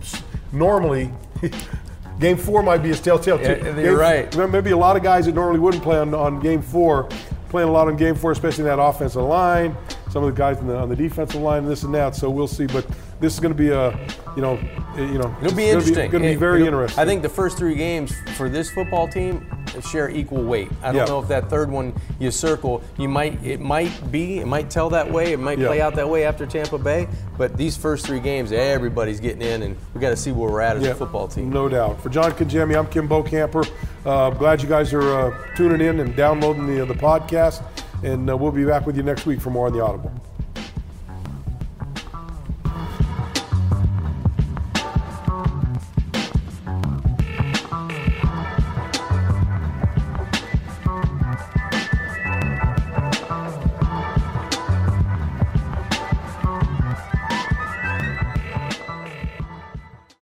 Normally, 0.52 1.12
game 2.20 2.36
four 2.36 2.62
might 2.62 2.78
be 2.78 2.88
his 2.88 3.00
telltale. 3.00 3.40
Yeah, 3.40 3.54
too. 3.54 3.64
you're 3.64 3.74
Game- 3.74 3.94
right. 4.38 4.50
Maybe 4.50 4.70
a 4.70 4.76
lot 4.76 4.96
of 4.96 5.02
guys 5.02 5.26
that 5.26 5.34
normally 5.34 5.60
wouldn't 5.60 5.82
play 5.82 5.98
on, 5.98 6.14
on 6.14 6.40
game 6.40 6.62
four, 6.62 7.04
playing 7.48 7.68
a 7.68 7.72
lot 7.72 7.88
on 7.88 7.96
game 7.96 8.14
four, 8.14 8.32
especially 8.32 8.62
in 8.64 8.68
that 8.68 8.80
offensive 8.82 9.22
line. 9.22 9.76
Some 10.10 10.24
of 10.24 10.34
the 10.34 10.38
guys 10.38 10.58
on 10.58 10.66
the, 10.66 10.76
on 10.76 10.88
the 10.88 10.96
defensive 10.96 11.40
line, 11.40 11.66
this 11.66 11.82
and 11.82 11.94
that. 11.94 12.14
So 12.14 12.30
we'll 12.30 12.48
see. 12.48 12.66
But 12.66 12.86
this 13.20 13.32
is 13.34 13.40
going 13.40 13.52
to 13.52 13.58
be 13.58 13.70
a, 13.70 13.90
you 14.36 14.42
know, 14.42 14.58
you 14.96 15.18
know, 15.18 15.34
It'll 15.42 15.56
be 15.56 15.66
interesting. 15.68 16.10
Going 16.10 16.22
to 16.22 16.28
be 16.30 16.34
very 16.34 16.56
it'll- 16.62 16.66
interesting. 16.68 17.00
I 17.02 17.06
think 17.06 17.22
the 17.22 17.28
first 17.28 17.56
three 17.58 17.74
games 17.74 18.12
for 18.36 18.48
this 18.48 18.70
football 18.70 19.08
team 19.08 19.46
share 19.90 20.08
equal 20.10 20.42
weight. 20.42 20.68
I 20.82 20.86
don't 20.86 20.96
Yeah. 20.96 21.04
know 21.04 21.20
if 21.20 21.28
that 21.28 21.50
third 21.50 21.70
one 21.70 21.92
you 22.18 22.30
circle, 22.30 22.82
you 22.96 23.08
might 23.08 23.42
it 23.44 23.60
might 23.60 24.10
be, 24.10 24.38
it 24.38 24.46
might 24.46 24.70
tell 24.70 24.88
that 24.90 25.10
way, 25.10 25.32
it 25.32 25.38
might 25.40 25.58
Yeah. 25.58 25.66
play 25.66 25.80
out 25.82 25.94
that 25.96 26.08
way 26.08 26.24
after 26.24 26.46
Tampa 26.46 26.78
Bay. 26.78 27.08
But 27.36 27.56
these 27.56 27.76
first 27.76 28.06
three 28.06 28.20
games, 28.20 28.52
everybody's 28.52 29.20
getting 29.20 29.42
in, 29.42 29.62
and 29.62 29.76
we 29.94 30.00
got 30.00 30.10
to 30.10 30.16
see 30.16 30.32
where 30.32 30.50
we're 30.50 30.60
at 30.62 30.76
as 30.76 30.82
Yeah, 30.84 30.90
a 30.90 30.94
football 30.94 31.28
team. 31.28 31.50
No 31.50 31.68
doubt. 31.68 32.00
For 32.02 32.08
John 32.08 32.32
Congemi, 32.32 32.76
I'm 32.78 32.86
Kim 32.86 33.06
Bokamper. 33.08 33.68
Uh, 34.04 34.30
glad 34.30 34.62
you 34.62 34.68
guys 34.68 34.92
are 34.94 35.02
uh, 35.32 35.34
tuning 35.56 35.80
in 35.86 36.00
and 36.00 36.14
downloading 36.16 36.66
the, 36.66 36.84
the 36.86 36.94
podcast. 36.94 37.62
And 38.02 38.28
uh, 38.30 38.36
we'll 38.36 38.52
be 38.52 38.64
back 38.64 38.86
with 38.86 38.96
you 38.96 39.02
next 39.02 39.26
week 39.26 39.40
for 39.40 39.50
more 39.50 39.66
on 39.66 39.72
the 39.72 39.82
Audible. 39.82 40.12